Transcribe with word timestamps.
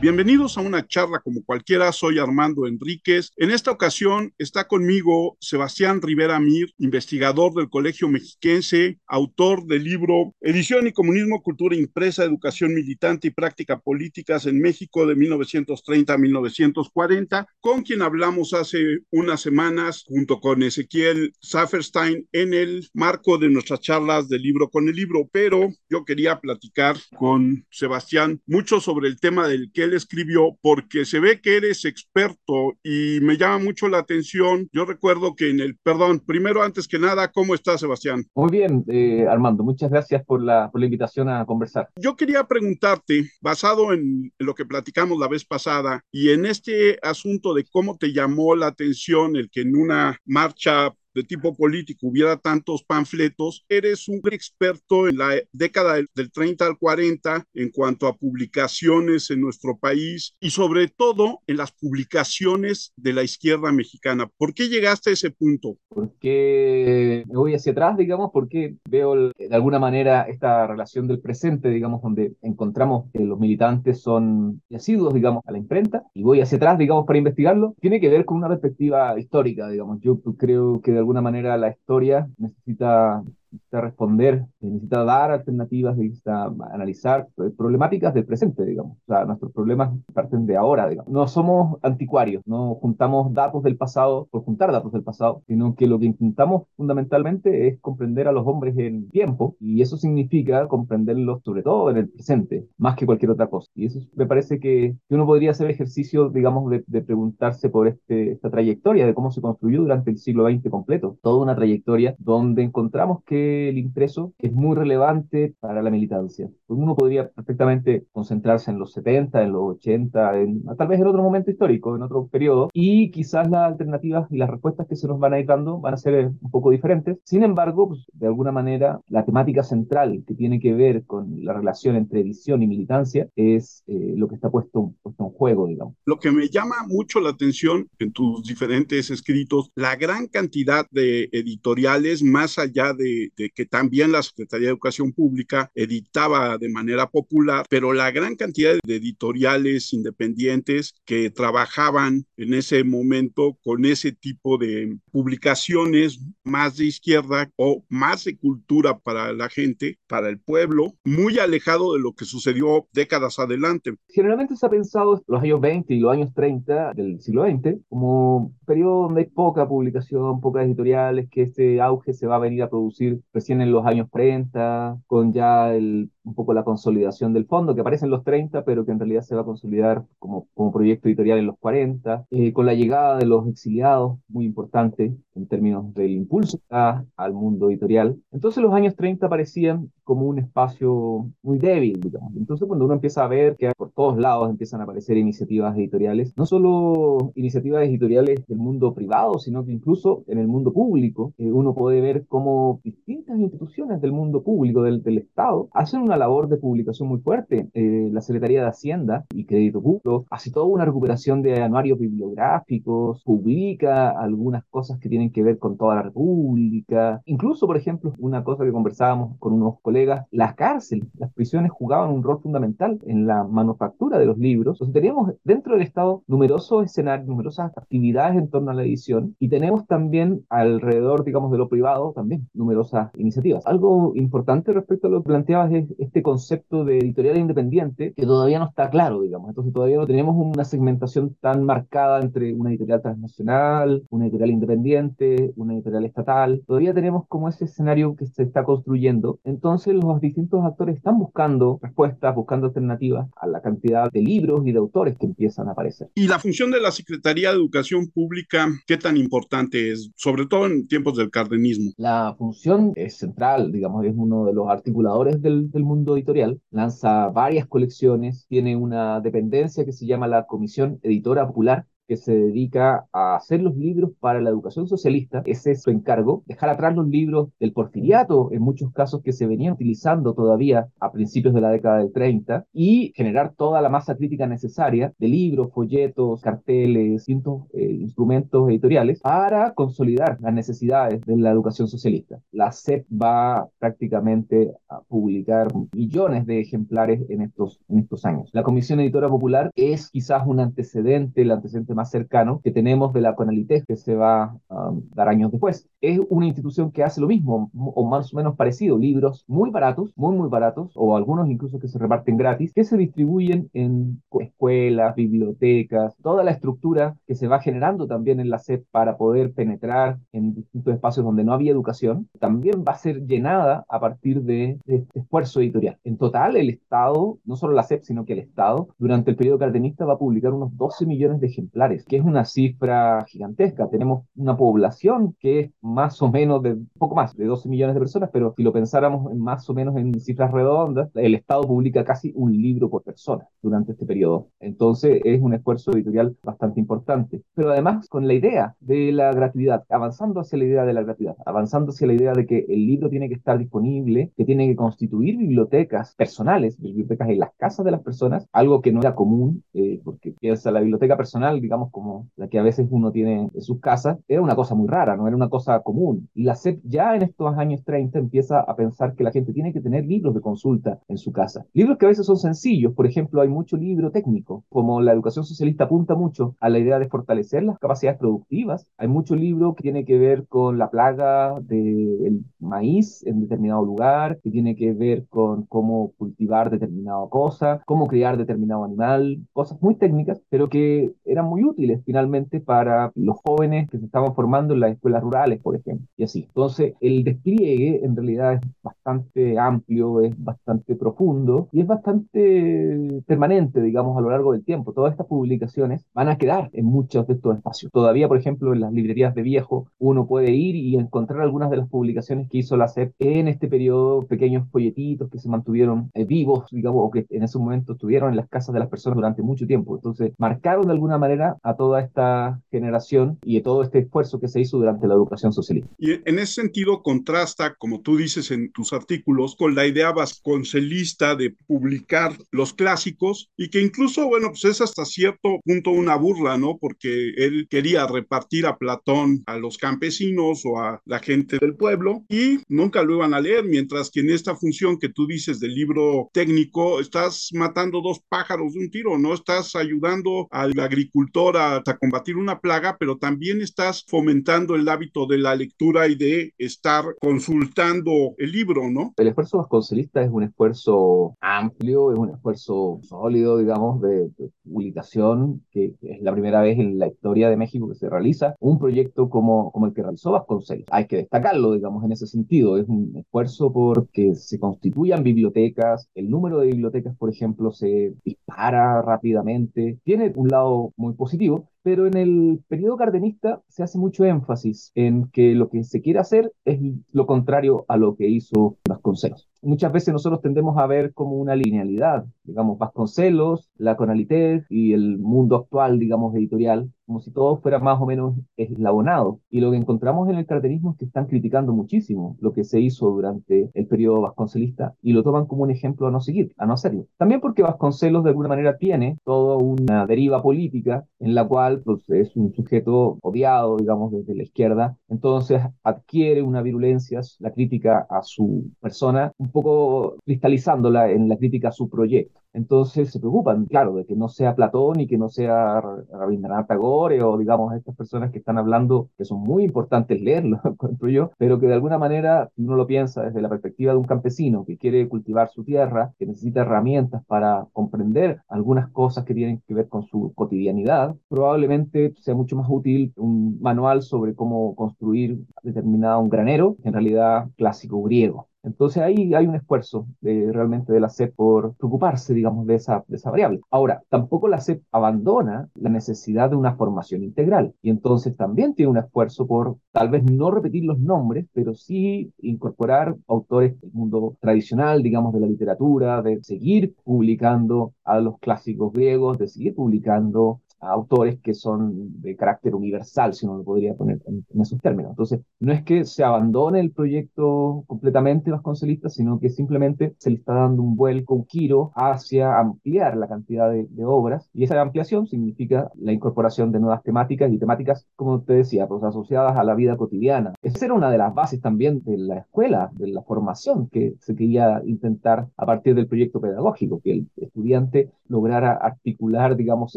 Bienvenidos 0.00 0.56
a 0.56 0.62
una 0.62 0.86
charla 0.88 1.18
como 1.18 1.44
cualquiera, 1.44 1.92
soy 1.92 2.18
Armando 2.18 2.66
Enríquez. 2.66 3.32
En 3.36 3.50
esta 3.50 3.70
ocasión 3.70 4.32
está 4.38 4.66
conmigo 4.66 5.36
Sebastián 5.42 6.00
Rivera 6.00 6.40
Mir, 6.40 6.72
investigador 6.78 7.52
del 7.52 7.68
Colegio 7.68 8.08
Mexiquense, 8.08 8.98
autor 9.06 9.66
del 9.66 9.84
libro 9.84 10.34
Edición 10.40 10.86
y 10.86 10.92
Comunismo, 10.92 11.42
Cultura 11.42 11.76
Impresa, 11.76 12.24
Educación 12.24 12.74
Militante 12.74 13.28
y 13.28 13.30
Práctica 13.30 13.78
Políticas 13.78 14.46
en 14.46 14.58
México 14.58 15.06
de 15.06 15.16
1930 15.16 16.14
a 16.14 16.16
1940, 16.16 17.46
con 17.60 17.82
quien 17.82 18.00
hablamos 18.00 18.54
hace 18.54 19.00
unas 19.10 19.42
semanas 19.42 20.04
junto 20.06 20.40
con 20.40 20.62
Ezequiel 20.62 21.34
Saferstein 21.42 22.26
en 22.32 22.54
el 22.54 22.88
marco 22.94 23.36
de 23.36 23.50
nuestras 23.50 23.80
charlas 23.80 24.30
del 24.30 24.40
libro 24.40 24.70
con 24.70 24.88
el 24.88 24.96
libro, 24.96 25.28
pero 25.30 25.68
yo 25.90 26.06
quería 26.06 26.40
platicar 26.40 26.96
con 27.18 27.66
Sebastián 27.70 28.40
mucho 28.46 28.80
sobre 28.80 29.06
el 29.06 29.20
tema 29.20 29.46
del 29.46 29.70
que 29.70 29.89
escribió 29.94 30.58
porque 30.60 31.04
se 31.04 31.20
ve 31.20 31.40
que 31.40 31.56
eres 31.56 31.84
experto 31.84 32.74
y 32.82 33.18
me 33.20 33.36
llama 33.36 33.58
mucho 33.58 33.88
la 33.88 33.98
atención. 33.98 34.68
Yo 34.72 34.84
recuerdo 34.84 35.34
que 35.34 35.50
en 35.50 35.60
el, 35.60 35.76
perdón, 35.82 36.20
primero 36.20 36.62
antes 36.62 36.88
que 36.88 36.98
nada, 36.98 37.30
¿cómo 37.30 37.54
estás, 37.54 37.80
Sebastián? 37.80 38.24
Muy 38.34 38.50
bien, 38.50 38.84
eh, 38.88 39.26
Armando, 39.28 39.62
muchas 39.62 39.90
gracias 39.90 40.24
por 40.24 40.42
la, 40.42 40.70
por 40.70 40.80
la 40.80 40.86
invitación 40.86 41.28
a 41.28 41.44
conversar. 41.44 41.88
Yo 41.96 42.16
quería 42.16 42.44
preguntarte, 42.44 43.30
basado 43.40 43.92
en 43.92 44.32
lo 44.38 44.54
que 44.54 44.66
platicamos 44.66 45.18
la 45.18 45.28
vez 45.28 45.44
pasada 45.44 46.02
y 46.10 46.30
en 46.30 46.46
este 46.46 46.98
asunto 47.02 47.54
de 47.54 47.64
cómo 47.70 47.96
te 47.96 48.12
llamó 48.12 48.54
la 48.56 48.68
atención 48.68 49.36
el 49.36 49.50
que 49.50 49.62
en 49.62 49.76
una 49.76 50.18
marcha 50.24 50.94
de 51.14 51.24
tipo 51.24 51.54
político 51.54 52.08
hubiera 52.08 52.36
tantos 52.36 52.84
panfletos, 52.84 53.64
eres 53.68 54.08
un 54.08 54.20
experto 54.30 55.08
en 55.08 55.18
la 55.18 55.34
década 55.52 55.94
del, 55.94 56.30
30 56.32 56.66
al 56.66 56.78
40 56.78 57.44
en 57.54 57.70
cuanto 57.70 58.06
a 58.06 58.16
publicaciones 58.16 59.30
en 59.30 59.40
nuestro 59.40 59.78
país 59.78 60.36
y 60.40 60.50
sobre 60.50 60.88
todo 60.88 61.40
en 61.46 61.56
las 61.56 61.72
publicaciones 61.72 62.92
de 62.96 63.12
la 63.12 63.22
izquierda 63.22 63.72
mexicana. 63.72 64.30
¿Por 64.36 64.54
qué 64.54 64.68
llegaste 64.68 65.10
a 65.10 65.12
ese 65.14 65.30
punto? 65.30 65.76
Porque 65.88 67.24
me 67.26 67.36
voy 67.36 67.54
hacia 67.54 67.72
atrás, 67.72 67.96
digamos, 67.96 68.30
porque 68.32 68.76
veo 68.88 69.32
de 69.36 69.54
alguna 69.54 69.78
manera 69.78 70.22
esta 70.22 70.66
relación 70.66 71.08
del 71.08 71.20
presente, 71.20 71.70
digamos, 71.70 72.02
donde 72.02 72.34
encontramos 72.42 73.10
que 73.12 73.20
los 73.20 73.38
militantes 73.38 74.00
son 74.00 74.62
asiduos, 74.74 75.14
digamos, 75.14 75.42
a 75.46 75.52
la 75.52 75.58
imprenta 75.58 76.04
y 76.14 76.22
voy 76.22 76.40
hacia 76.40 76.56
atrás, 76.56 76.78
digamos, 76.78 77.06
para 77.06 77.18
investigarlo. 77.18 77.74
Tiene 77.80 78.00
que 78.00 78.08
ver 78.08 78.24
con 78.24 78.36
una 78.36 78.48
perspectiva 78.48 79.18
histórica, 79.18 79.68
digamos. 79.68 80.00
Yo 80.00 80.20
creo 80.38 80.80
que 80.80 80.99
alguna 81.00 81.20
manera 81.20 81.56
la 81.56 81.70
historia 81.70 82.28
necesita 82.38 83.22
necesita 83.70 83.80
responder, 83.80 84.46
necesita 84.60 85.04
dar 85.04 85.30
alternativas, 85.30 85.96
necesita 85.96 86.52
analizar 86.72 87.28
problemáticas 87.56 88.12
del 88.14 88.24
presente, 88.24 88.64
digamos. 88.64 88.96
O 88.98 89.04
sea, 89.06 89.24
nuestros 89.24 89.52
problemas 89.52 89.90
parten 90.12 90.46
de 90.46 90.56
ahora, 90.56 90.88
digamos. 90.88 91.12
No 91.12 91.26
somos 91.28 91.78
anticuarios, 91.82 92.42
no 92.46 92.74
juntamos 92.74 93.32
datos 93.32 93.62
del 93.62 93.76
pasado 93.76 94.26
por 94.30 94.44
juntar 94.44 94.72
datos 94.72 94.92
del 94.92 95.02
pasado, 95.02 95.42
sino 95.46 95.74
que 95.74 95.86
lo 95.86 95.98
que 95.98 96.06
intentamos 96.06 96.64
fundamentalmente 96.76 97.68
es 97.68 97.80
comprender 97.80 98.28
a 98.28 98.32
los 98.32 98.46
hombres 98.46 98.76
en 98.78 99.08
tiempo, 99.10 99.56
y 99.60 99.82
eso 99.82 99.96
significa 99.96 100.66
comprenderlos 100.66 101.42
sobre 101.44 101.62
todo 101.62 101.90
en 101.90 101.98
el 101.98 102.08
presente, 102.08 102.66
más 102.78 102.96
que 102.96 103.06
cualquier 103.06 103.30
otra 103.30 103.48
cosa. 103.48 103.70
Y 103.74 103.86
eso 103.86 104.00
me 104.14 104.26
parece 104.26 104.58
que, 104.58 104.96
uno 105.10 105.26
podría 105.26 105.50
hacer 105.50 105.68
ejercicio, 105.70 106.30
digamos, 106.30 106.70
de, 106.70 106.84
de 106.86 107.02
preguntarse 107.02 107.68
por 107.68 107.88
este, 107.88 108.32
esta 108.32 108.48
trayectoria 108.50 109.06
de 109.06 109.12
cómo 109.12 109.30
se 109.30 109.40
construyó 109.40 109.82
durante 109.82 110.10
el 110.10 110.18
siglo 110.18 110.48
XX 110.48 110.70
completo, 110.70 111.18
toda 111.20 111.42
una 111.42 111.56
trayectoria 111.56 112.14
donde 112.18 112.62
encontramos 112.62 113.22
que 113.24 113.59
el 113.68 113.78
impreso 113.78 114.32
es 114.38 114.52
muy 114.52 114.76
relevante 114.76 115.54
para 115.60 115.82
la 115.82 115.90
militancia. 115.90 116.48
Uno 116.68 116.96
podría 116.96 117.28
perfectamente 117.28 118.06
concentrarse 118.12 118.70
en 118.70 118.78
los 118.78 118.92
70, 118.92 119.42
en 119.42 119.52
los 119.52 119.76
80, 119.76 120.38
en, 120.40 120.64
tal 120.76 120.88
vez 120.88 121.00
en 121.00 121.06
otro 121.06 121.22
momento 121.22 121.50
histórico, 121.50 121.94
en 121.94 122.02
otro 122.02 122.28
periodo, 122.28 122.70
y 122.72 123.10
quizás 123.10 123.50
las 123.50 123.62
alternativas 123.62 124.30
y 124.30 124.38
las 124.38 124.50
respuestas 124.50 124.86
que 124.86 124.96
se 124.96 125.06
nos 125.06 125.18
van 125.18 125.34
a 125.34 125.40
ir 125.40 125.46
dando 125.46 125.78
van 125.80 125.94
a 125.94 125.96
ser 125.96 126.14
eh, 126.14 126.26
un 126.26 126.50
poco 126.50 126.70
diferentes. 126.70 127.18
Sin 127.24 127.42
embargo, 127.42 127.88
pues, 127.88 128.06
de 128.12 128.26
alguna 128.26 128.52
manera, 128.52 129.00
la 129.08 129.24
temática 129.24 129.62
central 129.62 130.24
que 130.26 130.34
tiene 130.34 130.60
que 130.60 130.72
ver 130.72 131.04
con 131.04 131.44
la 131.44 131.52
relación 131.52 131.96
entre 131.96 132.20
edición 132.20 132.62
y 132.62 132.66
militancia 132.66 133.28
es 133.36 133.82
eh, 133.86 134.14
lo 134.16 134.28
que 134.28 134.34
está 134.34 134.50
puesto, 134.50 134.94
puesto 135.02 135.24
en 135.24 135.30
juego, 135.30 135.66
digamos. 135.66 135.94
Lo 136.04 136.18
que 136.18 136.30
me 136.30 136.48
llama 136.48 136.76
mucho 136.86 137.20
la 137.20 137.30
atención 137.30 137.88
en 137.98 138.12
tus 138.12 138.44
diferentes 138.44 139.10
escritos, 139.10 139.70
la 139.74 139.96
gran 139.96 140.26
cantidad 140.26 140.86
de 140.90 141.28
editoriales 141.32 142.22
más 142.22 142.58
allá 142.58 142.92
de, 142.92 143.30
que 143.54 143.66
también 143.66 144.12
la 144.12 144.22
Secretaría 144.22 144.66
de 144.66 144.72
Educación 144.72 145.12
Pública 145.12 145.70
editaba 145.74 146.58
de 146.58 146.68
manera 146.68 147.08
popular, 147.08 147.64
pero 147.68 147.92
la 147.92 148.10
gran 148.10 148.36
cantidad 148.36 148.74
de 148.84 148.96
editoriales 148.96 149.92
independientes 149.92 150.94
que 151.04 151.30
trabajaban 151.30 152.24
en 152.36 152.54
ese 152.54 152.84
momento 152.84 153.58
con 153.62 153.84
ese 153.84 154.12
tipo 154.12 154.58
de 154.58 154.98
publicaciones 155.10 156.20
más 156.44 156.76
de 156.76 156.86
izquierda 156.86 157.50
o 157.56 157.84
más 157.88 158.24
de 158.24 158.36
cultura 158.36 158.98
para 158.98 159.32
la 159.32 159.48
gente, 159.48 159.98
para 160.06 160.28
el 160.28 160.38
pueblo, 160.38 160.94
muy 161.04 161.38
alejado 161.38 161.94
de 161.94 162.00
lo 162.00 162.12
que 162.12 162.24
sucedió 162.24 162.86
décadas 162.92 163.38
adelante. 163.38 163.94
Generalmente 164.08 164.56
se 164.56 164.66
ha 164.66 164.70
pensado 164.70 165.22
los 165.26 165.42
años 165.42 165.60
20 165.60 165.94
y 165.94 166.00
los 166.00 166.12
años 166.12 166.32
30 166.34 166.92
del 166.94 167.20
siglo 167.20 167.44
XX 167.44 167.78
como 167.88 168.52
periodo 168.66 169.02
donde 169.04 169.22
hay 169.22 169.26
poca 169.26 169.68
publicación, 169.68 170.40
pocas 170.40 170.64
editoriales, 170.64 171.28
que 171.30 171.42
este 171.42 171.80
auge 171.80 172.12
se 172.12 172.26
va 172.26 172.36
a 172.36 172.40
venir 172.40 172.62
a 172.62 172.70
producir 172.70 173.20
recién 173.40 173.62
en 173.62 173.72
los 173.72 173.86
años 173.86 174.08
30, 174.10 174.98
con 175.06 175.32
ya 175.32 175.74
el 175.74 176.10
un 176.24 176.34
poco 176.34 176.54
la 176.54 176.64
consolidación 176.64 177.32
del 177.32 177.46
fondo, 177.46 177.74
que 177.74 177.80
aparece 177.80 178.04
en 178.04 178.10
los 178.10 178.24
30, 178.24 178.64
pero 178.64 178.84
que 178.84 178.92
en 178.92 178.98
realidad 178.98 179.22
se 179.22 179.34
va 179.34 179.42
a 179.42 179.44
consolidar 179.44 180.04
como, 180.18 180.46
como 180.54 180.72
proyecto 180.72 181.08
editorial 181.08 181.38
en 181.38 181.46
los 181.46 181.58
40, 181.58 182.26
eh, 182.30 182.52
con 182.52 182.66
la 182.66 182.74
llegada 182.74 183.16
de 183.16 183.26
los 183.26 183.46
exiliados, 183.48 184.18
muy 184.28 184.44
importante 184.44 185.14
en 185.34 185.46
términos 185.46 185.92
del 185.94 186.12
impulso 186.12 186.60
al 186.68 187.32
mundo 187.32 187.70
editorial. 187.70 188.20
Entonces 188.30 188.62
los 188.62 188.74
años 188.74 188.94
30 188.96 189.28
parecían 189.28 189.90
como 190.04 190.26
un 190.26 190.38
espacio 190.38 191.30
muy 191.42 191.58
débil, 191.58 192.00
digamos. 192.00 192.34
Entonces 192.36 192.66
cuando 192.66 192.84
uno 192.84 192.94
empieza 192.94 193.24
a 193.24 193.28
ver 193.28 193.56
que 193.56 193.70
por 193.76 193.90
todos 193.92 194.18
lados 194.18 194.50
empiezan 194.50 194.80
a 194.80 194.84
aparecer 194.84 195.16
iniciativas 195.16 195.76
editoriales, 195.76 196.34
no 196.36 196.46
solo 196.46 197.32
iniciativas 197.36 197.84
editoriales 197.84 198.44
del 198.46 198.58
mundo 198.58 198.92
privado, 198.92 199.38
sino 199.38 199.64
que 199.64 199.72
incluso 199.72 200.24
en 200.26 200.38
el 200.38 200.48
mundo 200.48 200.72
público, 200.72 201.32
eh, 201.38 201.50
uno 201.50 201.74
puede 201.74 202.00
ver 202.00 202.26
cómo 202.26 202.80
distintas 202.82 203.29
instituciones 203.38 204.00
del 204.00 204.12
mundo 204.12 204.42
público, 204.42 204.82
del, 204.82 205.02
del 205.02 205.18
Estado, 205.18 205.68
hacen 205.72 206.00
una 206.00 206.16
labor 206.16 206.48
de 206.48 206.56
publicación 206.56 207.08
muy 207.08 207.20
fuerte. 207.20 207.68
Eh, 207.74 208.08
la 208.12 208.20
Secretaría 208.20 208.62
de 208.62 208.68
Hacienda 208.68 209.24
y 209.34 209.44
Crédito 209.44 209.82
Público 209.82 210.26
hace 210.30 210.50
toda 210.50 210.66
una 210.66 210.84
recuperación 210.84 211.42
de 211.42 211.62
anuarios 211.62 211.98
bibliográficos, 211.98 213.22
publica 213.24 214.10
algunas 214.10 214.64
cosas 214.66 214.98
que 214.98 215.08
tienen 215.08 215.30
que 215.30 215.42
ver 215.42 215.58
con 215.58 215.76
toda 215.76 215.96
la 215.96 216.02
República. 216.02 217.22
Incluso, 217.26 217.66
por 217.66 217.76
ejemplo, 217.76 218.12
una 218.18 218.44
cosa 218.44 218.64
que 218.64 218.72
conversábamos 218.72 219.38
con 219.38 219.52
unos 219.52 219.80
colegas, 219.82 220.26
las 220.30 220.54
cárceles, 220.54 221.08
las 221.18 221.32
prisiones 221.32 221.70
jugaban 221.70 222.10
un 222.10 222.22
rol 222.22 222.40
fundamental 222.40 222.98
en 223.06 223.26
la 223.26 223.44
manufactura 223.44 224.18
de 224.18 224.26
los 224.26 224.38
libros. 224.38 224.76
Entonces 224.76 224.94
teníamos 224.94 225.32
dentro 225.44 225.74
del 225.74 225.82
Estado 225.82 226.22
numerosos 226.26 226.84
escenarios, 226.84 227.28
numerosas 227.28 227.76
actividades 227.76 228.36
en 228.36 228.48
torno 228.48 228.70
a 228.70 228.74
la 228.74 228.82
edición 228.82 229.36
y 229.38 229.48
tenemos 229.48 229.86
también 229.86 230.44
alrededor, 230.48 231.24
digamos, 231.24 231.50
de 231.52 231.58
lo 231.58 231.68
privado 231.68 232.12
también 232.14 232.48
numerosas 232.54 233.10
iniciativas. 233.20 233.66
Algo 233.66 234.12
importante 234.16 234.72
respecto 234.72 235.06
a 235.06 235.10
lo 235.10 235.22
que 235.22 235.28
planteabas 235.28 235.72
es 235.72 235.86
este 235.98 236.22
concepto 236.22 236.84
de 236.84 236.98
editorial 236.98 237.38
independiente 237.38 238.14
que 238.16 238.26
todavía 238.26 238.58
no 238.58 238.68
está 238.68 238.90
claro, 238.90 239.22
digamos. 239.22 239.50
Entonces 239.50 239.72
todavía 239.72 239.98
no 239.98 240.06
tenemos 240.06 240.34
una 240.36 240.64
segmentación 240.64 241.36
tan 241.40 241.64
marcada 241.64 242.20
entre 242.20 242.54
una 242.54 242.70
editorial 242.70 243.02
transnacional, 243.02 244.02
una 244.10 244.24
editorial 244.24 244.50
independiente, 244.50 245.52
una 245.56 245.74
editorial 245.74 246.04
estatal. 246.04 246.62
Todavía 246.66 246.94
tenemos 246.94 247.26
como 247.28 247.48
ese 247.48 247.64
escenario 247.66 248.16
que 248.16 248.26
se 248.26 248.42
está 248.42 248.64
construyendo. 248.64 249.38
Entonces 249.44 249.94
los 249.94 250.20
distintos 250.20 250.64
actores 250.64 250.96
están 250.96 251.18
buscando 251.18 251.78
respuestas, 251.82 252.34
buscando 252.34 252.68
alternativas 252.68 253.28
a 253.36 253.46
la 253.46 253.60
cantidad 253.60 254.10
de 254.10 254.22
libros 254.22 254.66
y 254.66 254.72
de 254.72 254.78
autores 254.78 255.16
que 255.18 255.26
empiezan 255.26 255.68
a 255.68 255.72
aparecer. 255.72 256.10
¿Y 256.14 256.28
la 256.28 256.38
función 256.38 256.70
de 256.70 256.80
la 256.80 256.90
Secretaría 256.90 257.50
de 257.50 257.56
Educación 257.56 258.08
Pública 258.08 258.68
qué 258.86 258.96
tan 258.96 259.16
importante 259.16 259.92
es, 259.92 260.10
sobre 260.16 260.46
todo 260.46 260.66
en 260.66 260.86
tiempos 260.86 261.16
del 261.16 261.30
cardenismo? 261.30 261.92
La 261.96 262.34
función 262.36 262.92
es 262.96 263.09
central, 263.10 263.72
digamos, 263.72 264.04
es 264.04 264.14
uno 264.16 264.44
de 264.46 264.52
los 264.52 264.68
articuladores 264.68 265.40
del, 265.42 265.70
del 265.70 265.84
mundo 265.84 266.16
editorial, 266.16 266.60
lanza 266.70 267.28
varias 267.28 267.66
colecciones, 267.66 268.46
tiene 268.48 268.76
una 268.76 269.20
dependencia 269.20 269.84
que 269.84 269.92
se 269.92 270.06
llama 270.06 270.28
la 270.28 270.46
Comisión 270.46 270.98
Editora 271.02 271.46
Popular, 271.46 271.86
que 272.10 272.16
se 272.16 272.34
dedica 272.34 273.06
a 273.12 273.36
hacer 273.36 273.62
los 273.62 273.76
libros 273.76 274.10
para 274.18 274.40
la 274.40 274.50
educación 274.50 274.88
socialista. 274.88 275.42
Ese 275.46 275.70
es 275.70 275.82
su 275.82 275.90
encargo, 275.90 276.42
dejar 276.46 276.68
atrás 276.68 276.96
los 276.96 277.06
libros 277.06 277.50
del 277.60 277.72
porfiriato, 277.72 278.48
en 278.50 278.62
muchos 278.62 278.92
casos 278.92 279.22
que 279.22 279.32
se 279.32 279.46
venían 279.46 279.74
utilizando 279.74 280.34
todavía 280.34 280.88
a 280.98 281.12
principios 281.12 281.54
de 281.54 281.60
la 281.60 281.70
década 281.70 281.98
del 281.98 282.12
30, 282.12 282.64
y 282.72 283.12
generar 283.14 283.54
toda 283.54 283.80
la 283.80 283.88
masa 283.88 284.16
crítica 284.16 284.48
necesaria 284.48 285.12
de 285.20 285.28
libros, 285.28 285.72
folletos, 285.72 286.40
carteles, 286.40 287.12
distintos 287.12 287.62
eh, 287.74 287.98
instrumentos 288.00 288.68
editoriales 288.68 289.20
para 289.20 289.72
consolidar 289.74 290.36
las 290.40 290.52
necesidades 290.52 291.20
de 291.24 291.36
la 291.36 291.52
educación 291.52 291.86
socialista. 291.86 292.40
La 292.50 292.72
SEP 292.72 293.06
va 293.08 293.68
prácticamente 293.78 294.72
a 294.88 295.00
publicar 295.02 295.68
millones 295.94 296.44
de 296.44 296.60
ejemplares 296.60 297.22
en 297.30 297.42
estos, 297.42 297.78
en 297.88 298.00
estos 298.00 298.24
años. 298.24 298.50
La 298.52 298.64
Comisión 298.64 298.98
Editora 298.98 299.28
Popular 299.28 299.70
es 299.76 300.10
quizás 300.10 300.42
un 300.44 300.58
antecedente, 300.58 301.42
el 301.42 301.52
antecedente 301.52 301.94
más 301.94 301.99
cercano 302.04 302.60
que 302.62 302.70
tenemos 302.70 303.12
de 303.12 303.20
la 303.20 303.34
Conalitec 303.34 303.84
que 303.86 303.96
se 303.96 304.14
va 304.14 304.56
a 304.68 304.92
dar 305.14 305.28
años 305.28 305.50
después. 305.50 305.88
Es 306.00 306.18
una 306.28 306.46
institución 306.46 306.90
que 306.92 307.04
hace 307.04 307.20
lo 307.20 307.26
mismo 307.26 307.70
o 307.74 308.06
más 308.08 308.32
o 308.32 308.36
menos 308.36 308.56
parecido, 308.56 308.98
libros 308.98 309.44
muy 309.46 309.70
baratos, 309.70 310.12
muy 310.16 310.36
muy 310.36 310.48
baratos 310.48 310.92
o 310.94 311.16
algunos 311.16 311.48
incluso 311.48 311.78
que 311.78 311.88
se 311.88 311.98
reparten 311.98 312.36
gratis, 312.36 312.72
que 312.72 312.84
se 312.84 312.96
distribuyen 312.96 313.70
en 313.72 314.22
escuelas, 314.40 315.14
bibliotecas, 315.14 316.16
toda 316.22 316.44
la 316.44 316.50
estructura 316.50 317.16
que 317.26 317.34
se 317.34 317.48
va 317.48 317.60
generando 317.60 318.06
también 318.06 318.40
en 318.40 318.50
la 318.50 318.58
SEP 318.58 318.84
para 318.90 319.16
poder 319.16 319.52
penetrar 319.52 320.18
en 320.32 320.54
distintos 320.54 320.94
espacios 320.94 321.24
donde 321.24 321.44
no 321.44 321.52
había 321.52 321.72
educación, 321.72 322.28
también 322.38 322.84
va 322.86 322.92
a 322.92 322.98
ser 322.98 323.26
llenada 323.26 323.84
a 323.88 324.00
partir 324.00 324.42
de, 324.42 324.78
este 324.86 325.20
esfuerzo 325.20 325.60
editorial. 325.60 325.98
En 326.04 326.16
total, 326.16 326.56
el 326.56 326.70
Estado, 326.70 327.38
no 327.44 327.56
solo 327.56 327.74
la 327.74 327.82
SEP, 327.82 328.02
sino 328.02 328.24
que 328.24 328.34
el 328.34 328.40
Estado, 328.40 328.88
durante 328.98 329.30
el 329.30 329.36
periodo 329.36 329.58
cardenista 329.58 330.04
va 330.04 330.14
a 330.14 330.18
publicar 330.18 330.52
unos 330.52 330.76
12 330.76 331.06
millones 331.06 331.40
de 331.40 331.46
ejemplares, 331.46 331.89
que 332.06 332.16
es 332.16 332.24
una 332.24 332.44
cifra 332.44 333.24
gigantesca. 333.26 333.88
Tenemos 333.88 334.24
una 334.36 334.56
población 334.56 335.36
que 335.38 335.60
es 335.60 335.70
más 335.80 336.20
o 336.22 336.30
menos 336.30 336.62
de, 336.62 336.76
poco 336.98 337.14
más, 337.14 337.36
de 337.36 337.44
12 337.44 337.68
millones 337.68 337.94
de 337.94 338.00
personas, 338.00 338.30
pero 338.32 338.54
si 338.56 338.62
lo 338.62 338.72
pensáramos 338.72 339.30
en 339.32 339.40
más 339.40 339.68
o 339.68 339.74
menos 339.74 339.96
en 339.96 340.18
cifras 340.20 340.52
redondas, 340.52 341.10
el 341.14 341.34
Estado 341.34 341.62
publica 341.62 342.04
casi 342.04 342.32
un 342.34 342.52
libro 342.52 342.88
por 342.90 343.02
persona 343.02 343.46
durante 343.62 343.92
este 343.92 344.06
periodo. 344.06 344.48
Entonces, 344.60 345.20
es 345.24 345.40
un 345.40 345.54
esfuerzo 345.54 345.92
editorial 345.92 346.36
bastante 346.42 346.80
importante. 346.80 347.42
Pero 347.54 347.70
además, 347.70 348.08
con 348.08 348.26
la 348.26 348.34
idea 348.34 348.74
de 348.80 349.12
la 349.12 349.32
gratuidad, 349.32 349.84
avanzando 349.88 350.40
hacia 350.40 350.58
la 350.58 350.64
idea 350.64 350.84
de 350.84 350.92
la 350.92 351.02
gratuidad, 351.02 351.36
avanzando 351.46 351.90
hacia 351.90 352.06
la 352.06 352.14
idea 352.14 352.32
de 352.32 352.46
que 352.46 352.66
el 352.68 352.86
libro 352.86 353.08
tiene 353.08 353.28
que 353.28 353.34
estar 353.34 353.58
disponible, 353.58 354.32
que 354.36 354.44
tiene 354.44 354.68
que 354.68 354.76
constituir 354.76 355.36
bibliotecas 355.36 356.14
personales, 356.16 356.80
bibliotecas 356.80 357.28
en 357.28 357.38
las 357.38 357.52
casas 357.56 357.84
de 357.84 357.90
las 357.90 358.02
personas, 358.02 358.46
algo 358.52 358.80
que 358.80 358.92
no 358.92 359.00
era 359.00 359.14
común, 359.14 359.62
eh, 359.74 360.00
porque 360.04 360.32
piensa 360.32 360.70
la 360.70 360.80
biblioteca 360.80 361.16
personal, 361.16 361.60
digamos, 361.60 361.90
como 361.90 362.28
la 362.36 362.48
que 362.48 362.58
a 362.58 362.62
veces 362.62 362.86
uno 362.90 363.12
tiene 363.12 363.50
en 363.54 363.62
sus 363.62 363.80
casas, 363.80 364.18
era 364.28 364.42
una 364.42 364.56
cosa 364.56 364.74
muy 364.74 364.88
rara, 364.88 365.16
no 365.16 365.26
era 365.26 365.36
una 365.36 365.48
cosa 365.48 365.80
común. 365.80 366.28
Y 366.34 366.44
la 366.44 366.54
SEP 366.54 366.80
ya 366.84 367.14
en 367.14 367.22
estos 367.22 367.56
años 367.56 367.84
30 367.84 368.18
empieza 368.18 368.60
a 368.60 368.76
pensar 368.76 369.14
que 369.14 369.24
la 369.24 369.32
gente 369.32 369.52
tiene 369.52 369.72
que 369.72 369.80
tener 369.80 370.04
libros 370.06 370.34
de 370.34 370.40
consulta 370.40 371.00
en 371.08 371.18
su 371.18 371.32
casa. 371.32 371.66
Libros 371.72 371.98
que 371.98 372.06
a 372.06 372.08
veces 372.08 372.26
son 372.26 372.36
sencillos, 372.36 372.92
por 372.94 373.06
ejemplo, 373.06 373.40
hay 373.40 373.48
mucho 373.50 373.76
libro 373.76 374.10
técnico, 374.10 374.64
como 374.68 375.00
la 375.00 375.12
educación 375.12 375.44
socialista 375.44 375.84
apunta 375.84 376.14
mucho 376.14 376.56
a 376.60 376.68
la 376.68 376.78
idea 376.78 376.98
de 376.98 377.08
fortalecer 377.08 377.62
las 377.62 377.78
capacidades 377.78 378.18
productivas, 378.18 378.86
hay 378.98 379.08
mucho 379.08 379.34
libro 379.34 379.74
que 379.74 379.82
tiene 379.82 380.04
que 380.04 380.18
ver 380.18 380.46
con 380.46 380.78
la 380.78 380.90
plaga 380.90 381.60
del 381.60 382.44
maíz 382.58 383.24
en 383.26 383.40
determinado 383.40 383.84
lugar, 383.84 384.38
que 384.42 384.50
tiene 384.50 384.76
que 384.76 384.92
ver 384.92 385.26
con 385.28 385.64
cómo 385.66 386.12
cultivar 386.18 386.70
determinada 386.70 387.28
cosa, 387.28 387.82
cómo 387.86 388.06
criar 388.06 388.36
determinado 388.36 388.84
animal, 388.84 389.40
cosas 389.52 389.80
muy 389.82 389.94
técnicas, 389.96 390.40
pero 390.48 390.68
que 390.68 391.12
eran 391.24 391.46
muy 391.46 391.64
útiles 391.64 392.00
finalmente 392.04 392.60
para 392.60 393.12
los 393.14 393.36
jóvenes 393.44 393.88
que 393.90 393.98
se 393.98 394.06
estaban 394.06 394.34
formando 394.34 394.74
en 394.74 394.80
las 394.80 394.92
escuelas 394.92 395.22
rurales, 395.22 395.60
por 395.60 395.76
ejemplo, 395.76 396.06
y 396.16 396.24
así. 396.24 396.44
Entonces, 396.46 396.94
el 397.00 397.24
despliegue 397.24 398.04
en 398.04 398.16
realidad 398.16 398.54
es 398.54 398.60
bastante 398.82 399.58
amplio, 399.58 400.20
es 400.20 400.34
bastante 400.42 400.94
profundo 400.94 401.68
y 401.72 401.80
es 401.80 401.86
bastante 401.86 403.22
permanente, 403.40 403.80
digamos, 403.80 404.18
a 404.18 404.20
lo 404.20 404.28
largo 404.28 404.52
del 404.52 404.62
tiempo. 404.62 404.92
Todas 404.92 405.12
estas 405.12 405.26
publicaciones 405.26 406.04
van 406.12 406.28
a 406.28 406.36
quedar 406.36 406.68
en 406.74 406.84
muchos 406.84 407.26
de 407.26 407.34
estos 407.34 407.56
espacios. 407.56 407.90
Todavía, 407.90 408.28
por 408.28 408.36
ejemplo, 408.36 408.74
en 408.74 408.80
las 408.80 408.92
librerías 408.92 409.34
de 409.34 409.40
viejo, 409.40 409.86
uno 409.98 410.26
puede 410.26 410.50
ir 410.50 410.76
y 410.76 410.96
encontrar 410.96 411.40
algunas 411.40 411.70
de 411.70 411.78
las 411.78 411.88
publicaciones 411.88 412.50
que 412.50 412.58
hizo 412.58 412.76
la 412.76 412.88
SEP 412.88 413.14
en 413.18 413.48
este 413.48 413.66
periodo, 413.66 414.26
pequeños 414.26 414.68
folletitos 414.70 415.30
que 415.30 415.38
se 415.38 415.48
mantuvieron 415.48 416.10
eh, 416.12 416.26
vivos, 416.26 416.66
digamos, 416.70 417.02
o 417.02 417.10
que 417.10 417.24
en 417.30 417.42
ese 417.42 417.58
momento 417.58 417.94
estuvieron 417.94 418.28
en 418.28 418.36
las 418.36 418.46
casas 418.46 418.74
de 418.74 418.80
las 418.80 418.90
personas 418.90 419.16
durante 419.16 419.40
mucho 419.40 419.66
tiempo. 419.66 419.96
Entonces, 419.96 420.32
marcaron 420.36 420.86
de 420.86 420.92
alguna 420.92 421.16
manera 421.16 421.56
a 421.62 421.76
toda 421.76 422.02
esta 422.02 422.60
generación 422.70 423.38
y 423.42 423.58
a 423.58 423.62
todo 423.62 423.82
este 423.82 424.00
esfuerzo 424.00 424.38
que 424.38 424.48
se 424.48 424.60
hizo 424.60 424.76
durante 424.76 425.06
la 425.06 425.14
educación 425.14 425.54
socialista. 425.54 425.90
Y 425.98 426.12
en 426.12 426.38
ese 426.38 426.60
sentido 426.60 427.02
contrasta, 427.02 427.74
como 427.78 428.02
tú 428.02 428.18
dices 428.18 428.50
en 428.50 428.70
tus 428.70 428.92
artículos, 428.92 429.56
con 429.56 429.74
la 429.74 429.86
idea 429.86 430.12
vasconcelista 430.12 431.34
de 431.36 431.54
publicar 431.66 432.32
los 432.50 432.74
clásicos 432.74 433.29
y 433.56 433.68
que 433.68 433.80
incluso, 433.80 434.26
bueno, 434.26 434.48
pues 434.48 434.64
es 434.64 434.80
hasta 434.80 435.04
cierto 435.04 435.58
punto 435.64 435.90
una 435.90 436.16
burla, 436.16 436.58
¿no? 436.58 436.78
Porque 436.78 437.30
él 437.36 437.66
quería 437.68 438.06
repartir 438.06 438.66
a 438.66 438.76
Platón 438.76 439.42
a 439.46 439.56
los 439.56 439.78
campesinos 439.78 440.62
o 440.64 440.78
a 440.78 441.00
la 441.04 441.18
gente 441.18 441.58
del 441.60 441.76
pueblo 441.76 442.24
y 442.28 442.58
nunca 442.68 443.02
lo 443.02 443.16
iban 443.16 443.34
a 443.34 443.40
leer, 443.40 443.64
mientras 443.64 444.10
que 444.10 444.20
en 444.20 444.30
esta 444.30 444.54
función 444.56 444.98
que 444.98 445.08
tú 445.08 445.26
dices 445.26 445.60
del 445.60 445.74
libro 445.74 446.30
técnico, 446.32 447.00
estás 447.00 447.50
matando 447.52 448.00
dos 448.00 448.20
pájaros 448.28 448.74
de 448.74 448.80
un 448.80 448.90
tiro, 448.90 449.18
¿no? 449.18 449.34
Estás 449.34 449.74
ayudando 449.76 450.48
al 450.50 450.78
agricultor 450.78 451.56
a, 451.56 451.76
a 451.76 451.98
combatir 451.98 452.36
una 452.36 452.60
plaga, 452.60 452.96
pero 452.98 453.18
también 453.18 453.60
estás 453.60 454.04
fomentando 454.06 454.74
el 454.74 454.88
hábito 454.88 455.26
de 455.26 455.38
la 455.38 455.54
lectura 455.54 456.08
y 456.08 456.14
de 456.14 456.54
estar 456.58 457.04
consultando 457.20 458.34
el 458.38 458.52
libro, 458.52 458.90
¿no? 458.90 459.12
El 459.16 459.28
esfuerzo 459.28 459.58
vasconcelista 459.58 460.22
es 460.22 460.30
un 460.30 460.44
esfuerzo 460.44 461.36
amplio, 461.40 462.12
es 462.12 462.18
un 462.18 462.30
esfuerzo 462.30 463.00
sólido, 463.20 463.58
digamos, 463.58 464.00
de, 464.00 464.30
publicación, 464.64 465.62
que 465.70 465.94
es 466.00 466.22
la 466.22 466.32
primera 466.32 466.62
vez 466.62 466.78
en 466.78 466.98
la 466.98 467.08
historia 467.08 467.50
de 467.50 467.56
México 467.56 467.88
que 467.88 467.94
se 467.94 468.08
realiza 468.08 468.54
un 468.60 468.78
proyecto 468.78 469.28
como, 469.28 469.70
como 469.72 469.86
el 469.86 469.92
que 469.92 470.02
realizó 470.02 470.32
Vasconcelos. 470.32 470.86
Hay 470.90 471.06
que 471.06 471.16
destacarlo, 471.16 471.72
digamos, 471.72 472.04
en 472.04 472.12
ese 472.12 472.26
sentido. 472.26 472.78
Es 472.78 472.88
un 472.88 473.12
esfuerzo 473.16 473.72
porque 473.72 474.34
se 474.34 474.58
constituyan 474.58 475.22
bibliotecas, 475.22 476.08
el 476.14 476.30
número 476.30 476.60
de 476.60 476.68
bibliotecas, 476.68 477.16
por 477.16 477.30
ejemplo, 477.30 477.72
se 477.72 478.14
dispara 478.24 479.02
rápidamente. 479.02 479.98
Tiene 480.04 480.32
un 480.36 480.48
lado 480.48 480.92
muy 480.96 481.14
positivo, 481.14 481.68
pero 481.82 482.06
en 482.06 482.16
el 482.16 482.60
periodo 482.68 482.96
cardenista 482.96 483.62
se 483.68 483.82
hace 483.82 483.98
mucho 483.98 484.24
énfasis 484.24 484.92
en 484.94 485.28
que 485.30 485.54
lo 485.54 485.68
que 485.68 485.84
se 485.84 486.00
quiere 486.00 486.18
hacer 486.18 486.52
es 486.64 486.80
lo 487.12 487.26
contrario 487.26 487.84
a 487.88 487.96
lo 487.96 488.16
que 488.16 488.28
hizo 488.28 488.76
Vasconcelos. 488.88 489.48
Muchas 489.62 489.92
veces 489.92 490.12
nosotros 490.12 490.40
tendemos 490.40 490.78
a 490.78 490.86
ver 490.86 491.12
como 491.12 491.36
una 491.36 491.54
linealidad, 491.54 492.24
digamos, 492.44 492.78
Vasconcelos, 492.78 493.70
la 493.76 493.96
Conalitec 493.96 494.64
y 494.68 494.92
el 494.92 495.18
mundo 495.18 495.56
actual, 495.56 495.98
digamos, 495.98 496.34
editorial, 496.34 496.90
como 497.10 497.20
si 497.20 497.32
todo 497.32 497.56
fuera 497.56 497.80
más 497.80 498.00
o 498.00 498.06
menos 498.06 498.36
eslabonado. 498.56 499.40
Y 499.50 499.58
lo 499.58 499.72
que 499.72 499.78
encontramos 499.78 500.28
en 500.28 500.36
el 500.36 500.46
cardenismo 500.46 500.92
es 500.92 500.98
que 500.98 501.06
están 501.06 501.26
criticando 501.26 501.72
muchísimo 501.72 502.36
lo 502.38 502.52
que 502.52 502.62
se 502.62 502.78
hizo 502.78 503.10
durante 503.10 503.68
el 503.74 503.86
periodo 503.88 504.20
vasconcelista 504.20 504.94
y 505.02 505.12
lo 505.12 505.24
toman 505.24 505.46
como 505.46 505.64
un 505.64 505.72
ejemplo 505.72 506.06
a 506.06 506.12
no 506.12 506.20
seguir, 506.20 506.54
a 506.56 506.66
no 506.66 506.74
hacerlo. 506.74 507.06
También 507.16 507.40
porque 507.40 507.62
Vasconcelos 507.62 508.22
de 508.22 508.30
alguna 508.30 508.48
manera 508.48 508.76
tiene 508.78 509.18
toda 509.24 509.56
una 509.56 510.06
deriva 510.06 510.40
política 510.40 511.04
en 511.18 511.34
la 511.34 511.48
cual 511.48 511.82
pues, 511.84 512.08
es 512.10 512.36
un 512.36 512.54
sujeto 512.54 513.18
odiado, 513.22 513.76
digamos, 513.76 514.12
desde 514.12 514.36
la 514.36 514.44
izquierda, 514.44 514.96
entonces 515.08 515.62
adquiere 515.82 516.42
una 516.42 516.62
virulencia, 516.62 517.22
la 517.40 517.52
crítica 517.52 518.06
a 518.08 518.22
su 518.22 518.70
persona, 518.80 519.32
un 519.36 519.50
poco 519.50 520.14
cristalizándola 520.24 521.10
en 521.10 521.28
la 521.28 521.36
crítica 521.36 521.70
a 521.70 521.72
su 521.72 521.90
proyecto. 521.90 522.40
Entonces 522.52 523.10
se 523.10 523.20
preocupan, 523.20 523.66
claro, 523.66 523.94
de 523.94 524.04
que 524.04 524.16
no 524.16 524.28
sea 524.28 524.54
Platón 524.54 525.00
y 525.00 525.06
que 525.06 525.18
no 525.18 525.28
sea 525.28 525.80
Rabindranath 526.12 526.68
Tagore 526.68 527.22
o 527.22 527.38
digamos 527.38 527.74
estas 527.74 527.94
personas 527.96 528.30
que 528.30 528.38
están 528.38 528.58
hablando, 528.58 529.08
que 529.16 529.24
son 529.24 529.40
muy 529.40 529.64
importantes 529.64 530.20
leerlo, 530.20 530.60
encuentro 530.64 531.00
pero 531.38 531.58
que 531.58 531.66
de 531.66 531.74
alguna 531.74 531.98
manera, 531.98 532.50
si 532.54 532.62
uno 532.62 532.76
lo 532.76 532.86
piensa 532.86 533.22
desde 533.22 533.40
la 533.40 533.48
perspectiva 533.48 533.92
de 533.92 533.98
un 533.98 534.04
campesino 534.04 534.64
que 534.64 534.76
quiere 534.76 535.08
cultivar 535.08 535.48
su 535.48 535.64
tierra, 535.64 536.12
que 536.18 536.26
necesita 536.26 536.60
herramientas 536.60 537.24
para 537.26 537.66
comprender 537.72 538.40
algunas 538.48 538.90
cosas 538.90 539.24
que 539.24 539.34
tienen 539.34 539.62
que 539.66 539.74
ver 539.74 539.88
con 539.88 540.04
su 540.04 540.32
cotidianidad, 540.34 541.16
probablemente 541.28 542.14
sea 542.20 542.34
mucho 542.34 542.56
más 542.56 542.66
útil 542.68 543.12
un 543.16 543.58
manual 543.60 544.02
sobre 544.02 544.34
cómo 544.34 544.74
construir 544.74 545.38
determinado 545.62 546.20
un 546.20 546.28
granero, 546.28 546.76
en 546.84 546.92
realidad 546.92 547.48
clásico 547.56 548.02
griego. 548.02 548.49
Entonces 548.62 549.02
ahí 549.02 549.34
hay 549.34 549.46
un 549.46 549.54
esfuerzo 549.54 550.06
de, 550.20 550.50
realmente 550.52 550.92
de 550.92 551.00
la 551.00 551.08
SEP 551.08 551.34
por 551.34 551.74
preocuparse, 551.76 552.34
digamos, 552.34 552.66
de 552.66 552.74
esa, 552.74 553.04
variable. 553.24 553.60
Ahora, 553.70 554.02
tampoco 554.08 554.48
la 554.48 554.60
SEP 554.60 554.82
abandona 554.92 555.68
la 555.74 555.90
necesidad 555.90 556.50
de 556.50 556.56
una 556.56 556.76
formación 556.76 557.22
integral 557.22 557.74
y 557.82 557.90
entonces 557.90 558.36
también 558.36 558.74
tiene 558.74 558.90
un 558.90 558.98
esfuerzo 558.98 559.46
por 559.46 559.76
tal 559.92 560.10
vez 560.10 560.24
no 560.24 560.50
repetir 560.50 560.84
los 560.84 560.98
nombres, 560.98 561.46
pero 561.52 561.74
sí 561.74 562.32
incorporar 562.38 563.16
autores 563.28 563.80
del 563.80 563.92
mundo 563.92 564.36
tradicional, 564.40 565.02
digamos, 565.02 565.32
de 565.32 565.40
la 565.40 565.46
literatura, 565.46 566.22
de 566.22 566.42
seguir 566.42 566.94
publicando 567.02 567.94
a 568.04 568.20
los 568.20 568.38
clásicos 568.38 568.92
griegos, 568.92 569.38
de 569.38 569.48
seguir 569.48 569.74
publicando 569.74 570.60
autores 570.80 571.38
que 571.40 571.54
son 571.54 572.20
de 572.20 572.36
carácter 572.36 572.74
universal, 572.74 573.34
si 573.34 573.46
uno 573.46 573.58
lo 573.58 573.64
podría 573.64 573.94
poner 573.94 574.20
en, 574.26 574.44
esos 574.60 574.80
términos. 574.80 575.10
Entonces, 575.10 575.40
no 575.58 575.72
es 575.72 575.82
que 575.82 576.04
se 576.04 576.24
abandone 576.24 576.80
el 576.80 576.92
proyecto 576.92 577.84
completamente 577.86 578.50
vasconcelista, 578.50 579.08
sino 579.08 579.38
que 579.38 579.48
simplemente 579.48 580.14
se 580.18 580.30
le 580.30 580.36
está 580.36 580.54
dando 580.54 580.82
un 580.82 580.96
vuelco, 580.96 581.34
un 581.34 581.46
giro 581.46 581.92
hacia 581.94 582.58
ampliar 582.58 583.16
la 583.16 583.28
cantidad 583.28 583.70
de, 583.70 584.04
obras, 584.04 584.48
y 584.54 584.64
esa 584.64 584.80
ampliación 584.80 585.26
significa 585.26 585.90
la 585.94 586.12
incorporación 586.12 586.72
de 586.72 586.80
nuevas 586.80 587.02
temáticas 587.02 587.52
y 587.52 587.58
temáticas, 587.58 588.06
como 588.16 588.40
te 588.40 588.54
decía, 588.54 588.86
pues 588.86 589.02
asociadas 589.04 589.56
a 589.56 589.64
la 589.64 589.74
vida 589.74 589.96
cotidiana. 589.96 590.54
Esa 590.62 590.86
era 590.86 590.94
una 590.94 591.10
de 591.10 591.18
las 591.18 591.34
bases 591.34 591.60
también 591.60 592.02
de 592.02 592.16
la 592.16 592.38
escuela, 592.38 592.90
de 592.94 593.08
la 593.08 593.22
formación 593.22 593.88
que 593.88 594.14
se 594.20 594.34
quería 594.34 594.82
intentar 594.84 595.48
a 595.56 595.66
partir 595.66 595.94
del 595.94 596.06
proyecto 596.06 596.40
pedagógico, 596.40 597.00
que 597.00 597.12
el 597.12 597.28
estudiante 597.36 598.10
lograra 598.28 598.72
articular, 598.72 599.56
digamos, 599.56 599.96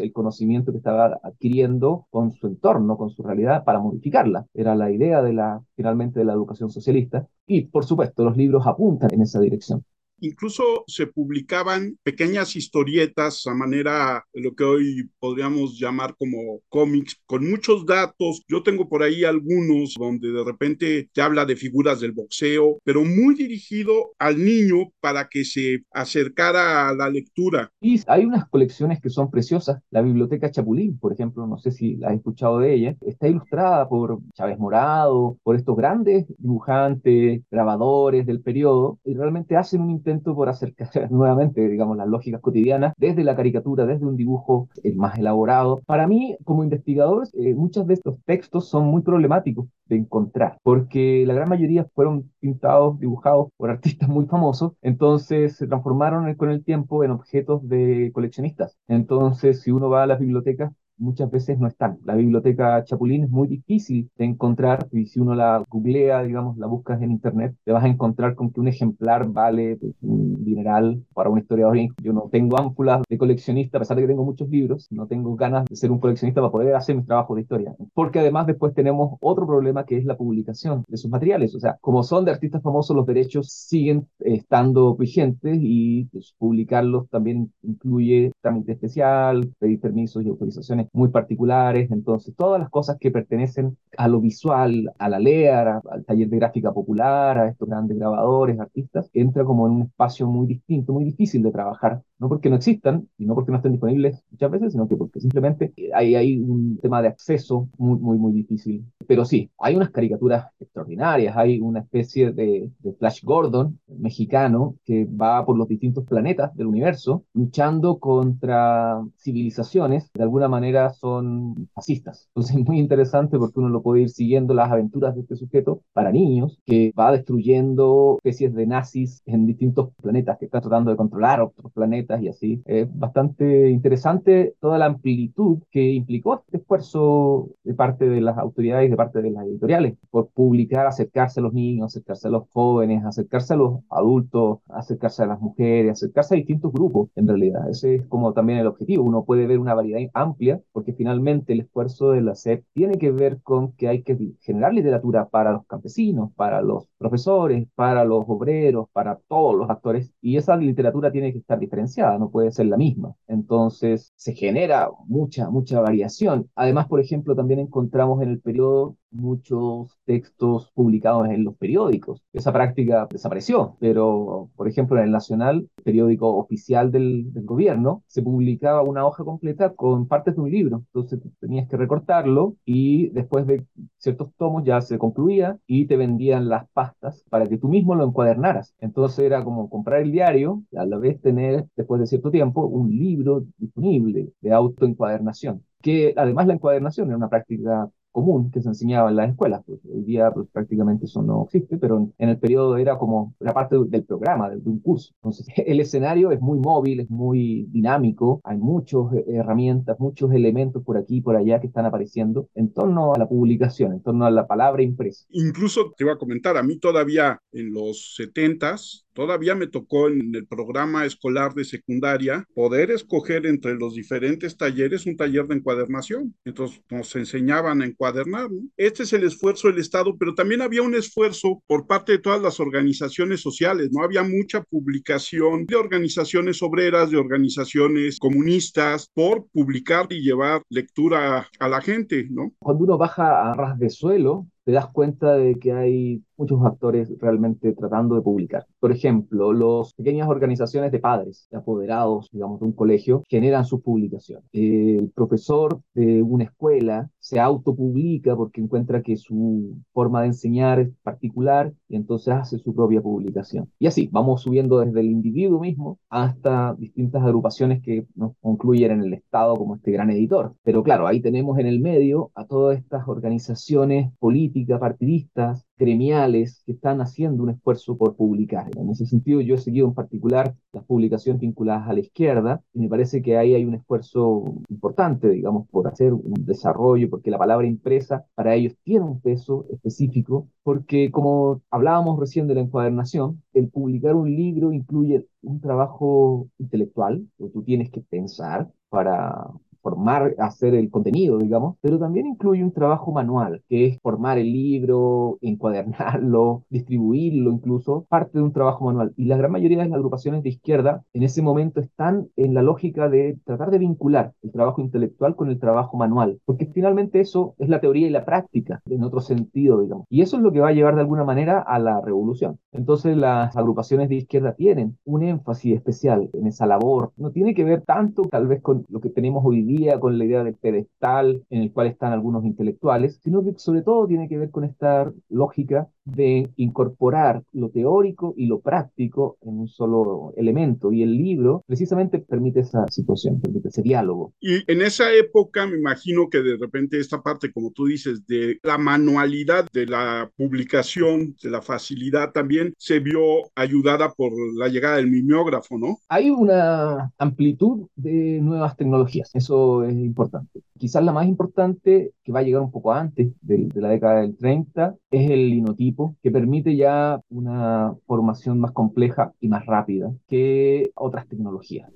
el 0.00 0.12
conocimiento 0.12 0.72
estaba 0.78 1.20
adquiriendo 1.22 2.06
con 2.10 2.32
su 2.32 2.46
entorno, 2.46 2.96
con 2.96 3.10
su 3.10 3.22
realidad, 3.22 3.64
para 3.64 3.80
modificarla. 3.80 4.46
Era 4.54 4.74
la 4.74 4.90
idea 4.90 5.22
de 5.22 5.32
la, 5.32 5.62
finalmente, 5.76 6.20
de 6.20 6.24
la 6.24 6.32
educación 6.32 6.70
socialista. 6.70 7.26
Y, 7.46 7.66
por 7.66 7.84
supuesto, 7.84 8.24
los 8.24 8.36
libros 8.36 8.66
apuntan 8.66 9.12
en 9.12 9.22
esa 9.22 9.40
dirección. 9.40 9.84
Incluso 10.20 10.84
se 10.86 11.06
publicaban 11.06 11.98
pequeñas 12.02 12.56
historietas 12.56 13.46
a 13.46 13.54
manera 13.54 14.24
de 14.32 14.40
lo 14.40 14.54
que 14.54 14.64
hoy 14.64 15.10
podríamos 15.18 15.78
llamar 15.78 16.14
como 16.16 16.60
cómics, 16.68 17.20
con 17.26 17.48
muchos 17.48 17.84
datos. 17.84 18.42
Yo 18.48 18.62
tengo 18.62 18.88
por 18.88 19.02
ahí 19.02 19.24
algunos 19.24 19.94
donde 19.98 20.32
de 20.32 20.44
repente 20.44 21.08
te 21.12 21.20
habla 21.20 21.44
de 21.44 21.56
figuras 21.56 22.00
del 22.00 22.12
boxeo, 22.12 22.78
pero 22.84 23.04
muy 23.04 23.34
dirigido 23.34 24.12
al 24.18 24.42
niño 24.42 24.90
para 25.00 25.28
que 25.28 25.44
se 25.44 25.84
acercara 25.92 26.88
a 26.88 26.94
la 26.94 27.10
lectura. 27.10 27.70
Y 27.80 28.00
hay 28.06 28.24
unas 28.24 28.48
colecciones 28.48 29.00
que 29.00 29.10
son 29.10 29.30
preciosas. 29.30 29.82
La 29.90 30.02
Biblioteca 30.02 30.50
Chapulín, 30.50 30.98
por 30.98 31.12
ejemplo, 31.12 31.46
no 31.46 31.58
sé 31.58 31.70
si 31.70 31.96
la 31.96 32.08
has 32.08 32.14
escuchado 32.14 32.58
de 32.58 32.74
ella, 32.74 32.96
está 33.00 33.28
ilustrada 33.28 33.88
por 33.88 34.20
Chávez 34.34 34.58
Morado, 34.58 35.36
por 35.42 35.56
estos 35.56 35.76
grandes 35.76 36.26
dibujantes, 36.38 37.42
grabadores 37.50 38.26
del 38.26 38.40
periodo, 38.40 38.98
y 39.04 39.14
realmente 39.14 39.56
hacen 39.56 39.80
un 39.80 39.90
intento 40.04 40.34
por 40.34 40.48
acercar 40.48 40.88
nuevamente, 41.10 41.66
digamos, 41.68 41.96
las 41.96 42.06
lógicas 42.06 42.40
cotidianas 42.40 42.92
desde 42.98 43.24
la 43.24 43.34
caricatura, 43.34 43.86
desde 43.86 44.04
un 44.06 44.16
dibujo 44.16 44.68
eh, 44.82 44.94
más 44.94 45.18
elaborado. 45.18 45.82
Para 45.86 46.06
mí, 46.06 46.36
como 46.44 46.62
investigador, 46.62 47.26
eh, 47.32 47.54
muchos 47.54 47.86
de 47.86 47.94
estos 47.94 48.18
textos 48.24 48.68
son 48.68 48.86
muy 48.86 49.02
problemáticos 49.02 49.66
de 49.86 49.96
encontrar, 49.96 50.58
porque 50.62 51.24
la 51.26 51.34
gran 51.34 51.48
mayoría 51.48 51.86
fueron 51.94 52.30
pintados, 52.40 52.98
dibujados 52.98 53.48
por 53.56 53.70
artistas 53.70 54.08
muy 54.08 54.26
famosos, 54.26 54.72
entonces 54.82 55.56
se 55.56 55.66
transformaron 55.66 56.32
con 56.34 56.50
el 56.50 56.64
tiempo 56.64 57.04
en 57.04 57.10
objetos 57.10 57.66
de 57.68 58.10
coleccionistas. 58.12 58.76
Entonces, 58.88 59.62
si 59.62 59.70
uno 59.70 59.88
va 59.88 60.02
a 60.04 60.06
las 60.06 60.20
bibliotecas, 60.20 60.72
muchas 60.96 61.30
veces 61.30 61.58
no 61.58 61.66
están. 61.66 61.98
La 62.04 62.14
biblioteca 62.14 62.84
Chapulín 62.84 63.24
es 63.24 63.30
muy 63.30 63.48
difícil 63.48 64.10
de 64.16 64.24
encontrar 64.24 64.86
y 64.92 65.06
si 65.06 65.20
uno 65.20 65.34
la 65.34 65.64
googlea, 65.68 66.22
digamos, 66.22 66.56
la 66.58 66.66
buscas 66.66 67.00
en 67.02 67.10
internet, 67.10 67.54
te 67.64 67.72
vas 67.72 67.84
a 67.84 67.88
encontrar 67.88 68.34
con 68.34 68.50
que 68.50 68.60
un 68.60 68.68
ejemplar 68.68 69.28
vale 69.28 69.76
pues, 69.76 69.94
un 70.02 70.44
dineral 70.44 71.02
para 71.14 71.30
un 71.30 71.38
historiador. 71.38 71.74
Yo 72.02 72.12
no 72.12 72.28
tengo 72.30 72.58
ámpulas 72.58 73.02
de 73.08 73.18
coleccionista, 73.18 73.78
a 73.78 73.80
pesar 73.80 73.96
de 73.96 74.02
que 74.02 74.08
tengo 74.08 74.24
muchos 74.24 74.48
libros, 74.48 74.86
no 74.90 75.06
tengo 75.06 75.34
ganas 75.34 75.64
de 75.64 75.76
ser 75.76 75.90
un 75.90 75.98
coleccionista 75.98 76.40
para 76.40 76.52
poder 76.52 76.74
hacer 76.74 76.94
mis 76.94 77.06
trabajos 77.06 77.36
de 77.36 77.42
historia. 77.42 77.74
Porque 77.94 78.20
además 78.20 78.46
después 78.46 78.74
tenemos 78.74 79.16
otro 79.20 79.46
problema 79.46 79.84
que 79.84 79.96
es 79.96 80.04
la 80.04 80.16
publicación 80.16 80.84
de 80.88 80.96
sus 80.96 81.10
materiales. 81.10 81.54
O 81.54 81.60
sea, 81.60 81.76
como 81.80 82.02
son 82.02 82.24
de 82.24 82.32
artistas 82.32 82.62
famosos, 82.62 82.94
los 82.94 83.06
derechos 83.06 83.50
siguen 83.50 84.06
estando 84.20 84.94
vigentes 84.94 85.58
y 85.60 86.04
pues, 86.12 86.34
publicarlos 86.38 87.08
también 87.08 87.52
incluye 87.62 88.32
trámite 88.40 88.72
especial, 88.72 89.52
pedir 89.58 89.80
permisos 89.80 90.22
y 90.22 90.28
autorizaciones 90.28 90.83
muy 90.92 91.08
particulares, 91.08 91.90
entonces 91.90 92.34
todas 92.36 92.60
las 92.60 92.70
cosas 92.70 92.96
que 92.98 93.10
pertenecen 93.10 93.76
a 93.96 94.08
lo 94.08 94.20
visual, 94.20 94.92
a 94.98 95.08
la 95.08 95.18
LEAR, 95.18 95.80
al 95.90 96.04
taller 96.04 96.28
de 96.28 96.36
gráfica 96.36 96.72
popular, 96.72 97.38
a 97.38 97.48
estos 97.48 97.68
grandes 97.68 97.98
grabadores, 97.98 98.58
artistas, 98.58 99.10
entra 99.12 99.44
como 99.44 99.66
en 99.66 99.72
un 99.72 99.82
espacio 99.82 100.26
muy 100.26 100.46
distinto, 100.46 100.92
muy 100.92 101.04
difícil 101.04 101.42
de 101.42 101.52
trabajar, 101.52 102.02
no 102.18 102.28
porque 102.28 102.50
no 102.50 102.56
existan 102.56 103.08
y 103.18 103.26
no 103.26 103.34
porque 103.34 103.50
no 103.50 103.58
estén 103.58 103.72
disponibles 103.72 104.22
muchas 104.30 104.50
veces, 104.50 104.72
sino 104.72 104.88
que 104.88 104.96
porque 104.96 105.20
simplemente 105.20 105.72
hay, 105.94 106.14
hay 106.14 106.38
un 106.40 106.78
tema 106.78 107.02
de 107.02 107.08
acceso 107.08 107.68
muy, 107.78 107.98
muy, 107.98 108.18
muy 108.18 108.32
difícil. 108.32 108.84
Pero 109.06 109.24
sí, 109.24 109.50
hay 109.58 109.76
unas 109.76 109.90
caricaturas 109.90 110.46
extraordinarias, 110.60 111.36
hay 111.36 111.60
una 111.60 111.80
especie 111.80 112.32
de, 112.32 112.70
de 112.78 112.92
Flash 112.94 113.22
Gordon 113.22 113.78
mexicano 113.86 114.76
que 114.84 115.04
va 115.04 115.44
por 115.44 115.56
los 115.56 115.68
distintos 115.68 116.04
planetas 116.04 116.54
del 116.56 116.66
universo 116.66 117.24
luchando 117.32 117.98
contra 117.98 119.02
civilizaciones 119.16 120.10
de 120.14 120.22
alguna 120.22 120.48
manera 120.48 120.90
son 120.90 121.68
fascistas. 121.74 122.28
Entonces 122.28 122.56
es 122.56 122.64
muy 122.66 122.78
interesante 122.78 123.38
porque 123.38 123.60
uno 123.60 123.68
lo 123.68 123.82
puede 123.82 124.02
ir 124.02 124.10
siguiendo 124.10 124.54
las 124.54 124.70
aventuras 124.70 125.14
de 125.14 125.22
este 125.22 125.36
sujeto 125.36 125.82
para 125.92 126.12
niños 126.12 126.58
que 126.64 126.92
va 126.98 127.12
destruyendo 127.12 128.16
especies 128.18 128.54
de 128.54 128.66
nazis 128.66 129.22
en 129.26 129.46
distintos 129.46 129.90
planetas 130.02 130.38
que 130.38 130.46
está 130.46 130.60
tratando 130.60 130.90
de 130.90 130.96
controlar 130.96 131.40
otros 131.40 131.72
planetas 131.72 132.22
y 132.22 132.28
así. 132.28 132.62
Es 132.64 132.88
bastante 132.96 133.70
interesante 133.70 134.54
toda 134.60 134.78
la 134.78 134.86
amplitud 134.86 135.58
que 135.70 135.92
implicó 135.92 136.36
este 136.36 136.58
esfuerzo 136.58 137.50
de 137.64 137.74
parte 137.74 138.08
de 138.08 138.20
las 138.20 138.38
autoridades, 138.38 138.93
parte 138.96 139.22
de 139.22 139.30
las 139.30 139.46
editoriales, 139.46 139.96
por 140.10 140.28
publicar, 140.28 140.86
acercarse 140.86 141.40
a 141.40 141.42
los 141.42 141.52
niños, 141.52 141.86
acercarse 141.86 142.28
a 142.28 142.30
los 142.30 142.48
jóvenes, 142.50 143.04
acercarse 143.04 143.54
a 143.54 143.56
los 143.56 143.80
adultos, 143.90 144.60
acercarse 144.68 145.22
a 145.22 145.26
las 145.26 145.40
mujeres, 145.40 145.92
acercarse 145.92 146.34
a 146.34 146.36
distintos 146.36 146.72
grupos 146.72 147.10
en 147.14 147.28
realidad. 147.28 147.68
Ese 147.70 147.96
es 147.96 148.06
como 148.06 148.32
también 148.32 148.58
el 148.58 148.66
objetivo. 148.66 149.04
Uno 149.04 149.24
puede 149.24 149.46
ver 149.46 149.58
una 149.58 149.74
variedad 149.74 150.00
amplia 150.14 150.60
porque 150.72 150.92
finalmente 150.92 151.52
el 151.52 151.60
esfuerzo 151.60 152.10
de 152.10 152.22
la 152.22 152.34
SEP 152.34 152.64
tiene 152.72 152.98
que 152.98 153.10
ver 153.10 153.40
con 153.42 153.72
que 153.72 153.88
hay 153.88 154.02
que 154.02 154.16
generar 154.40 154.74
literatura 154.74 155.28
para 155.28 155.52
los 155.52 155.66
campesinos, 155.66 156.30
para 156.36 156.62
los 156.62 156.86
profesores, 157.04 157.68
para 157.74 158.04
los 158.04 158.24
obreros, 158.26 158.88
para 158.92 159.18
todos 159.28 159.54
los 159.56 159.68
actores, 159.68 160.10
y 160.22 160.36
esa 160.38 160.56
literatura 160.56 161.12
tiene 161.12 161.32
que 161.32 161.38
estar 161.38 161.58
diferenciada, 161.58 162.18
no 162.18 162.30
puede 162.30 162.50
ser 162.50 162.66
la 162.66 162.78
misma. 162.78 163.14
Entonces 163.28 164.12
se 164.16 164.32
genera 164.34 164.88
mucha, 165.06 165.50
mucha 165.50 165.80
variación. 165.80 166.50
Además, 166.54 166.88
por 166.88 167.00
ejemplo, 167.00 167.36
también 167.36 167.60
encontramos 167.60 168.22
en 168.22 168.30
el 168.30 168.40
periodo 168.40 168.96
muchos 169.14 169.98
textos 170.04 170.70
publicados 170.74 171.28
en 171.28 171.44
los 171.44 171.56
periódicos. 171.56 172.22
Esa 172.32 172.52
práctica 172.52 173.06
desapareció, 173.10 173.76
pero 173.80 174.50
por 174.56 174.68
ejemplo 174.68 174.98
en 174.98 175.04
el 175.04 175.10
Nacional, 175.10 175.68
periódico 175.84 176.36
oficial 176.36 176.90
del, 176.90 177.30
gobierno, 177.44 178.02
se 178.06 178.22
publicaba 178.22 178.82
una 178.82 179.06
hoja 179.06 179.24
completa 179.24 179.74
con 179.74 180.08
partes 180.08 180.34
de 180.34 180.40
un 180.42 180.50
libro. 180.50 180.84
Entonces 180.92 181.20
tenías 181.40 181.68
que 181.68 181.76
recortarlo 181.76 182.56
y 182.64 183.08
después 183.10 183.46
de 183.46 183.64
ciertos 183.98 184.34
tomos 184.36 184.64
ya 184.64 184.80
se 184.80 184.98
concluía 184.98 185.58
y 185.66 185.86
te 185.86 185.96
vendían 185.96 186.48
las 186.48 186.68
pastas 186.70 187.24
para 187.30 187.46
que 187.46 187.58
tú 187.58 187.68
mismo 187.68 187.94
lo 187.94 188.04
encuadernaras. 188.04 188.74
Entonces 188.80 189.24
era 189.24 189.44
como 189.44 189.70
comprar 189.70 190.00
el 190.00 190.12
diario 190.12 190.62
y 190.70 190.76
a 190.76 190.86
la 190.86 190.98
vez 190.98 191.20
tener, 191.20 191.66
después 191.76 192.00
de 192.00 192.06
cierto 192.06 192.30
tiempo, 192.30 192.66
un 192.66 192.90
libro 192.90 193.44
disponible 193.58 194.32
de 194.40 194.52
autoencuadernación 194.52 195.62
que 195.84 196.14
además 196.16 196.46
la 196.46 196.54
encuadernación 196.54 197.08
era 197.08 197.18
una 197.18 197.28
práctica 197.28 197.90
común 198.14 198.52
que 198.52 198.62
se 198.62 198.68
enseñaba 198.68 199.10
en 199.10 199.16
las 199.16 199.30
escuelas. 199.30 199.62
Pues, 199.66 199.80
hoy 199.92 200.02
día 200.04 200.30
pues, 200.30 200.46
prácticamente 200.52 201.06
eso 201.06 201.20
no 201.20 201.44
existe, 201.44 201.76
pero 201.76 202.12
en, 202.16 202.28
el 202.28 202.38
periodo 202.38 202.76
era 202.78 202.96
como 202.96 203.34
la 203.40 203.52
parte 203.52 203.76
del 203.88 204.04
programa, 204.04 204.48
de, 204.48 204.56
un 204.64 204.78
curso. 204.78 205.12
Entonces, 205.16 205.46
el 205.66 205.80
escenario 205.80 206.30
es 206.30 206.40
muy 206.40 206.58
móvil, 206.58 207.00
es 207.00 207.10
muy 207.10 207.66
dinámico, 207.70 208.40
hay 208.44 208.56
muchas 208.56 209.12
eh, 209.12 209.24
herramientas, 209.28 209.98
muchos 209.98 210.32
elementos 210.32 210.82
por 210.84 210.96
aquí 210.96 211.16
y 211.16 211.20
por 211.20 211.36
allá 211.36 211.60
que 211.60 211.66
están 211.66 211.86
apareciendo 211.86 212.48
en 212.54 212.72
torno 212.72 213.12
a 213.12 213.18
la 213.18 213.28
publicación, 213.28 213.92
en 213.92 214.00
torno 214.00 214.24
a 214.24 214.30
la 214.30 214.46
palabra 214.46 214.82
impresa. 214.82 215.26
Incluso 215.30 215.92
te 215.96 216.04
iba 216.04 216.12
a 216.12 216.18
comentar, 216.18 216.56
a 216.56 216.62
mí 216.62 216.78
todavía 216.78 217.40
en 217.52 217.74
los 217.74 218.14
setentas 218.14 219.03
Todavía 219.14 219.54
me 219.54 219.68
tocó 219.68 220.08
en 220.08 220.34
el 220.34 220.46
programa 220.46 221.06
escolar 221.06 221.54
de 221.54 221.64
secundaria 221.64 222.44
poder 222.52 222.90
escoger 222.90 223.46
entre 223.46 223.74
los 223.74 223.94
diferentes 223.94 224.56
talleres 224.56 225.06
un 225.06 225.16
taller 225.16 225.46
de 225.46 225.54
encuadernación. 225.54 226.34
Entonces 226.44 226.82
nos 226.90 227.14
enseñaban 227.14 227.80
a 227.80 227.86
encuadernar. 227.86 228.48
Este 228.76 229.04
es 229.04 229.12
el 229.12 229.22
esfuerzo 229.22 229.68
del 229.68 229.78
Estado, 229.78 230.16
pero 230.18 230.34
también 230.34 230.62
había 230.62 230.82
un 230.82 230.96
esfuerzo 230.96 231.62
por 231.68 231.86
parte 231.86 232.12
de 232.12 232.18
todas 232.18 232.42
las 232.42 232.58
organizaciones 232.58 233.40
sociales. 233.40 233.90
No 233.92 234.02
había 234.02 234.24
mucha 234.24 234.62
publicación 234.62 235.64
de 235.66 235.76
organizaciones 235.76 236.60
obreras, 236.62 237.10
de 237.10 237.16
organizaciones 237.16 238.18
comunistas 238.18 239.08
por 239.14 239.46
publicar 239.52 240.06
y 240.10 240.22
llevar 240.22 240.62
lectura 240.68 241.48
a 241.60 241.68
la 241.68 241.80
gente, 241.80 242.26
¿no? 242.30 242.52
Cuando 242.58 242.84
uno 242.84 242.98
baja 242.98 243.50
a 243.50 243.54
ras 243.54 243.78
de 243.78 243.90
suelo, 243.90 244.48
te 244.64 244.72
das 244.72 244.88
cuenta 244.88 245.34
de 245.34 245.58
que 245.58 245.72
hay 245.72 246.22
muchos 246.36 246.64
actores 246.64 247.12
realmente 247.18 247.72
tratando 247.72 248.14
de 248.14 248.22
publicar. 248.22 248.66
Por 248.80 248.92
ejemplo, 248.92 249.52
las 249.52 249.92
pequeñas 249.94 250.28
organizaciones 250.28 250.92
de 250.92 250.98
padres, 250.98 251.46
de 251.50 251.58
apoderados, 251.58 252.28
digamos, 252.32 252.60
de 252.60 252.66
un 252.66 252.72
colegio, 252.72 253.22
generan 253.28 253.64
sus 253.64 253.82
publicaciones. 253.82 254.44
El 254.52 255.10
profesor 255.14 255.80
de 255.94 256.22
una 256.22 256.44
escuela 256.44 257.10
se 257.18 257.40
autopublica 257.40 258.36
porque 258.36 258.60
encuentra 258.60 259.02
que 259.02 259.16
su 259.16 259.76
forma 259.92 260.22
de 260.22 260.28
enseñar 260.28 260.80
es 260.80 260.90
particular 261.02 261.72
y 261.88 261.96
entonces 261.96 262.34
hace 262.34 262.58
su 262.58 262.74
propia 262.74 263.00
publicación. 263.00 263.70
Y 263.78 263.86
así, 263.86 264.08
vamos 264.12 264.42
subiendo 264.42 264.80
desde 264.80 265.00
el 265.00 265.10
individuo 265.10 265.60
mismo 265.60 265.98
hasta 266.08 266.74
distintas 266.74 267.22
agrupaciones 267.22 267.82
que 267.82 268.06
nos 268.14 268.32
concluyen 268.40 268.92
en 268.92 269.02
el 269.02 269.14
Estado 269.14 269.56
como 269.56 269.76
este 269.76 269.92
gran 269.92 270.10
editor. 270.10 270.54
Pero 270.62 270.82
claro, 270.82 271.06
ahí 271.06 271.20
tenemos 271.20 271.58
en 271.58 271.66
el 271.66 271.80
medio 271.80 272.30
a 272.34 272.44
todas 272.44 272.78
estas 272.78 273.08
organizaciones 273.08 274.12
políticas, 274.18 274.80
partidistas, 274.80 275.64
gremiales 275.76 276.62
que 276.64 276.72
están 276.72 277.00
haciendo 277.00 277.42
un 277.42 277.50
esfuerzo 277.50 277.96
por 277.96 278.16
publicar. 278.16 278.70
En 278.76 278.90
ese 278.90 279.06
sentido, 279.06 279.40
yo 279.40 279.54
he 279.56 279.58
seguido 279.58 279.86
en 279.86 279.94
particular 279.94 280.54
las 280.72 280.84
publicaciones 280.84 281.40
vinculadas 281.40 281.88
a 281.88 281.92
la 281.92 282.00
izquierda 282.00 282.62
y 282.72 282.80
me 282.80 282.88
parece 282.88 283.22
que 283.22 283.36
ahí 283.36 283.54
hay 283.54 283.64
un 283.64 283.74
esfuerzo 283.74 284.44
importante, 284.68 285.28
digamos, 285.30 285.68
por 285.68 285.88
hacer 285.88 286.12
un 286.12 286.34
desarrollo, 286.44 287.10
porque 287.10 287.30
la 287.30 287.38
palabra 287.38 287.66
impresa 287.66 288.24
para 288.34 288.54
ellos 288.54 288.74
tiene 288.82 289.04
un 289.04 289.20
peso 289.20 289.66
específico, 289.70 290.48
porque 290.62 291.10
como 291.10 291.62
hablábamos 291.70 292.18
recién 292.18 292.46
de 292.46 292.54
la 292.54 292.60
encuadernación, 292.60 293.42
el 293.52 293.68
publicar 293.68 294.14
un 294.14 294.34
libro 294.34 294.72
incluye 294.72 295.26
un 295.42 295.60
trabajo 295.60 296.48
intelectual, 296.58 297.26
que 297.38 297.48
tú 297.48 297.62
tienes 297.62 297.90
que 297.90 298.00
pensar 298.00 298.70
para 298.88 299.48
formar, 299.84 300.34
hacer 300.38 300.74
el 300.74 300.90
contenido, 300.90 301.36
digamos, 301.36 301.76
pero 301.82 301.98
también 301.98 302.26
incluye 302.26 302.64
un 302.64 302.72
trabajo 302.72 303.12
manual, 303.12 303.62
que 303.68 303.86
es 303.86 304.00
formar 304.00 304.38
el 304.38 304.50
libro, 304.50 305.36
encuadernarlo, 305.42 306.64
distribuirlo 306.70 307.52
incluso, 307.52 308.06
parte 308.08 308.38
de 308.38 308.44
un 308.44 308.52
trabajo 308.52 308.86
manual. 308.86 309.12
Y 309.16 309.26
la 309.26 309.36
gran 309.36 309.52
mayoría 309.52 309.78
de 309.78 309.84
las 309.84 309.94
agrupaciones 309.94 310.42
de 310.42 310.48
izquierda 310.48 311.04
en 311.12 311.22
ese 311.22 311.42
momento 311.42 311.80
están 311.80 312.28
en 312.36 312.54
la 312.54 312.62
lógica 312.62 313.10
de 313.10 313.36
tratar 313.44 313.70
de 313.70 313.78
vincular 313.78 314.32
el 314.42 314.52
trabajo 314.52 314.80
intelectual 314.80 315.36
con 315.36 315.50
el 315.50 315.58
trabajo 315.58 315.98
manual, 315.98 316.40
porque 316.46 316.64
finalmente 316.64 317.20
eso 317.20 317.54
es 317.58 317.68
la 317.68 317.80
teoría 317.80 318.06
y 318.06 318.10
la 318.10 318.24
práctica, 318.24 318.80
en 318.86 319.04
otro 319.04 319.20
sentido, 319.20 319.82
digamos. 319.82 320.06
Y 320.08 320.22
eso 320.22 320.38
es 320.38 320.42
lo 320.42 320.50
que 320.50 320.60
va 320.60 320.68
a 320.68 320.72
llevar 320.72 320.94
de 320.94 321.02
alguna 321.02 321.24
manera 321.24 321.60
a 321.60 321.78
la 321.78 322.00
revolución. 322.00 322.58
Entonces 322.72 323.18
las 323.18 323.54
agrupaciones 323.54 324.08
de 324.08 324.14
izquierda 324.16 324.54
tienen 324.54 324.96
un 325.04 325.22
énfasis 325.22 325.74
especial 325.74 326.30
en 326.32 326.46
esa 326.46 326.64
labor. 326.64 327.12
No 327.18 327.30
tiene 327.30 327.52
que 327.54 327.64
ver 327.64 327.82
tanto 327.82 328.22
tal 328.22 328.46
vez 328.46 328.62
con 328.62 328.86
lo 328.88 329.00
que 329.00 329.10
tenemos 329.10 329.44
hoy 329.44 329.62
día 329.62 329.73
con 330.00 330.18
la 330.18 330.24
idea 330.24 330.44
del 330.44 330.54
pedestal 330.54 331.42
en 331.50 331.62
el 331.62 331.72
cual 331.72 331.88
están 331.88 332.12
algunos 332.12 332.44
intelectuales, 332.44 333.20
sino 333.22 333.44
que 333.44 333.54
sobre 333.56 333.82
todo 333.82 334.06
tiene 334.06 334.28
que 334.28 334.38
ver 334.38 334.50
con 334.50 334.64
esta 334.64 335.12
lógica 335.28 335.88
de 336.04 336.50
incorporar 336.56 337.42
lo 337.52 337.70
teórico 337.70 338.34
y 338.36 338.46
lo 338.46 338.60
práctico 338.60 339.38
en 339.42 339.58
un 339.60 339.68
solo 339.68 340.32
elemento. 340.36 340.92
Y 340.92 341.02
el 341.02 341.16
libro 341.16 341.62
precisamente 341.66 342.18
permite 342.18 342.60
esa 342.60 342.86
situación, 342.88 343.40
permite 343.40 343.68
ese 343.68 343.82
diálogo. 343.82 344.32
Y 344.40 344.70
en 344.70 344.82
esa 344.82 345.12
época 345.12 345.66
me 345.66 345.78
imagino 345.78 346.28
que 346.28 346.42
de 346.42 346.56
repente 346.56 346.98
esta 346.98 347.22
parte, 347.22 347.52
como 347.52 347.70
tú 347.70 347.86
dices, 347.86 348.26
de 348.26 348.58
la 348.62 348.78
manualidad 348.78 349.66
de 349.72 349.86
la 349.86 350.30
publicación, 350.36 351.36
de 351.42 351.50
la 351.50 351.62
facilidad 351.62 352.32
también, 352.32 352.74
se 352.76 353.00
vio 353.00 353.20
ayudada 353.54 354.10
por 354.10 354.32
la 354.58 354.68
llegada 354.68 354.96
del 354.96 355.10
mimeógrafo, 355.10 355.78
¿no? 355.78 355.98
Hay 356.08 356.30
una 356.30 357.12
amplitud 357.18 357.86
de 357.96 358.40
nuevas 358.42 358.76
tecnologías, 358.76 359.30
eso 359.34 359.63
es 359.84 359.94
importante. 359.94 360.60
Quizás 360.78 361.04
la 361.04 361.12
más 361.12 361.26
importante, 361.26 362.12
que 362.22 362.32
va 362.32 362.40
a 362.40 362.42
llegar 362.42 362.62
un 362.62 362.70
poco 362.70 362.92
antes 362.92 363.32
de, 363.42 363.68
de 363.72 363.80
la 363.80 363.88
década 363.88 364.20
del 364.20 364.36
30, 364.36 364.96
es 365.10 365.30
el 365.30 365.50
linotipo, 365.50 366.16
que 366.22 366.30
permite 366.30 366.76
ya 366.76 367.20
una 367.28 367.94
formación 368.06 368.58
más 368.58 368.72
compleja 368.72 369.32
y 369.40 369.48
más 369.48 369.64
rápida 369.66 370.12
que 370.28 370.90
otras 370.94 371.28
tecnologías. 371.28 371.90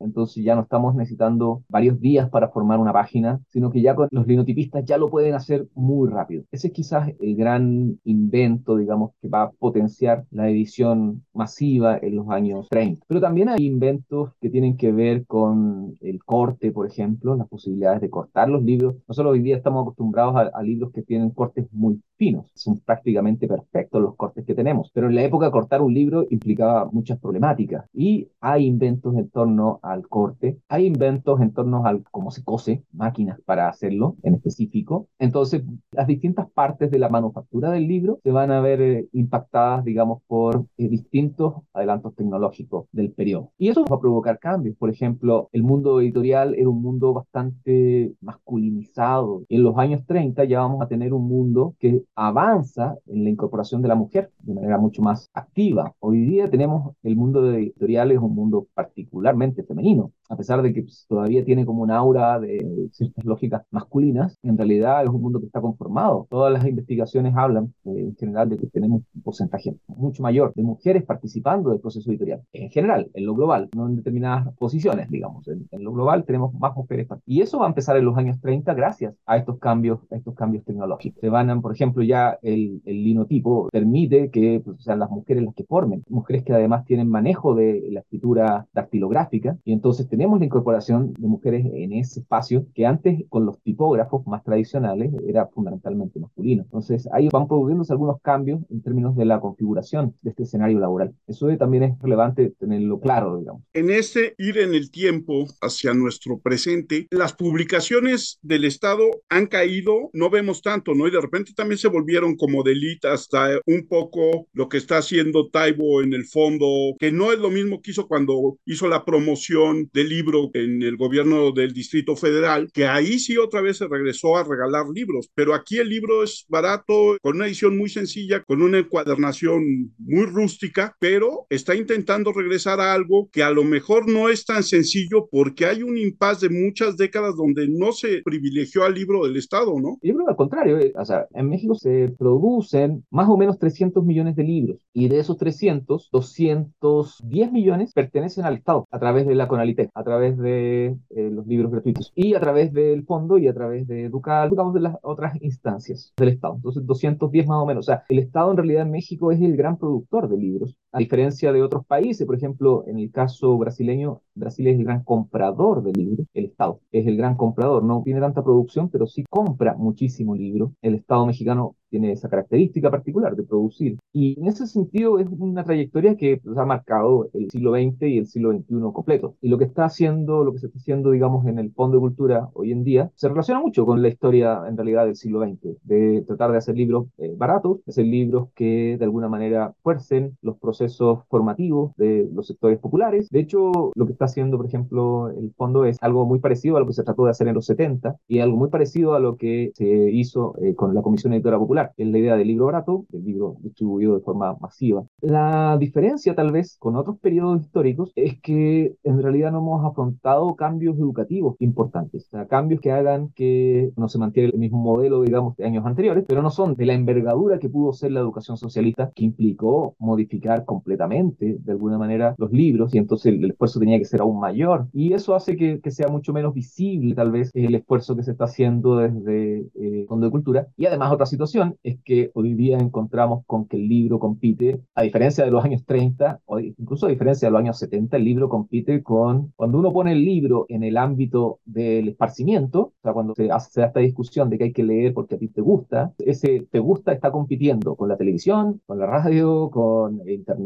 Entonces 0.00 0.44
ya 0.44 0.54
no 0.54 0.62
estamos 0.62 0.94
necesitando 0.94 1.62
varios 1.68 2.00
días 2.00 2.28
para 2.28 2.48
formar 2.48 2.78
una 2.78 2.92
página, 2.92 3.40
sino 3.48 3.70
que 3.70 3.80
ya 3.80 3.94
con 3.94 4.08
los 4.10 4.26
linotipistas 4.26 4.84
ya 4.84 4.98
lo 4.98 5.08
pueden 5.08 5.34
hacer 5.34 5.66
muy 5.74 6.08
rápido. 6.08 6.44
Ese 6.50 6.68
es 6.68 6.72
quizás 6.72 7.10
el 7.20 7.36
gran 7.36 7.98
invento, 8.04 8.76
digamos, 8.76 9.12
que 9.20 9.28
va 9.28 9.42
a 9.44 9.50
potenciar 9.50 10.24
la 10.30 10.48
edición 10.48 11.24
masiva 11.32 11.98
en 12.00 12.16
los 12.16 12.28
años 12.28 12.68
30. 12.70 13.04
Pero 13.08 13.20
también 13.20 13.48
hay 13.48 13.66
inventos 13.66 14.32
que 14.40 14.50
tienen 14.50 14.76
que 14.76 14.92
ver 14.92 15.26
con 15.26 15.96
el 16.00 16.22
corte, 16.24 16.72
por 16.72 16.86
ejemplo, 16.86 17.13
las 17.22 17.48
posibilidades 17.48 18.00
de 18.00 18.10
cortar 18.10 18.48
los 18.48 18.62
libros. 18.62 18.96
Nosotros 19.08 19.32
hoy 19.32 19.40
día 19.40 19.56
estamos 19.56 19.82
acostumbrados 19.82 20.36
a, 20.36 20.40
a 20.58 20.62
libros 20.62 20.92
que 20.92 21.02
tienen 21.02 21.30
cortes 21.30 21.66
muy 21.72 22.00
finos, 22.16 22.46
son 22.54 22.78
prácticamente 22.78 23.48
perfectos 23.48 24.00
los 24.00 24.14
cortes 24.16 24.44
que 24.44 24.54
tenemos, 24.54 24.90
pero 24.92 25.08
en 25.08 25.16
la 25.16 25.22
época 25.22 25.50
cortar 25.50 25.82
un 25.82 25.92
libro 25.92 26.24
implicaba 26.30 26.88
muchas 26.92 27.18
problemáticas 27.18 27.86
y 27.92 28.28
hay 28.40 28.66
inventos 28.66 29.16
en 29.16 29.28
torno 29.30 29.80
al 29.82 30.06
corte, 30.08 30.58
hay 30.68 30.86
inventos 30.86 31.40
en 31.40 31.52
torno 31.52 31.86
al 31.86 32.04
cómo 32.10 32.30
se 32.30 32.44
cose, 32.44 32.84
máquinas 32.92 33.40
para 33.44 33.68
hacerlo 33.68 34.16
en 34.22 34.34
específico. 34.34 35.08
Entonces, 35.18 35.62
las 35.90 36.06
distintas 36.06 36.50
partes 36.50 36.90
de 36.90 36.98
la 36.98 37.08
manufactura 37.08 37.70
del 37.70 37.88
libro 37.88 38.20
se 38.22 38.30
van 38.30 38.50
a 38.50 38.60
ver 38.60 38.80
eh, 38.80 39.08
impactadas, 39.12 39.84
digamos, 39.84 40.22
por 40.26 40.66
eh, 40.78 40.88
distintos 40.88 41.54
adelantos 41.72 42.14
tecnológicos 42.14 42.86
del 42.92 43.10
periodo. 43.12 43.50
Y 43.58 43.68
eso 43.68 43.84
va 43.90 43.96
a 43.96 44.00
provocar 44.00 44.38
cambios. 44.38 44.76
Por 44.76 44.90
ejemplo, 44.90 45.48
el 45.52 45.62
mundo 45.62 46.00
editorial 46.00 46.54
era 46.54 46.68
un 46.68 46.82
mundo 46.82 46.93
bastante 47.00 48.12
masculinizado. 48.20 49.42
En 49.48 49.62
los 49.62 49.76
años 49.78 50.02
30 50.06 50.44
ya 50.44 50.60
vamos 50.60 50.82
a 50.82 50.88
tener 50.88 51.12
un 51.12 51.28
mundo 51.28 51.74
que 51.78 52.02
avanza 52.14 52.96
en 53.06 53.24
la 53.24 53.30
incorporación 53.30 53.82
de 53.82 53.88
la 53.88 53.94
mujer 53.94 54.30
de 54.40 54.54
manera 54.54 54.78
mucho 54.78 55.02
más 55.02 55.30
activa. 55.34 55.94
Hoy 56.00 56.20
día 56.20 56.50
tenemos 56.50 56.94
el 57.02 57.16
mundo 57.16 57.42
de 57.42 57.58
editoriales, 57.58 58.18
un 58.18 58.34
mundo 58.34 58.66
particularmente 58.74 59.62
femenino 59.64 60.12
a 60.28 60.36
pesar 60.36 60.62
de 60.62 60.72
que 60.72 60.82
pues, 60.82 61.06
todavía 61.08 61.44
tiene 61.44 61.66
como 61.66 61.82
un 61.82 61.90
aura 61.90 62.38
de 62.40 62.88
ciertas 62.92 63.24
lógicas 63.24 63.62
masculinas, 63.70 64.38
en 64.42 64.56
realidad 64.56 65.02
es 65.02 65.08
un 65.08 65.20
mundo 65.20 65.40
que 65.40 65.46
está 65.46 65.60
conformado. 65.60 66.26
Todas 66.30 66.52
las 66.52 66.66
investigaciones 66.66 67.34
hablan 67.36 67.74
eh, 67.84 67.90
en 67.94 68.16
general 68.16 68.48
de 68.48 68.58
que 68.58 68.66
tenemos 68.68 69.02
un 69.14 69.22
porcentaje 69.22 69.76
mucho 69.86 70.22
mayor 70.22 70.52
de 70.54 70.62
mujeres 70.62 71.04
participando 71.04 71.70
del 71.70 71.80
proceso 71.80 72.10
editorial. 72.10 72.42
En 72.52 72.70
general, 72.70 73.10
en 73.14 73.26
lo 73.26 73.34
global, 73.34 73.68
no 73.74 73.86
en 73.86 73.96
determinadas 73.96 74.54
posiciones, 74.56 75.10
digamos. 75.10 75.46
En, 75.48 75.66
lo 75.84 75.92
global 75.92 76.24
tenemos 76.24 76.54
más 76.54 76.74
mujeres. 76.74 77.06
Y 77.26 77.42
eso 77.42 77.58
va 77.58 77.66
a 77.66 77.68
empezar 77.68 77.96
en 77.96 78.04
los 78.04 78.16
años 78.16 78.40
30 78.40 78.72
gracias 78.74 79.14
a 79.26 79.36
estos 79.36 79.58
cambios, 79.58 80.00
a 80.10 80.16
estos 80.16 80.34
cambios 80.34 80.64
tecnológicos. 80.64 81.20
Se 81.20 81.28
van, 81.28 81.60
por 81.60 81.72
ejemplo, 81.72 82.02
ya 82.02 82.38
el, 82.42 82.80
el 82.84 83.04
linotipo 83.04 83.68
permite 83.70 84.30
que 84.30 84.62
pues, 84.64 84.82
sean 84.82 84.98
las 84.98 85.10
mujeres 85.10 85.44
las 85.44 85.54
que 85.54 85.64
formen, 85.64 86.04
mujeres 86.08 86.44
que 86.44 86.52
además 86.52 86.84
tienen 86.84 87.08
manejo 87.08 87.54
de 87.54 87.86
la 87.90 88.00
escritura 88.00 88.66
dactilográfica 88.72 89.58
y 89.64 89.72
entonces 89.72 90.08
tenemos 90.14 90.38
la 90.38 90.44
incorporación 90.44 91.12
de 91.18 91.26
mujeres 91.26 91.66
en 91.74 91.92
ese 91.92 92.20
espacio 92.20 92.66
que 92.72 92.86
antes 92.86 93.24
con 93.28 93.46
los 93.46 93.60
tipógrafos 93.62 94.24
más 94.28 94.44
tradicionales 94.44 95.12
era 95.26 95.48
fundamentalmente 95.48 96.20
masculino. 96.20 96.62
Entonces 96.62 97.08
ahí 97.12 97.28
van 97.32 97.48
produciéndose 97.48 97.92
algunos 97.92 98.20
cambios 98.22 98.60
en 98.70 98.80
términos 98.80 99.16
de 99.16 99.24
la 99.24 99.40
configuración 99.40 100.14
de 100.22 100.30
este 100.30 100.44
escenario 100.44 100.78
laboral. 100.78 101.12
Eso 101.26 101.48
también 101.56 101.82
es 101.82 101.98
relevante 101.98 102.54
tenerlo 102.60 103.00
claro, 103.00 103.38
digamos. 103.38 103.62
En 103.72 103.90
este 103.90 104.36
ir 104.38 104.58
en 104.58 104.74
el 104.74 104.92
tiempo 104.92 105.46
hacia 105.60 105.94
nuestro 105.94 106.38
presente, 106.38 107.08
las 107.10 107.32
publicaciones 107.32 108.38
del 108.42 108.64
Estado 108.64 109.02
han 109.28 109.48
caído, 109.48 110.10
no 110.12 110.30
vemos 110.30 110.62
tanto, 110.62 110.94
¿no? 110.94 111.08
Y 111.08 111.10
de 111.10 111.20
repente 111.20 111.54
también 111.56 111.78
se 111.78 111.88
volvieron 111.88 112.36
como 112.36 112.62
delita 112.62 113.12
hasta 113.12 113.48
un 113.66 113.88
poco 113.88 114.46
lo 114.52 114.68
que 114.68 114.76
está 114.76 114.98
haciendo 114.98 115.48
Taibo 115.48 116.02
en 116.02 116.14
el 116.14 116.24
fondo, 116.24 116.66
que 117.00 117.10
no 117.10 117.32
es 117.32 117.40
lo 117.40 117.50
mismo 117.50 117.82
que 117.82 117.90
hizo 117.90 118.06
cuando 118.06 118.58
hizo 118.64 118.86
la 118.86 119.04
promoción 119.04 119.90
de 119.92 120.03
libro 120.08 120.50
en 120.54 120.82
el 120.82 120.96
gobierno 120.96 121.52
del 121.52 121.72
Distrito 121.72 122.16
Federal, 122.16 122.70
que 122.72 122.86
ahí 122.86 123.18
sí 123.18 123.36
otra 123.36 123.60
vez 123.60 123.78
se 123.78 123.88
regresó 123.88 124.36
a 124.36 124.44
regalar 124.44 124.86
libros, 124.88 125.30
pero 125.34 125.54
aquí 125.54 125.78
el 125.78 125.88
libro 125.88 126.22
es 126.22 126.44
barato, 126.48 127.16
con 127.22 127.36
una 127.36 127.46
edición 127.46 127.76
muy 127.76 127.88
sencilla, 127.88 128.42
con 128.42 128.62
una 128.62 128.78
encuadernación 128.78 129.94
muy 129.98 130.26
rústica, 130.26 130.94
pero 130.98 131.46
está 131.50 131.74
intentando 131.74 132.32
regresar 132.32 132.80
a 132.80 132.92
algo 132.92 133.28
que 133.32 133.42
a 133.42 133.50
lo 133.50 133.64
mejor 133.64 134.08
no 134.08 134.28
es 134.28 134.44
tan 134.44 134.62
sencillo 134.62 135.28
porque 135.30 135.66
hay 135.66 135.82
un 135.82 135.96
impas 135.98 136.40
de 136.40 136.48
muchas 136.48 136.96
décadas 136.96 137.36
donde 137.36 137.68
no 137.68 137.92
se 137.92 138.22
privilegió 138.22 138.84
al 138.84 138.94
libro 138.94 139.24
del 139.24 139.36
Estado, 139.36 139.78
¿no? 139.80 139.98
Yo 140.02 140.14
creo 140.14 140.28
al 140.28 140.36
contrario, 140.36 140.78
eh, 140.78 140.92
o 140.96 141.04
sea, 141.04 141.26
en 141.34 141.48
México 141.48 141.74
se 141.74 142.14
producen 142.18 143.04
más 143.10 143.28
o 143.28 143.36
menos 143.36 143.58
300 143.58 144.04
millones 144.04 144.36
de 144.36 144.44
libros 144.44 144.78
y 144.92 145.08
de 145.08 145.18
esos 145.18 145.36
300, 145.36 146.08
210 146.10 147.52
millones 147.52 147.92
pertenecen 147.92 148.44
al 148.44 148.56
Estado 148.56 148.86
a 148.90 148.98
través 148.98 149.26
de 149.26 149.34
la 149.34 149.48
Conalitec 149.48 149.90
a 149.94 150.02
través 150.02 150.36
de 150.38 150.96
eh, 151.10 151.30
los 151.30 151.46
libros 151.46 151.70
gratuitos 151.70 152.12
y 152.16 152.34
a 152.34 152.40
través 152.40 152.72
del 152.72 153.04
fondo 153.04 153.38
y 153.38 153.46
a 153.48 153.54
través 153.54 153.86
de 153.86 154.04
Educal, 154.04 154.50
digamos 154.50 154.74
de 154.74 154.80
las 154.80 154.96
otras 155.02 155.40
instancias 155.40 156.12
del 156.16 156.30
Estado. 156.30 156.56
Entonces, 156.56 156.84
210 156.84 157.46
más 157.46 157.62
o 157.62 157.66
menos. 157.66 157.86
O 157.86 157.90
sea, 157.90 158.04
el 158.08 158.18
Estado 158.18 158.50
en 158.50 158.56
realidad 158.56 158.82
en 158.82 158.90
México 158.90 159.30
es 159.30 159.40
el 159.40 159.56
gran 159.56 159.78
productor 159.78 160.28
de 160.28 160.36
libros 160.36 160.76
A 160.94 161.00
diferencia 161.00 161.52
de 161.52 161.60
otros 161.60 161.84
países, 161.84 162.24
por 162.24 162.36
ejemplo, 162.36 162.84
en 162.86 163.00
el 163.00 163.10
caso 163.10 163.58
brasileño, 163.58 164.20
Brasil 164.32 164.68
es 164.68 164.78
el 164.78 164.84
gran 164.84 165.02
comprador 165.02 165.82
de 165.82 165.92
libros, 165.92 166.28
el 166.34 166.44
Estado 166.44 166.78
es 166.92 167.04
el 167.08 167.16
gran 167.16 167.36
comprador, 167.36 167.82
no 167.82 168.02
tiene 168.04 168.20
tanta 168.20 168.44
producción, 168.44 168.88
pero 168.88 169.08
sí 169.08 169.24
compra 169.28 169.74
muchísimo 169.74 170.36
libro. 170.36 170.72
El 170.82 170.94
Estado 170.94 171.26
mexicano 171.26 171.74
tiene 171.90 172.10
esa 172.10 172.28
característica 172.28 172.90
particular 172.90 173.36
de 173.36 173.44
producir. 173.44 173.98
Y 174.12 174.38
en 174.40 174.48
ese 174.48 174.66
sentido 174.66 175.20
es 175.20 175.28
una 175.30 175.62
trayectoria 175.62 176.16
que 176.16 176.38
pues, 176.38 176.58
ha 176.58 176.64
marcado 176.64 177.28
el 177.34 177.48
siglo 177.50 177.72
XX 177.72 178.02
y 178.02 178.18
el 178.18 178.26
siglo 178.26 178.52
XXI 178.52 178.74
completo. 178.92 179.36
Y 179.40 179.48
lo 179.48 179.58
que 179.58 179.64
está 179.64 179.84
haciendo, 179.84 180.42
lo 180.42 180.52
que 180.52 180.58
se 180.58 180.66
está 180.66 180.78
haciendo, 180.78 181.12
digamos, 181.12 181.46
en 181.46 181.60
el 181.60 181.72
Fondo 181.72 181.96
de 181.96 182.00
Cultura 182.00 182.48
hoy 182.54 182.72
en 182.72 182.82
día, 182.82 183.12
se 183.14 183.28
relaciona 183.28 183.60
mucho 183.60 183.86
con 183.86 184.02
la 184.02 184.08
historia, 184.08 184.62
en 184.68 184.76
realidad, 184.76 185.06
del 185.06 185.14
siglo 185.14 185.40
XX, 185.44 185.76
de 185.84 186.24
tratar 186.26 186.50
de 186.50 186.58
hacer 186.58 186.76
libros 186.76 187.06
eh, 187.18 187.32
baratos, 187.36 187.78
hacer 187.86 188.06
libros 188.06 188.48
que 188.56 188.96
de 188.98 189.04
alguna 189.04 189.28
manera 189.28 189.72
fuercen 189.82 190.36
los 190.42 190.58
procesos 190.58 190.83
formativos 191.28 191.94
de 191.96 192.28
los 192.32 192.46
sectores 192.46 192.78
populares. 192.78 193.28
De 193.30 193.40
hecho, 193.40 193.92
lo 193.94 194.06
que 194.06 194.12
está 194.12 194.26
haciendo, 194.26 194.56
por 194.56 194.66
ejemplo, 194.66 195.28
el 195.28 195.52
fondo 195.56 195.84
es 195.84 195.96
algo 196.00 196.26
muy 196.26 196.38
parecido 196.38 196.76
a 196.76 196.80
lo 196.80 196.86
que 196.86 196.92
se 196.92 197.04
trató 197.04 197.24
de 197.24 197.30
hacer 197.30 197.48
en 197.48 197.54
los 197.54 197.66
70 197.66 198.16
y 198.28 198.40
algo 198.40 198.56
muy 198.56 198.68
parecido 198.68 199.14
a 199.14 199.20
lo 199.20 199.36
que 199.36 199.72
se 199.74 200.10
hizo 200.12 200.54
eh, 200.60 200.74
con 200.74 200.94
la 200.94 201.02
Comisión 201.02 201.32
Editora 201.32 201.58
Popular 201.58 201.92
es 201.96 202.08
la 202.08 202.18
idea 202.18 202.36
del 202.36 202.48
libro 202.48 202.66
barato, 202.66 203.04
del 203.08 203.24
libro 203.24 203.56
distribuido 203.60 204.14
de 204.14 204.20
forma 204.20 204.56
masiva. 204.60 205.04
La 205.20 205.76
diferencia 205.78 206.34
tal 206.34 206.52
vez 206.52 206.76
con 206.78 206.96
otros 206.96 207.18
periodos 207.18 207.62
históricos 207.62 208.12
es 208.14 208.40
que 208.40 208.94
en 209.02 209.22
realidad 209.22 209.52
no 209.52 209.58
hemos 209.58 209.84
afrontado 209.84 210.54
cambios 210.54 210.96
educativos 210.98 211.56
importantes, 211.60 212.26
o 212.26 212.30
sea, 212.30 212.46
cambios 212.46 212.80
que 212.80 212.92
hagan 212.92 213.30
que 213.34 213.92
no 213.96 214.08
se 214.08 214.18
mantenga 214.18 214.50
el 214.52 214.58
mismo 214.58 214.78
modelo, 214.78 215.22
digamos, 215.22 215.56
de 215.56 215.64
años 215.64 215.86
anteriores, 215.86 216.24
pero 216.26 216.42
no 216.42 216.50
son 216.50 216.74
de 216.74 216.86
la 216.86 216.94
envergadura 216.94 217.58
que 217.58 217.68
pudo 217.68 217.92
ser 217.92 218.12
la 218.12 218.20
educación 218.20 218.56
socialista, 218.56 219.12
que 219.14 219.24
implicó 219.24 219.94
modificar 219.98 220.64
completamente, 220.74 221.56
de 221.60 221.72
alguna 221.72 221.98
manera, 221.98 222.34
los 222.38 222.52
libros, 222.52 222.94
y 222.94 222.98
entonces 222.98 223.32
el, 223.32 223.50
esfuerzo 223.50 223.78
tenía 223.80 223.98
que 223.98 224.04
ser 224.04 224.20
aún 224.20 224.40
mayor. 224.40 224.88
Y 224.92 225.12
eso 225.12 225.34
hace 225.34 225.56
que, 225.56 225.80
sea 225.90 226.08
mucho 226.08 226.32
menos 226.32 226.52
visible, 226.52 227.14
tal 227.14 227.30
vez, 227.30 227.50
el 227.54 227.74
esfuerzo 227.74 228.16
que 228.16 228.24
se 228.24 228.32
está 228.32 228.44
haciendo 228.44 228.96
desde 228.96 229.66
eh, 229.74 230.04
Fondo 230.08 230.26
de 230.26 230.32
Cultura. 230.32 230.66
Y 230.76 230.86
además, 230.86 231.12
otra 231.12 231.26
situación 231.26 231.76
es 231.84 231.98
que 232.04 232.30
hoy 232.34 232.54
día 232.54 232.78
encontramos 232.78 233.44
con 233.46 233.66
que 233.66 233.76
el 233.76 233.88
libro 233.88 234.18
compite, 234.18 234.80
a 234.94 235.02
diferencia 235.02 235.44
de 235.44 235.50
los 235.52 235.64
años 235.64 235.84
30, 235.84 236.40
o 236.46 236.58
incluso 236.58 237.06
a 237.06 237.10
diferencia 237.10 237.46
de 237.46 237.52
los 237.52 237.60
años 237.60 237.78
70, 237.78 238.16
el 238.16 238.24
libro 238.24 238.48
compite 238.48 239.02
con, 239.02 239.52
cuando 239.56 239.78
uno 239.78 239.92
pone 239.92 240.12
el 240.12 240.24
libro 240.24 240.66
en 240.68 240.82
el 240.82 240.96
ámbito 240.96 241.60
del 241.64 242.08
esparcimiento, 242.08 242.80
o 242.80 242.92
sea, 243.02 243.12
cuando 243.12 243.34
se 243.34 243.50
hace 243.50 243.84
esta 243.84 244.00
discusión 244.00 244.50
de 244.50 244.58
que 244.58 244.64
hay 244.64 244.72
que 244.72 244.82
leer 244.82 245.14
porque 245.14 245.36
a 245.36 245.38
ti 245.38 245.48
te 245.48 245.60
gusta, 245.60 246.12
ese 246.18 246.66
te 246.70 246.78
gusta 246.80 247.12
está 247.12 247.30
compitiendo 247.30 247.94
con 247.94 248.08
la 248.08 248.16
televisión, 248.16 248.80
con 248.86 248.98
la 248.98 249.06
radio, 249.06 249.70
con 249.70 250.28
internet, 250.28 250.63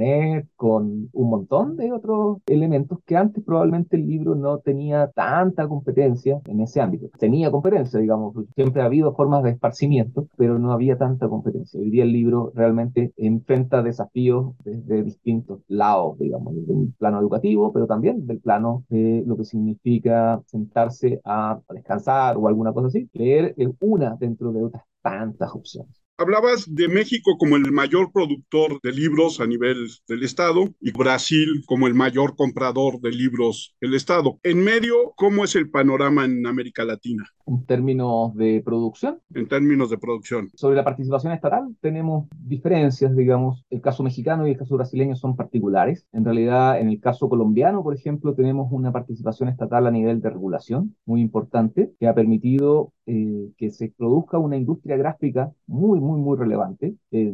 con 0.56 1.08
un 1.12 1.30
montón 1.30 1.76
de 1.76 1.92
otros 1.92 2.38
elementos 2.46 2.98
que 3.04 3.16
antes 3.16 3.42
probablemente 3.44 3.96
el 3.96 4.06
libro 4.06 4.34
no 4.34 4.58
tenía 4.58 5.10
tanta 5.14 5.66
competencia 5.68 6.40
en 6.46 6.60
ese 6.60 6.80
ámbito. 6.80 7.08
Tenía 7.18 7.50
competencia, 7.50 7.98
digamos, 7.98 8.34
siempre 8.54 8.82
ha 8.82 8.86
habido 8.86 9.14
formas 9.14 9.42
de 9.42 9.50
esparcimiento, 9.50 10.28
pero 10.36 10.58
no 10.58 10.72
había 10.72 10.96
tanta 10.96 11.28
competencia. 11.28 11.80
Hoy 11.80 11.90
día 11.90 12.04
el 12.04 12.12
libro 12.12 12.52
realmente 12.54 13.12
enfrenta 13.16 13.82
desafíos 13.82 14.54
desde 14.64 15.02
distintos 15.02 15.60
lados, 15.68 16.18
digamos, 16.18 16.54
desde 16.54 16.74
plano 16.98 17.20
educativo, 17.20 17.72
pero 17.72 17.86
también 17.86 18.26
del 18.26 18.40
plano 18.40 18.84
de 18.88 19.22
lo 19.26 19.36
que 19.36 19.44
significa 19.44 20.40
sentarse 20.46 21.20
a, 21.24 21.60
descansar 21.70 22.36
o 22.36 22.48
alguna 22.48 22.72
cosa 22.72 22.88
así, 22.88 23.08
leer 23.12 23.54
una 23.80 24.16
dentro 24.16 24.52
de 24.52 24.64
otras 24.64 24.84
tantas 25.02 25.54
opciones. 25.54 26.07
Hablabas 26.20 26.74
de 26.74 26.88
México 26.88 27.38
como 27.38 27.54
el 27.54 27.70
mayor 27.70 28.10
productor 28.10 28.80
de 28.82 28.90
libros 28.90 29.38
a 29.38 29.46
nivel 29.46 29.86
del 30.08 30.24
Estado 30.24 30.64
y 30.80 30.90
Brasil 30.90 31.62
como 31.64 31.86
el 31.86 31.94
mayor 31.94 32.34
comprador 32.34 33.00
de 33.00 33.12
libros 33.12 33.76
del 33.80 33.94
Estado. 33.94 34.36
En 34.42 34.64
medio, 34.64 35.12
¿cómo 35.14 35.44
es 35.44 35.54
el 35.54 35.70
panorama 35.70 36.24
en 36.24 36.44
América 36.44 36.84
Latina? 36.84 37.24
En 37.46 37.64
términos 37.66 38.34
de 38.34 38.60
producción. 38.64 39.20
En 39.32 39.46
términos 39.46 39.90
de 39.90 39.98
producción. 39.98 40.50
Sobre 40.54 40.74
la 40.74 40.82
participación 40.82 41.32
estatal 41.32 41.76
tenemos 41.80 42.26
diferencias, 42.36 43.14
digamos. 43.14 43.64
El 43.70 43.80
caso 43.80 44.02
mexicano 44.02 44.44
y 44.48 44.50
el 44.50 44.58
caso 44.58 44.74
brasileño 44.74 45.14
son 45.14 45.36
particulares. 45.36 46.04
En 46.12 46.24
realidad, 46.24 46.80
en 46.80 46.88
el 46.88 47.00
caso 47.00 47.28
colombiano, 47.28 47.84
por 47.84 47.94
ejemplo, 47.94 48.34
tenemos 48.34 48.66
una 48.72 48.90
participación 48.90 49.50
estatal 49.50 49.86
a 49.86 49.92
nivel 49.92 50.20
de 50.20 50.30
regulación 50.30 50.96
muy 51.06 51.20
importante 51.20 51.92
que 52.00 52.08
ha 52.08 52.14
permitido 52.14 52.92
eh, 53.10 53.52
que 53.56 53.70
se 53.70 53.90
produzca 53.96 54.36
una 54.36 54.58
industria 54.58 54.98
gráfica 54.98 55.50
muy, 55.66 55.98
muy, 55.98 56.07
muy 56.16 56.38
relevante. 56.38 56.96
Eh, 57.10 57.32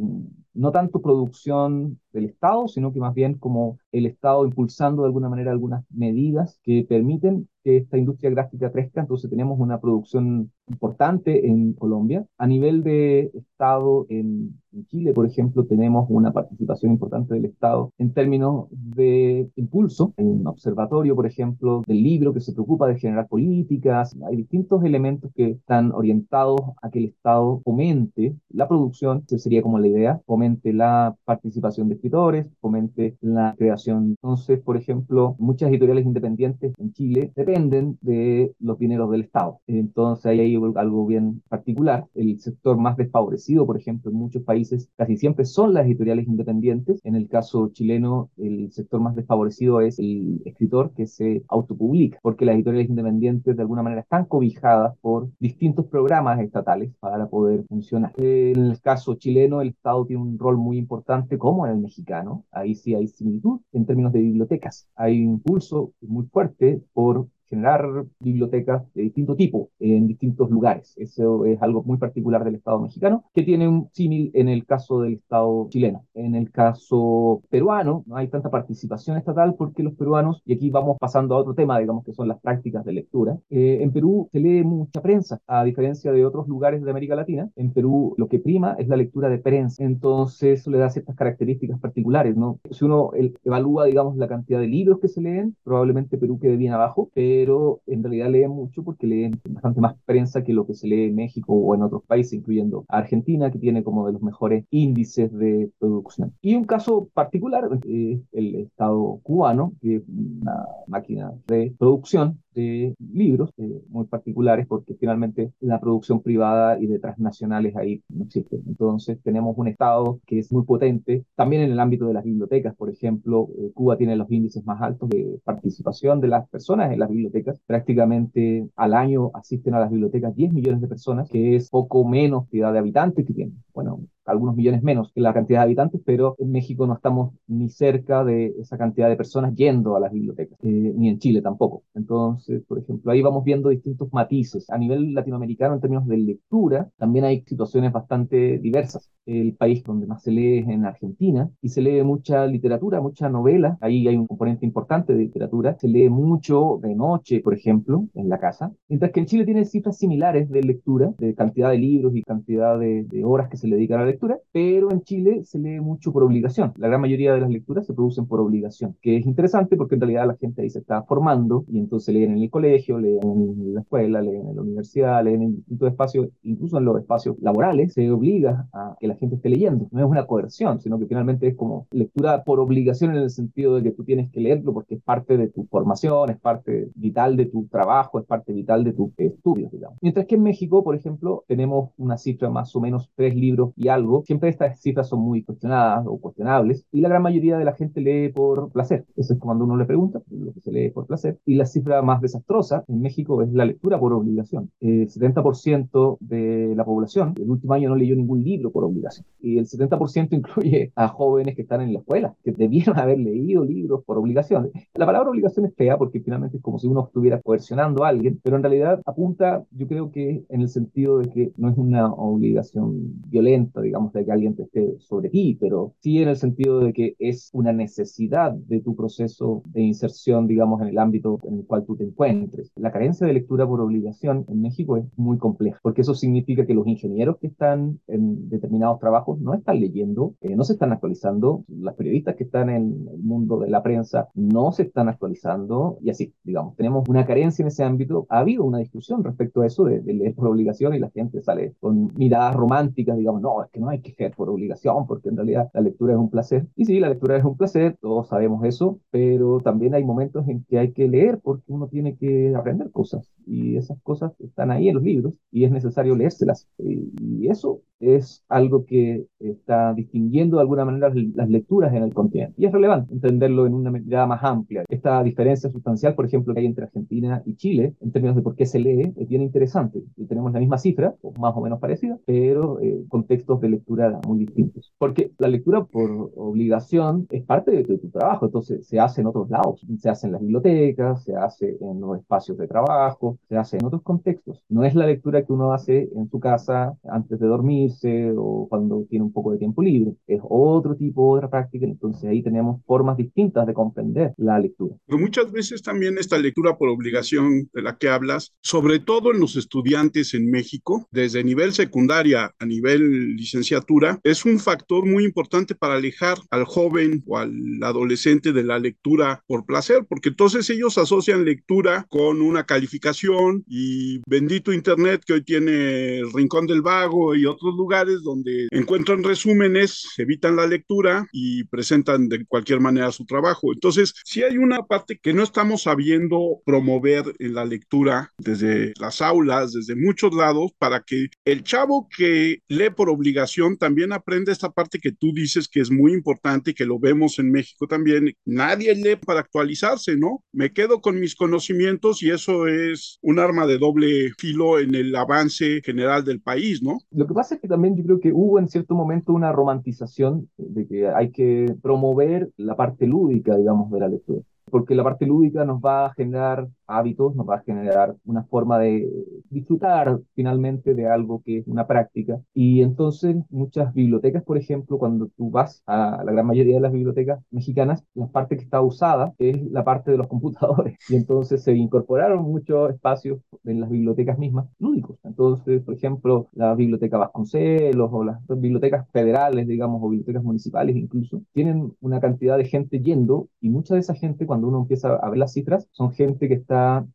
no 0.54 0.72
tanto 0.72 1.00
producción 1.00 2.00
del 2.12 2.26
Estado, 2.26 2.68
sino 2.68 2.92
que 2.92 3.00
más 3.00 3.14
bien 3.14 3.34
como 3.34 3.78
el 3.92 4.06
Estado 4.06 4.44
impulsando 4.46 5.02
de 5.02 5.08
alguna 5.08 5.28
manera 5.28 5.50
algunas 5.50 5.84
medidas 5.90 6.58
que 6.62 6.84
permiten 6.88 7.48
esta 7.64 7.98
industria 7.98 8.30
gráfica 8.30 8.70
crezca. 8.70 9.00
Entonces 9.00 9.30
tenemos 9.30 9.58
una 9.58 9.80
producción 9.80 10.50
importante 10.68 11.46
en 11.46 11.74
Colombia. 11.74 12.24
A 12.38 12.46
nivel 12.46 12.82
de 12.82 13.30
Estado 13.34 14.06
en, 14.08 14.60
Chile, 14.88 15.12
por 15.12 15.24
ejemplo, 15.24 15.64
tenemos 15.66 16.06
una 16.08 16.32
participación 16.32 16.90
importante 16.90 17.34
del 17.34 17.44
Estado 17.44 17.92
en 17.96 18.12
términos 18.12 18.66
de 18.70 19.48
impulso. 19.54 20.12
en 20.16 20.26
un 20.26 20.46
observatorio, 20.48 21.14
por 21.14 21.26
ejemplo, 21.26 21.82
del 21.86 22.02
libro 22.02 22.34
que 22.34 22.40
se 22.40 22.52
preocupa 22.52 22.88
de 22.88 22.98
generar 22.98 23.28
políticas. 23.28 24.16
Hay 24.26 24.34
distintos 24.34 24.82
elementos 24.84 25.30
que 25.32 25.50
están 25.50 25.92
orientados 25.92 26.60
a 26.82 26.90
que 26.90 26.98
el 26.98 27.04
Estado 27.04 27.60
fomente 27.64 28.34
la 28.48 28.66
producción, 28.66 29.22
esa 29.28 29.38
sería 29.38 29.62
como 29.62 29.78
la 29.78 29.86
idea, 29.86 30.20
fomente 30.26 30.72
la 30.72 31.14
participación 31.24 31.88
de 31.88 31.94
escritores, 31.94 32.46
fomente 32.60 33.16
la 33.20 33.54
creación. 33.56 34.16
Entonces, 34.20 34.60
por 34.60 34.76
ejemplo, 34.76 35.36
muchas 35.38 35.70
editoriales 35.70 36.04
independientes 36.04 36.72
en 36.78 36.92
Chile 36.92 37.30
dependen 37.36 37.53
de 37.54 38.52
los 38.58 38.78
dineros 38.78 39.10
del 39.10 39.22
Estado. 39.22 39.60
Entonces, 39.66 40.26
ahí 40.26 40.40
hay 40.40 40.56
algo 40.56 41.06
bien 41.06 41.42
particular. 41.48 42.06
El 42.14 42.40
sector 42.40 42.76
más 42.76 42.96
desfavorecido, 42.96 43.64
por 43.66 43.78
ejemplo, 43.78 44.10
en 44.10 44.16
muchos 44.16 44.42
países 44.42 44.88
casi 44.96 45.16
siempre 45.16 45.44
son 45.44 45.72
las 45.72 45.86
editoriales 45.86 46.26
independientes. 46.26 47.00
En 47.04 47.14
el 47.14 47.28
caso 47.28 47.68
chileno, 47.68 48.30
el 48.36 48.72
sector 48.72 49.00
más 49.00 49.14
desfavorecido 49.14 49.80
es 49.80 49.98
el 49.98 50.42
escritor 50.44 50.92
que 50.94 51.06
se 51.06 51.44
autopublica, 51.48 52.18
porque 52.22 52.44
las 52.44 52.56
editoriales 52.56 52.90
independientes 52.90 53.56
de 53.56 53.62
alguna 53.62 53.82
manera 53.82 54.02
están 54.02 54.24
cobijadas 54.24 54.96
por 55.00 55.28
distintos 55.38 55.86
programas 55.86 56.40
estatales 56.40 56.92
para 57.00 57.28
poder 57.28 57.64
funcionar. 57.68 58.12
En 58.16 58.58
el 58.58 58.80
caso 58.80 59.14
chileno, 59.14 59.60
el 59.60 59.68
Estado 59.68 60.04
tiene 60.06 60.22
un 60.22 60.38
rol 60.38 60.56
muy 60.56 60.78
importante 60.78 61.38
como 61.38 61.66
en 61.66 61.72
el 61.72 61.78
mexicano. 61.78 62.44
Ahí 62.50 62.74
sí 62.74 62.94
hay 62.94 63.06
similitud 63.06 63.60
en 63.72 63.86
términos 63.86 64.12
de 64.12 64.20
bibliotecas. 64.20 64.88
Hay 64.96 65.24
un 65.24 65.34
impulso 65.34 65.92
muy 66.00 66.26
fuerte 66.26 66.82
por 66.92 67.28
generar 67.48 68.04
bibliotecas 68.20 68.82
de 68.94 69.02
distinto 69.02 69.36
tipo 69.36 69.70
en 69.78 70.06
distintos 70.06 70.50
lugares. 70.50 70.94
Eso 70.96 71.44
es 71.44 71.60
algo 71.62 71.82
muy 71.82 71.98
particular 71.98 72.44
del 72.44 72.56
Estado 72.56 72.80
mexicano, 72.80 73.24
que 73.34 73.42
tiene 73.42 73.68
un 73.68 73.88
símil 73.92 74.30
en 74.34 74.48
el 74.48 74.66
caso 74.66 75.00
del 75.00 75.14
Estado 75.14 75.68
chileno. 75.70 76.04
En 76.14 76.34
el 76.34 76.50
caso 76.50 77.42
peruano 77.50 78.04
no 78.06 78.16
hay 78.16 78.28
tanta 78.28 78.50
participación 78.50 79.16
estatal 79.16 79.54
porque 79.56 79.82
los 79.82 79.94
peruanos, 79.94 80.42
y 80.44 80.54
aquí 80.54 80.70
vamos 80.70 80.96
pasando 80.98 81.34
a 81.34 81.38
otro 81.38 81.54
tema, 81.54 81.78
digamos 81.78 82.04
que 82.04 82.12
son 82.12 82.28
las 82.28 82.40
prácticas 82.40 82.84
de 82.84 82.92
lectura, 82.92 83.38
eh, 83.50 83.78
en 83.80 83.92
Perú 83.92 84.28
se 84.32 84.40
lee 84.40 84.62
mucha 84.64 85.00
prensa, 85.00 85.40
a 85.46 85.64
diferencia 85.64 86.12
de 86.12 86.24
otros 86.24 86.48
lugares 86.48 86.82
de 86.82 86.90
América 86.90 87.14
Latina. 87.14 87.48
En 87.56 87.72
Perú 87.72 88.14
lo 88.16 88.28
que 88.28 88.38
prima 88.38 88.76
es 88.78 88.88
la 88.88 88.96
lectura 88.96 89.28
de 89.28 89.38
prensa, 89.38 89.84
entonces 89.84 90.60
eso 90.60 90.70
le 90.70 90.78
da 90.78 90.90
ciertas 90.90 91.16
características 91.16 91.78
particulares, 91.80 92.36
¿no? 92.36 92.60
Si 92.70 92.84
uno 92.84 93.10
evalúa, 93.44 93.86
digamos, 93.86 94.16
la 94.16 94.28
cantidad 94.28 94.60
de 94.60 94.66
libros 94.66 95.00
que 95.00 95.08
se 95.08 95.20
leen, 95.20 95.56
probablemente 95.62 96.18
Perú 96.18 96.38
quede 96.38 96.56
bien 96.56 96.72
abajo, 96.72 97.10
pero 97.36 97.80
en 97.86 98.02
realidad 98.02 98.30
leen 98.30 98.50
mucho 98.52 98.84
porque 98.84 99.08
leen 99.08 99.40
bastante 99.48 99.80
más 99.80 99.96
prensa 100.06 100.44
que 100.44 100.52
lo 100.52 100.66
que 100.66 100.74
se 100.74 100.86
lee 100.86 101.06
en 101.06 101.16
México 101.16 101.52
o 101.52 101.74
en 101.74 101.82
otros 101.82 102.04
países, 102.04 102.34
incluyendo 102.34 102.84
Argentina, 102.88 103.50
que 103.50 103.58
tiene 103.58 103.82
como 103.82 104.06
de 104.06 104.12
los 104.12 104.22
mejores 104.22 104.64
índices 104.70 105.32
de 105.32 105.68
producción. 105.80 106.32
Y 106.40 106.54
un 106.54 106.64
caso 106.64 107.08
particular 107.12 107.68
es 107.88 108.20
el 108.30 108.54
Estado 108.54 109.18
cubano, 109.24 109.72
que 109.80 109.96
es 109.96 110.02
una 110.08 110.64
máquina 110.86 111.32
de 111.48 111.74
producción 111.76 112.38
de 112.54 112.94
libros 113.12 113.50
eh, 113.58 113.82
muy 113.88 114.06
particulares 114.06 114.66
porque 114.66 114.94
finalmente 114.94 115.52
la 115.60 115.80
producción 115.80 116.22
privada 116.22 116.78
y 116.80 116.86
de 116.86 116.98
transnacionales 116.98 117.76
ahí 117.76 118.02
no 118.08 118.24
existe. 118.24 118.60
Entonces 118.66 119.18
tenemos 119.22 119.56
un 119.58 119.68
Estado 119.68 120.20
que 120.26 120.38
es 120.38 120.52
muy 120.52 120.64
potente. 120.64 121.24
También 121.34 121.62
en 121.62 121.72
el 121.72 121.80
ámbito 121.80 122.06
de 122.06 122.14
las 122.14 122.24
bibliotecas, 122.24 122.74
por 122.74 122.90
ejemplo, 122.90 123.48
eh, 123.58 123.70
Cuba 123.74 123.96
tiene 123.96 124.16
los 124.16 124.30
índices 124.30 124.64
más 124.64 124.80
altos 124.80 125.08
de 125.10 125.38
participación 125.44 126.20
de 126.20 126.28
las 126.28 126.48
personas 126.48 126.92
en 126.92 126.98
las 126.98 127.10
bibliotecas. 127.10 127.60
Prácticamente 127.66 128.68
al 128.76 128.94
año 128.94 129.30
asisten 129.34 129.74
a 129.74 129.80
las 129.80 129.90
bibliotecas 129.90 130.34
10 130.34 130.52
millones 130.52 130.80
de 130.80 130.88
personas, 130.88 131.28
que 131.28 131.56
es 131.56 131.70
poco 131.70 132.04
menos 132.04 132.46
la 132.60 132.72
de 132.72 132.78
habitantes 132.78 133.26
que 133.26 133.34
tienen. 133.34 133.62
Bueno, 133.72 134.00
algunos 134.24 134.56
millones 134.56 134.82
menos 134.82 135.12
que 135.12 135.20
la 135.20 135.34
cantidad 135.34 135.60
de 135.60 135.64
habitantes, 135.64 136.00
pero 136.04 136.34
en 136.38 136.50
México 136.50 136.86
no 136.86 136.94
estamos 136.94 137.34
ni 137.46 137.68
cerca 137.68 138.24
de 138.24 138.54
esa 138.58 138.78
cantidad 138.78 139.08
de 139.08 139.16
personas 139.16 139.54
yendo 139.54 139.96
a 139.96 140.00
las 140.00 140.12
bibliotecas, 140.12 140.58
eh, 140.62 140.92
ni 140.96 141.08
en 141.08 141.18
Chile 141.18 141.42
tampoco. 141.42 141.82
Entonces, 141.94 142.62
por 142.66 142.78
ejemplo, 142.78 143.12
ahí 143.12 143.22
vamos 143.22 143.44
viendo 143.44 143.68
distintos 143.68 144.12
matices. 144.12 144.68
A 144.70 144.78
nivel 144.78 145.14
latinoamericano, 145.14 145.74
en 145.74 145.80
términos 145.80 146.06
de 146.06 146.16
lectura, 146.16 146.88
también 146.96 147.24
hay 147.24 147.42
situaciones 147.46 147.92
bastante 147.92 148.58
diversas. 148.58 149.10
El 149.26 149.54
país 149.54 149.82
donde 149.84 150.06
más 150.06 150.22
se 150.22 150.30
lee 150.30 150.58
es 150.58 150.68
en 150.68 150.84
Argentina 150.84 151.48
y 151.62 151.70
se 151.70 151.80
lee 151.80 152.02
mucha 152.02 152.46
literatura, 152.46 153.00
mucha 153.00 153.28
novela. 153.28 153.78
Ahí 153.80 154.06
hay 154.06 154.16
un 154.16 154.26
componente 154.26 154.66
importante 154.66 155.14
de 155.14 155.20
literatura. 155.20 155.76
Se 155.78 155.88
lee 155.88 156.08
mucho 156.08 156.78
de 156.82 156.94
noche, 156.94 157.40
por 157.40 157.54
ejemplo, 157.54 158.06
en 158.14 158.28
la 158.28 158.38
casa. 158.38 158.72
Mientras 158.88 159.12
que 159.12 159.20
en 159.20 159.26
Chile 159.26 159.44
tiene 159.44 159.64
cifras 159.64 159.96
similares 159.96 160.50
de 160.50 160.62
lectura, 160.62 161.14
de 161.18 161.34
cantidad 161.34 161.70
de 161.70 161.78
libros 161.78 162.14
y 162.14 162.22
cantidad 162.22 162.78
de, 162.78 163.04
de 163.04 163.24
horas 163.24 163.48
que 163.48 163.56
se 163.56 163.66
le 163.66 163.76
dedican 163.76 164.00
a 164.00 164.04
la 164.04 164.13
lectura, 164.14 164.38
pero 164.52 164.90
en 164.90 165.02
Chile 165.02 165.44
se 165.44 165.58
lee 165.58 165.80
mucho 165.80 166.12
por 166.12 166.22
obligación. 166.22 166.72
La 166.76 166.88
gran 166.88 167.00
mayoría 167.00 167.34
de 167.34 167.40
las 167.40 167.50
lecturas 167.50 167.86
se 167.86 167.94
producen 167.94 168.26
por 168.26 168.40
obligación, 168.40 168.96
que 169.02 169.16
es 169.16 169.26
interesante 169.26 169.76
porque 169.76 169.96
en 169.96 170.02
realidad 170.02 170.26
la 170.26 170.36
gente 170.36 170.62
ahí 170.62 170.70
se 170.70 170.78
está 170.78 171.02
formando 171.02 171.64
y 171.68 171.78
entonces 171.78 172.14
leen 172.14 172.32
en 172.32 172.42
el 172.42 172.50
colegio, 172.50 172.98
leen 172.98 173.20
en 173.24 173.74
la 173.74 173.80
escuela, 173.80 174.22
leen 174.22 174.48
en 174.48 174.56
la 174.56 174.62
universidad, 174.62 175.24
leen 175.24 175.42
en 175.42 175.56
distintos 175.56 175.88
espacios, 175.88 176.28
incluso 176.42 176.78
en 176.78 176.84
los 176.84 176.98
espacios 176.98 177.36
laborales, 177.40 177.92
se 177.92 178.10
obliga 178.10 178.68
a 178.72 178.96
que 179.00 179.08
la 179.08 179.16
gente 179.16 179.36
esté 179.36 179.48
leyendo. 179.48 179.88
No 179.90 180.00
es 180.00 180.06
una 180.06 180.26
coerción, 180.26 180.80
sino 180.80 180.98
que 180.98 181.06
finalmente 181.06 181.48
es 181.48 181.56
como 181.56 181.86
lectura 181.90 182.44
por 182.44 182.60
obligación 182.60 183.10
en 183.16 183.22
el 183.22 183.30
sentido 183.30 183.76
de 183.76 183.82
que 183.82 183.90
tú 183.90 184.04
tienes 184.04 184.30
que 184.30 184.40
leerlo 184.40 184.72
porque 184.72 184.94
es 184.94 185.02
parte 185.02 185.36
de 185.36 185.48
tu 185.48 185.64
formación, 185.64 186.30
es 186.30 186.38
parte 186.38 186.88
vital 186.94 187.36
de 187.36 187.46
tu 187.46 187.66
trabajo, 187.66 188.20
es 188.20 188.26
parte 188.26 188.52
vital 188.52 188.84
de 188.84 188.92
tus 188.92 189.10
estudios, 189.16 189.72
digamos. 189.72 189.98
Mientras 190.00 190.26
que 190.26 190.36
en 190.36 190.42
México, 190.42 190.84
por 190.84 190.94
ejemplo, 190.94 191.44
tenemos 191.48 191.90
una 191.96 192.16
cifra 192.16 192.48
más 192.50 192.74
o 192.76 192.80
menos 192.80 193.10
tres 193.16 193.34
libros 193.34 193.72
y 193.76 193.88
algo. 193.88 194.03
Siempre 194.24 194.48
estas 194.48 194.80
cifras 194.80 195.08
son 195.08 195.20
muy 195.20 195.42
cuestionadas 195.42 196.06
o 196.06 196.18
cuestionables 196.18 196.86
y 196.92 197.00
la 197.00 197.08
gran 197.08 197.22
mayoría 197.22 197.58
de 197.58 197.64
la 197.64 197.74
gente 197.74 198.00
lee 198.00 198.28
por 198.30 198.70
placer. 198.70 199.04
Eso 199.16 199.34
es 199.34 199.38
cuando 199.38 199.64
uno 199.64 199.76
le 199.76 199.84
pregunta, 199.84 200.20
lo 200.30 200.52
que 200.52 200.60
se 200.60 200.72
lee 200.72 200.90
por 200.90 201.06
placer. 201.06 201.38
Y 201.44 201.54
la 201.54 201.66
cifra 201.66 202.02
más 202.02 202.20
desastrosa 202.20 202.84
en 202.88 203.00
México 203.00 203.42
es 203.42 203.52
la 203.52 203.64
lectura 203.64 203.98
por 203.98 204.12
obligación. 204.12 204.70
El 204.80 205.08
70% 205.08 206.18
de 206.20 206.74
la 206.76 206.84
población 206.84 207.34
el 207.36 207.50
último 207.50 207.74
año 207.74 207.88
no 207.88 207.96
leyó 207.96 208.16
ningún 208.16 208.42
libro 208.42 208.70
por 208.70 208.84
obligación. 208.84 209.26
Y 209.40 209.58
el 209.58 209.66
70% 209.66 210.28
incluye 210.32 210.92
a 210.96 211.08
jóvenes 211.08 211.54
que 211.54 211.62
están 211.62 211.80
en 211.80 211.92
la 211.92 212.00
escuela, 212.00 212.34
que 212.42 212.52
debieron 212.52 212.98
haber 212.98 213.18
leído 213.18 213.64
libros 213.64 214.04
por 214.04 214.18
obligación. 214.18 214.70
La 214.94 215.06
palabra 215.06 215.30
obligación 215.30 215.66
es 215.66 215.74
fea 215.74 215.96
porque 215.96 216.20
finalmente 216.20 216.56
es 216.56 216.62
como 216.62 216.78
si 216.78 216.86
uno 216.86 217.04
estuviera 217.04 217.40
coercionando 217.40 218.04
a 218.04 218.08
alguien, 218.08 218.40
pero 218.42 218.56
en 218.56 218.62
realidad 218.62 219.00
apunta, 219.06 219.64
yo 219.70 219.86
creo 219.86 220.10
que 220.10 220.44
en 220.48 220.60
el 220.60 220.68
sentido 220.68 221.18
de 221.18 221.28
que 221.30 221.52
no 221.56 221.70
es 221.70 221.78
una 221.78 222.12
obligación 222.12 223.22
violenta, 223.28 223.80
digamos, 223.80 223.93
de 224.12 224.24
que 224.24 224.32
alguien 224.32 224.56
te 224.56 224.64
esté 224.64 224.98
sobre 224.98 225.30
ti, 225.30 225.56
pero 225.60 225.94
sí 226.00 226.20
en 226.20 226.28
el 226.28 226.36
sentido 226.36 226.80
de 226.80 226.92
que 226.92 227.14
es 227.18 227.50
una 227.52 227.72
necesidad 227.72 228.52
de 228.52 228.80
tu 228.80 228.96
proceso 228.96 229.62
de 229.66 229.82
inserción, 229.82 230.46
digamos, 230.46 230.82
en 230.82 230.88
el 230.88 230.98
ámbito 230.98 231.38
en 231.44 231.58
el 231.58 231.64
cual 231.64 231.84
tú 231.84 231.96
te 231.96 232.04
encuentres. 232.04 232.72
La 232.74 232.90
carencia 232.92 233.26
de 233.26 233.32
lectura 233.32 233.66
por 233.66 233.80
obligación 233.80 234.44
en 234.48 234.62
México 234.62 234.96
es 234.96 235.04
muy 235.16 235.38
compleja, 235.38 235.78
porque 235.82 236.00
eso 236.00 236.14
significa 236.14 236.66
que 236.66 236.74
los 236.74 236.86
ingenieros 236.86 237.38
que 237.38 237.46
están 237.46 238.00
en 238.08 238.48
determinados 238.48 238.98
trabajos 238.98 239.38
no 239.40 239.54
están 239.54 239.80
leyendo, 239.80 240.34
eh, 240.40 240.56
no 240.56 240.64
se 240.64 240.72
están 240.72 240.92
actualizando, 240.92 241.64
las 241.68 241.94
periodistas 241.94 242.34
que 242.36 242.44
están 242.44 242.70
en 242.70 243.08
el 243.12 243.18
mundo 243.18 243.60
de 243.60 243.70
la 243.70 243.82
prensa 243.82 244.28
no 244.34 244.72
se 244.72 244.82
están 244.82 245.08
actualizando 245.08 245.98
y 246.02 246.10
así, 246.10 246.34
digamos, 246.42 246.74
tenemos 246.76 247.08
una 247.08 247.24
carencia 247.24 247.62
en 247.62 247.68
ese 247.68 247.84
ámbito. 247.84 248.26
Ha 248.28 248.40
habido 248.40 248.64
una 248.64 248.78
discusión 248.78 249.22
respecto 249.22 249.62
a 249.62 249.66
eso 249.66 249.84
de, 249.84 250.00
de 250.00 250.14
leer 250.14 250.34
por 250.34 250.48
obligación 250.48 250.94
y 250.94 250.98
la 250.98 251.10
gente 251.10 251.40
sale 251.42 251.74
con 251.80 252.12
miradas 252.16 252.54
románticas, 252.56 253.16
digamos, 253.16 253.40
no, 253.40 253.62
es 253.62 253.70
que 253.70 253.80
no 253.80 253.83
hay 253.88 254.00
que 254.00 254.14
leer 254.18 254.32
por 254.32 254.48
obligación 254.50 255.06
porque 255.06 255.28
en 255.28 255.36
realidad 255.36 255.70
la 255.72 255.80
lectura 255.80 256.12
es 256.14 256.18
un 256.18 256.30
placer. 256.30 256.66
Y 256.76 256.84
sí, 256.84 257.00
la 257.00 257.08
lectura 257.08 257.36
es 257.36 257.44
un 257.44 257.56
placer, 257.56 257.96
todos 258.00 258.28
sabemos 258.28 258.64
eso, 258.64 259.00
pero 259.10 259.60
también 259.60 259.94
hay 259.94 260.04
momentos 260.04 260.46
en 260.48 260.64
que 260.64 260.78
hay 260.78 260.92
que 260.92 261.08
leer 261.08 261.40
porque 261.42 261.72
uno 261.72 261.88
tiene 261.88 262.16
que 262.16 262.54
aprender 262.54 262.90
cosas 262.90 263.30
y 263.46 263.76
esas 263.76 264.00
cosas 264.02 264.32
están 264.40 264.70
ahí 264.70 264.88
en 264.88 264.94
los 264.96 265.04
libros 265.04 265.34
y 265.50 265.64
es 265.64 265.70
necesario 265.70 266.14
leérselas. 266.16 266.68
Y 266.78 267.48
eso 267.48 267.82
es 268.04 268.44
algo 268.48 268.84
que 268.84 269.26
está 269.38 269.94
distinguiendo 269.94 270.56
de 270.56 270.62
alguna 270.62 270.84
manera 270.84 271.12
las 271.34 271.48
lecturas 271.48 271.92
en 271.94 272.02
el 272.02 272.14
continente. 272.14 272.54
Y 272.56 272.66
es 272.66 272.72
relevante 272.72 273.12
entenderlo 273.12 273.66
en 273.66 273.74
una 273.74 273.90
medida 273.90 274.26
más 274.26 274.42
amplia. 274.42 274.84
Esta 274.88 275.22
diferencia 275.22 275.70
sustancial, 275.70 276.14
por 276.14 276.26
ejemplo, 276.26 276.54
que 276.54 276.60
hay 276.60 276.66
entre 276.66 276.84
Argentina 276.84 277.42
y 277.44 277.56
Chile, 277.56 277.94
en 278.00 278.12
términos 278.12 278.36
de 278.36 278.42
por 278.42 278.56
qué 278.56 278.66
se 278.66 278.78
lee, 278.78 279.12
es 279.16 279.28
bien 279.28 279.42
interesante. 279.42 280.02
tenemos 280.28 280.52
la 280.52 280.60
misma 280.60 280.78
cifra, 280.78 281.14
más 281.38 281.54
o 281.56 281.60
menos 281.60 281.80
parecida, 281.80 282.18
pero 282.26 282.80
eh, 282.80 283.04
contextos 283.08 283.60
de 283.60 283.68
lectura 283.70 284.20
muy 284.26 284.38
distintos. 284.38 284.92
Porque 284.98 285.32
la 285.38 285.48
lectura 285.48 285.84
por 285.84 286.32
obligación 286.36 287.26
es 287.30 287.44
parte 287.44 287.70
de 287.70 287.84
tu, 287.84 288.10
trabajo, 288.10 288.46
entonces 288.46 288.86
se 288.86 289.00
hace 289.00 289.20
en 289.20 289.26
otros 289.26 289.48
lados. 289.50 289.84
Se 289.98 290.08
hace 290.08 290.26
en 290.26 290.32
las 290.32 290.40
bibliotecas, 290.40 291.24
se 291.24 291.34
hace 291.34 291.76
en 291.80 292.00
los 292.00 292.18
espacios 292.18 292.58
de 292.58 292.68
trabajo, 292.68 293.38
se 293.48 293.56
hace 293.56 293.76
en 293.76 293.86
otros 293.86 294.02
contextos. 294.02 294.62
No 294.68 294.84
es 294.84 294.94
la 294.94 295.06
lectura 295.06 295.44
que 295.44 295.52
uno 295.52 295.72
hace 295.72 296.08
en 296.14 296.28
su 296.28 296.40
casa 296.40 296.96
antes 297.08 297.38
de 297.38 297.46
dormir 297.46 297.90
o 298.36 298.66
cuando 298.68 299.06
tiene 299.08 299.24
un 299.24 299.32
poco 299.32 299.52
de 299.52 299.58
tiempo 299.58 299.82
libre. 299.82 300.14
Es 300.26 300.40
otro 300.42 300.96
tipo, 300.96 301.30
otra 301.30 301.50
práctica, 301.50 301.86
entonces 301.86 302.24
ahí 302.24 302.42
tenemos 302.42 302.82
formas 302.86 303.16
distintas 303.16 303.66
de 303.66 303.74
comprender 303.74 304.34
la 304.36 304.58
lectura. 304.58 304.96
Pero 305.06 305.18
muchas 305.18 305.50
veces 305.52 305.82
también 305.82 306.18
esta 306.18 306.38
lectura 306.38 306.76
por 306.76 306.88
obligación 306.88 307.68
de 307.72 307.82
la 307.82 307.96
que 307.96 308.08
hablas, 308.08 308.52
sobre 308.62 308.98
todo 308.98 309.32
en 309.32 309.40
los 309.40 309.56
estudiantes 309.56 310.34
en 310.34 310.50
México, 310.50 311.06
desde 311.10 311.44
nivel 311.44 311.72
secundaria 311.72 312.52
a 312.58 312.66
nivel 312.66 313.36
licenciatura, 313.36 314.20
es 314.22 314.44
un 314.44 314.58
factor 314.58 315.06
muy 315.06 315.24
importante 315.24 315.74
para 315.74 315.94
alejar 315.94 316.38
al 316.50 316.64
joven 316.64 317.22
o 317.26 317.38
al 317.38 317.52
adolescente 317.82 318.52
de 318.52 318.64
la 318.64 318.78
lectura 318.78 319.42
por 319.46 319.64
placer, 319.64 320.06
porque 320.08 320.30
entonces 320.30 320.68
ellos 320.70 320.98
asocian 320.98 321.44
lectura 321.44 322.06
con 322.08 322.40
una 322.40 322.64
calificación 322.64 323.64
y 323.66 324.20
bendito 324.28 324.72
Internet 324.72 325.22
que 325.26 325.34
hoy 325.34 325.42
tiene 325.42 326.18
el 326.18 326.32
Rincón 326.32 326.66
del 326.66 326.82
Vago 326.82 327.34
y 327.34 327.46
otros 327.46 327.73
lugares 327.74 328.22
donde 328.22 328.68
encuentran 328.70 329.22
resúmenes, 329.22 330.06
evitan 330.18 330.56
la 330.56 330.66
lectura 330.66 331.26
y 331.32 331.64
presentan 331.64 332.28
de 332.28 332.44
cualquier 332.46 332.80
manera 332.80 333.12
su 333.12 333.24
trabajo. 333.24 333.72
Entonces, 333.72 334.14
si 334.24 334.42
hay 334.42 334.58
una 334.58 334.82
parte 334.82 335.18
que 335.22 335.32
no 335.32 335.42
estamos 335.42 335.82
sabiendo 335.82 336.60
promover 336.64 337.24
en 337.38 337.54
la 337.54 337.64
lectura 337.64 338.32
desde 338.38 338.92
las 339.00 339.20
aulas, 339.20 339.72
desde 339.72 339.96
muchos 339.96 340.34
lados, 340.34 340.72
para 340.78 341.00
que 341.00 341.28
el 341.44 341.62
chavo 341.62 342.08
que 342.16 342.58
lee 342.68 342.90
por 342.94 343.08
obligación 343.08 343.76
también 343.76 344.12
aprenda 344.12 344.52
esta 344.52 344.70
parte 344.70 344.98
que 344.98 345.12
tú 345.12 345.32
dices 345.34 345.68
que 345.68 345.80
es 345.80 345.90
muy 345.90 346.12
importante 346.12 346.70
y 346.70 346.74
que 346.74 346.84
lo 346.84 346.98
vemos 346.98 347.38
en 347.38 347.50
México 347.50 347.86
también. 347.86 348.32
Nadie 348.44 348.94
lee 348.94 349.16
para 349.16 349.40
actualizarse, 349.40 350.16
¿no? 350.16 350.44
Me 350.52 350.72
quedo 350.72 351.00
con 351.00 351.18
mis 351.20 351.34
conocimientos 351.34 352.22
y 352.22 352.30
eso 352.30 352.66
es 352.66 353.18
un 353.22 353.38
arma 353.38 353.66
de 353.66 353.78
doble 353.78 354.32
filo 354.38 354.78
en 354.78 354.94
el 354.94 355.14
avance 355.16 355.80
general 355.84 356.24
del 356.24 356.40
país, 356.40 356.82
¿no? 356.82 356.98
Lo 357.10 357.26
que 357.26 357.34
pasa 357.34 357.54
es 357.54 357.60
que 357.60 357.63
también 357.68 357.96
yo 357.96 358.04
creo 358.04 358.20
que 358.20 358.32
hubo 358.32 358.58
en 358.58 358.68
cierto 358.68 358.94
momento 358.94 359.32
una 359.32 359.52
romantización 359.52 360.48
de 360.56 360.86
que 360.86 361.08
hay 361.08 361.30
que 361.30 361.74
promover 361.82 362.50
la 362.56 362.76
parte 362.76 363.06
lúdica, 363.06 363.56
digamos, 363.56 363.90
de 363.90 364.00
la 364.00 364.08
lectura 364.08 364.40
porque 364.74 364.96
la 364.96 365.04
parte 365.04 365.24
lúdica 365.24 365.64
nos 365.64 365.80
va 365.80 366.06
a 366.06 366.14
generar 366.14 366.66
hábitos, 366.86 367.34
nos 367.34 367.48
va 367.48 367.56
a 367.56 367.62
generar 367.62 368.16
una 368.24 368.44
forma 368.44 368.78
de 368.78 369.10
disfrutar 369.50 370.18
finalmente 370.34 370.94
de 370.94 371.08
algo 371.08 371.42
que 371.44 371.58
es 371.58 371.66
una 371.66 371.86
práctica. 371.86 372.40
Y 372.52 372.82
entonces 372.82 373.36
muchas 373.50 373.92
bibliotecas, 373.94 374.42
por 374.42 374.58
ejemplo, 374.58 374.98
cuando 374.98 375.28
tú 375.36 375.50
vas 375.50 375.82
a 375.86 376.22
la 376.24 376.32
gran 376.32 376.46
mayoría 376.46 376.74
de 376.74 376.80
las 376.80 376.92
bibliotecas 376.92 377.40
mexicanas, 377.50 378.04
la 378.14 378.26
parte 378.28 378.56
que 378.56 378.64
está 378.64 378.80
usada 378.80 379.34
es 379.38 379.62
la 379.70 379.84
parte 379.84 380.10
de 380.10 380.18
los 380.18 380.28
computadores. 380.34 380.96
Y 381.08 381.16
entonces 381.16 381.62
se 381.62 381.74
incorporaron 381.74 382.42
muchos 382.42 382.90
espacios 382.90 383.40
en 383.64 383.80
las 383.80 383.90
bibliotecas 383.90 384.38
mismas 384.38 384.66
lúdicos. 384.78 385.18
Entonces, 385.24 385.82
por 385.82 385.94
ejemplo, 385.94 386.48
la 386.52 386.74
biblioteca 386.74 387.18
Vasconcelos 387.18 388.10
o 388.12 388.24
las 388.24 388.38
bibliotecas 388.48 389.08
federales, 389.10 389.66
digamos, 389.66 390.02
o 390.02 390.08
bibliotecas 390.08 390.42
municipales 390.42 390.96
incluso, 390.96 391.42
tienen 391.52 391.92
una 392.00 392.20
cantidad 392.20 392.58
de 392.58 392.64
gente 392.64 393.00
yendo 393.00 393.48
y 393.60 393.70
mucha 393.70 393.94
de 393.94 394.00
esa 394.00 394.14
gente 394.14 394.46
cuando 394.46 394.68
uno 394.68 394.78
empieza 394.78 395.14
a 395.14 395.30
ver 395.30 395.38
las 395.38 395.52
cifras, 395.52 395.88
son 395.92 396.12
gente 396.12 396.48
que 396.48 396.54
está 396.54 396.73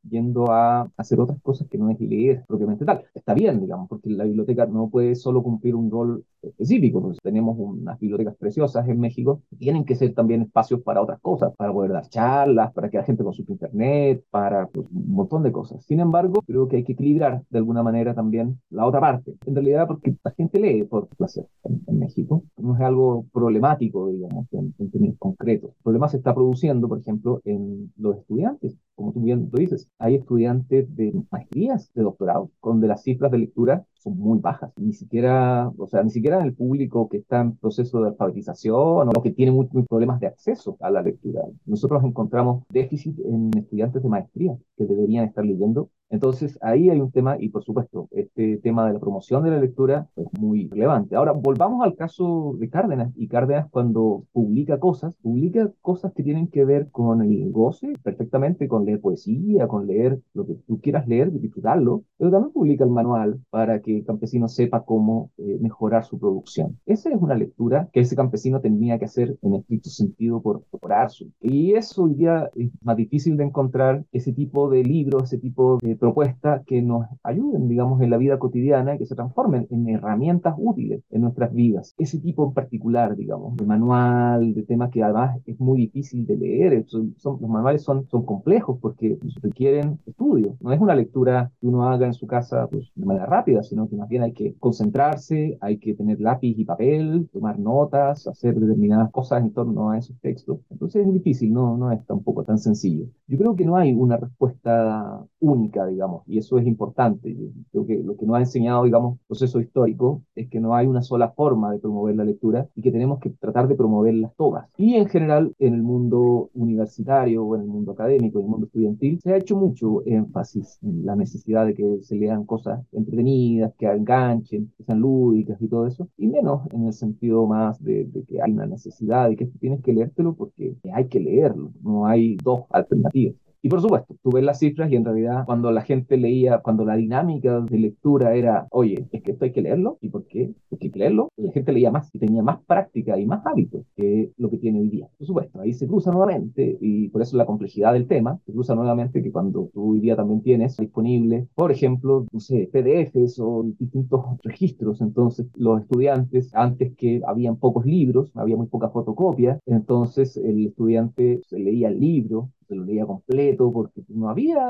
yendo 0.09 0.51
a 0.51 0.89
hacer 0.97 1.19
otras 1.19 1.39
cosas 1.41 1.67
que 1.67 1.77
no 1.77 1.89
es 1.89 1.99
leer 1.99 2.43
propiamente 2.47 2.85
tal. 2.85 3.03
Está 3.13 3.33
bien, 3.33 3.59
digamos, 3.61 3.87
porque 3.89 4.09
la 4.09 4.23
biblioteca 4.23 4.65
no 4.65 4.89
puede 4.89 5.15
solo 5.15 5.43
cumplir 5.43 5.75
un 5.75 5.91
rol 5.91 6.23
específico. 6.41 7.01
Pues 7.01 7.17
tenemos 7.21 7.55
unas 7.57 7.99
bibliotecas 7.99 8.35
preciosas 8.37 8.87
en 8.87 8.99
México, 8.99 9.41
tienen 9.57 9.85
que 9.85 9.95
ser 9.95 10.13
también 10.13 10.41
espacios 10.41 10.81
para 10.81 11.01
otras 11.01 11.19
cosas, 11.19 11.53
para 11.55 11.73
poder 11.73 11.91
dar 11.91 12.07
charlas, 12.09 12.71
para 12.73 12.89
que 12.89 12.97
la 12.97 13.03
gente 13.03 13.23
consulte 13.23 13.53
internet, 13.53 14.23
para 14.29 14.67
pues, 14.67 14.87
un 14.91 15.11
montón 15.11 15.43
de 15.43 15.51
cosas. 15.51 15.83
Sin 15.85 15.99
embargo, 15.99 16.41
creo 16.45 16.67
que 16.67 16.77
hay 16.77 16.83
que 16.83 16.93
equilibrar 16.93 17.43
de 17.49 17.57
alguna 17.57 17.83
manera 17.83 18.13
también 18.13 18.59
la 18.69 18.85
otra 18.85 18.99
parte. 18.99 19.35
En 19.45 19.55
realidad, 19.55 19.87
porque 19.87 20.15
la 20.23 20.31
gente 20.31 20.59
lee 20.59 20.83
por 20.83 21.07
placer 21.07 21.45
en, 21.63 21.99
México, 21.99 22.43
no 22.57 22.75
es 22.75 22.81
algo 22.81 23.25
problemático, 23.33 24.09
digamos, 24.09 24.47
en, 24.53 24.73
en 24.79 24.89
términos 24.89 25.17
concretos. 25.19 25.71
El 25.71 25.83
problema 25.83 26.07
se 26.07 26.17
está 26.17 26.33
produciendo, 26.33 26.87
por 26.87 26.99
ejemplo, 26.99 27.41
en 27.43 27.91
los 27.97 28.17
estudiantes 28.17 28.77
como 28.99 29.13
tú 29.13 29.21
bien 29.21 29.49
lo 29.49 29.57
dices, 29.57 29.89
hay 29.97 30.15
estudiantes 30.15 30.93
de 30.93 31.13
maestrías, 31.31 31.89
de 31.93 32.03
doctorado, 32.03 32.51
donde 32.61 32.89
las 32.89 33.01
cifras 33.01 33.31
de 33.31 33.37
lectura 33.37 33.85
son 33.99 34.17
muy 34.17 34.39
bajas. 34.39 34.71
Ni 34.77 34.93
siquiera, 34.93 35.71
o 35.77 35.87
sea, 35.87 36.03
ni 36.03 36.09
siquiera 36.09 36.43
el 36.43 36.53
público 36.53 37.09
que 37.09 37.17
está 37.17 37.41
en 37.41 37.55
proceso 37.57 38.01
de 38.01 38.09
alfabetización 38.09 39.09
o 39.09 39.21
que 39.21 39.31
tiene 39.31 39.51
muchos 39.51 39.85
problemas 39.87 40.19
de 40.19 40.27
acceso 40.27 40.77
a 40.79 40.89
la 40.89 41.01
lectura. 41.01 41.41
Nosotros 41.65 42.03
encontramos 42.03 42.63
déficit 42.69 43.19
en 43.19 43.51
estudiantes 43.57 44.01
de 44.03 44.09
maestría 44.09 44.57
que 44.77 44.85
deberían 44.85 45.25
estar 45.25 45.45
leyendo 45.45 45.89
entonces, 46.09 46.57
ahí 46.61 46.89
hay 46.89 46.99
un 46.99 47.11
tema, 47.11 47.37
y 47.39 47.49
por 47.49 47.63
supuesto, 47.63 48.07
este 48.11 48.57
tema 48.57 48.87
de 48.87 48.93
la 48.93 48.99
promoción 48.99 49.43
de 49.43 49.51
la 49.51 49.59
lectura 49.59 50.09
es 50.15 50.27
muy 50.39 50.67
relevante. 50.67 51.15
Ahora, 51.15 51.33
volvamos 51.33 51.83
al 51.83 51.95
caso 51.95 52.55
de 52.57 52.67
Cárdenas, 52.69 53.13
y 53.15 53.27
Cárdenas 53.27 53.69
cuando 53.69 54.23
publica 54.31 54.79
cosas, 54.79 55.15
publica 55.17 55.71
cosas 55.81 56.11
que 56.13 56.23
tienen 56.23 56.47
que 56.47 56.65
ver 56.65 56.89
con 56.89 57.21
el 57.21 57.51
goce, 57.51 57.93
perfectamente, 58.03 58.67
con 58.67 58.85
leer 58.85 59.01
poesía, 59.01 59.67
con 59.67 59.85
leer 59.85 60.19
lo 60.33 60.47
que 60.47 60.55
tú 60.67 60.79
quieras 60.81 61.07
leer, 61.07 61.31
disfrutarlo, 61.31 62.03
pero 62.17 62.31
también 62.31 62.53
publica 62.53 62.83
el 62.83 62.89
manual 62.89 63.39
para 63.51 63.81
que 63.81 63.88
el 63.97 64.05
campesino 64.05 64.47
sepa 64.47 64.83
cómo 64.83 65.31
eh, 65.37 65.57
mejorar 65.61 66.03
su 66.05 66.19
producción. 66.19 66.77
Esa 66.85 67.09
es 67.09 67.21
una 67.21 67.35
lectura 67.35 67.89
que 67.91 68.01
ese 68.01 68.15
campesino 68.15 68.61
tenía 68.61 68.97
que 68.99 69.05
hacer 69.05 69.37
en 69.41 69.55
estricto 69.55 69.89
sentido 69.89 70.41
por, 70.41 70.63
por 70.63 70.89
su. 71.09 71.31
Y 71.41 71.73
eso 71.73 72.03
hoy 72.03 72.15
día 72.15 72.49
es 72.55 72.71
más 72.81 72.97
difícil 72.97 73.37
de 73.37 73.43
encontrar 73.43 74.05
ese 74.11 74.33
tipo 74.33 74.69
de 74.69 74.83
libros, 74.83 75.23
ese 75.23 75.37
tipo 75.37 75.77
de 75.81 75.95
propuestas 75.95 76.63
que 76.65 76.81
nos 76.81 77.05
ayuden, 77.23 77.67
digamos, 77.67 78.01
en 78.01 78.09
la 78.09 78.17
vida 78.17 78.39
cotidiana 78.39 78.95
y 78.95 78.97
que 78.97 79.05
se 79.05 79.15
transformen 79.15 79.67
en 79.69 79.87
herramientas 79.89 80.55
útiles 80.57 81.03
en 81.09 81.21
nuestras 81.21 81.53
vidas. 81.53 81.93
Ese 81.97 82.19
tipo 82.19 82.45
en 82.45 82.53
particular, 82.53 83.15
digamos, 83.15 83.55
de 83.57 83.65
manual, 83.65 84.53
de 84.53 84.63
temas 84.63 84.89
que 84.89 85.03
además 85.03 85.39
es 85.45 85.59
muy 85.59 85.79
difícil 85.79 86.25
de 86.25 86.37
leer. 86.37 86.85
Son, 86.87 87.15
los 87.23 87.41
manuales 87.41 87.83
son, 87.83 88.07
son 88.07 88.25
complejos 88.25 88.77
porque 88.81 89.17
requieren 89.41 89.99
estudio. 90.05 90.55
No 90.59 90.73
es 90.73 90.79
una 90.79 90.95
lectura 90.95 91.51
que 91.59 91.67
uno 91.67 91.89
haga 91.89 92.07
en 92.07 92.13
su 92.13 92.27
casa 92.27 92.67
pues, 92.67 92.91
de 92.95 93.05
manera 93.05 93.25
rápida, 93.25 93.63
sino 93.63 93.78
que 93.87 93.95
más 93.95 94.09
bien 94.09 94.23
hay 94.23 94.33
que 94.33 94.55
concentrarse, 94.59 95.57
hay 95.61 95.77
que 95.77 95.93
tener 95.93 96.19
lápiz 96.19 96.55
y 96.57 96.65
papel, 96.65 97.29
tomar 97.31 97.59
notas, 97.59 98.27
hacer 98.27 98.59
determinadas 98.59 99.11
cosas 99.11 99.41
en 99.41 99.53
torno 99.53 99.91
a 99.91 99.97
esos 99.97 100.17
textos. 100.19 100.59
Entonces 100.69 101.05
es 101.05 101.13
difícil, 101.13 101.53
no, 101.53 101.77
no 101.77 101.91
es 101.91 102.05
tampoco 102.05 102.43
tan 102.43 102.57
sencillo. 102.57 103.05
Yo 103.27 103.37
creo 103.37 103.55
que 103.55 103.65
no 103.65 103.77
hay 103.77 103.93
una 103.93 104.17
respuesta 104.17 105.23
única, 105.39 105.85
digamos, 105.85 106.23
y 106.27 106.37
eso 106.37 106.57
es 106.57 106.67
importante. 106.67 107.35
Yo 107.35 107.49
creo 107.71 107.85
que 107.85 108.03
lo 108.03 108.17
que 108.17 108.25
nos 108.25 108.37
ha 108.37 108.39
enseñado, 108.39 108.83
digamos, 108.83 109.13
el 109.13 109.27
proceso 109.27 109.59
histórico 109.59 110.23
es 110.35 110.49
que 110.49 110.59
no 110.59 110.75
hay 110.75 110.87
una 110.87 111.01
sola 111.01 111.29
forma 111.29 111.71
de 111.71 111.79
promover 111.79 112.15
la 112.15 112.25
lectura 112.25 112.67
y 112.75 112.81
que 112.81 112.91
tenemos 112.91 113.19
que 113.19 113.29
tratar 113.29 113.67
de 113.67 113.75
promoverlas 113.75 114.33
todas. 114.35 114.67
Y 114.77 114.95
en 114.95 115.07
general, 115.07 115.53
en 115.59 115.73
el 115.73 115.83
mundo 115.83 116.49
universitario 116.53 117.45
o 117.45 117.55
en 117.55 117.61
el 117.61 117.67
mundo 117.67 117.91
académico, 117.91 118.39
en 118.39 118.45
el 118.45 118.51
mundo 118.51 118.65
estudiantil, 118.67 119.19
se 119.21 119.33
ha 119.33 119.37
hecho 119.37 119.55
mucho 119.55 120.03
énfasis 120.05 120.79
en 120.81 121.05
la 121.05 121.15
necesidad 121.15 121.65
de 121.65 121.73
que 121.73 121.99
se 122.01 122.15
lean 122.15 122.45
cosas 122.45 122.81
entretenidas, 122.91 123.68
que 123.77 123.85
enganchen, 123.87 124.71
que 124.77 124.83
sean 124.83 124.99
lúdicas 125.01 125.61
y 125.61 125.67
todo 125.67 125.87
eso, 125.87 126.09
y 126.17 126.27
menos 126.27 126.61
en 126.71 126.87
el 126.87 126.93
sentido 126.93 127.45
más 127.47 127.83
de, 127.83 128.05
de 128.05 128.23
que 128.23 128.41
hay 128.41 128.51
una 128.51 128.65
necesidad 128.65 129.29
de 129.29 129.35
que 129.35 129.45
tienes 129.45 129.81
que 129.81 129.93
leértelo 129.93 130.35
porque 130.35 130.75
hay 130.93 131.07
que 131.07 131.19
leerlo, 131.19 131.71
no 131.81 132.05
hay 132.07 132.37
dos 132.43 132.63
alternativas. 132.71 133.35
Y 133.61 133.67
por 133.67 133.81
supuesto, 133.81 134.15
tú 134.23 134.31
ves 134.31 134.43
las 134.43 134.59
cifras 134.59 134.89
y 134.89 134.95
en 134.95 135.03
realidad 135.03 135.43
cuando 135.45 135.71
la 135.71 135.81
gente 135.81 136.15
leía, 136.15 136.59
cuando 136.59 136.85
la 136.85 136.95
dinámica 136.95 137.59
de 137.59 137.77
lectura 137.77 138.33
era, 138.33 138.67
oye, 138.71 139.05
es 139.11 139.21
que 139.21 139.31
esto 139.33 139.43
hay 139.43 139.51
que 139.51 139.61
leerlo, 139.61 139.97
¿y 140.01 140.09
por 140.09 140.25
qué? 140.27 140.53
Porque 140.69 140.87
hay 140.87 140.91
que 140.91 140.99
leerlo, 140.99 141.29
la 141.35 141.51
gente 141.51 141.73
leía 141.73 141.91
más 141.91 142.09
y 142.13 142.19
tenía 142.19 142.41
más 142.41 142.59
práctica 142.65 143.19
y 143.19 143.25
más 143.25 143.45
hábitos 143.45 143.85
que 143.97 144.31
lo 144.37 144.49
que 144.49 144.59
tiene 144.59 144.79
hoy 144.79 144.89
día. 144.89 145.09
Por 145.17 145.27
supuesto, 145.27 145.59
ahí 145.59 145.73
se 145.73 145.87
cruza 145.87 146.11
nuevamente 146.11 146.77
y 146.79 147.09
por 147.09 147.21
eso 147.21 147.35
la 147.35 147.45
complejidad 147.45 147.93
del 147.93 148.07
tema, 148.07 148.39
se 148.45 148.53
cruza 148.53 148.75
nuevamente 148.75 149.21
que 149.21 149.31
cuando 149.31 149.69
tú 149.73 149.91
hoy 149.91 149.99
día 149.99 150.15
también 150.15 150.41
tienes 150.41 150.77
disponible, 150.77 151.47
por 151.55 151.71
ejemplo, 151.71 152.25
no 152.31 152.39
sé, 152.39 152.69
PDFs 152.71 153.39
o 153.39 153.63
distintos 153.77 154.21
registros, 154.43 155.01
entonces 155.01 155.47
los 155.55 155.81
estudiantes, 155.81 156.53
antes 156.55 156.95
que 156.95 157.21
habían 157.27 157.57
pocos 157.57 157.85
libros, 157.85 158.31
había 158.35 158.55
muy 158.55 158.67
pocas 158.67 158.93
fotocopias, 158.93 159.59
entonces 159.65 160.37
el 160.37 160.67
estudiante 160.67 161.41
se 161.45 161.59
leía 161.59 161.89
el 161.89 161.99
libro, 161.99 162.49
se 162.69 162.75
lo 162.75 162.85
leía 162.85 163.05
completo, 163.05 163.73
porque 163.73 164.03
no 164.09 164.29
había 164.29 164.63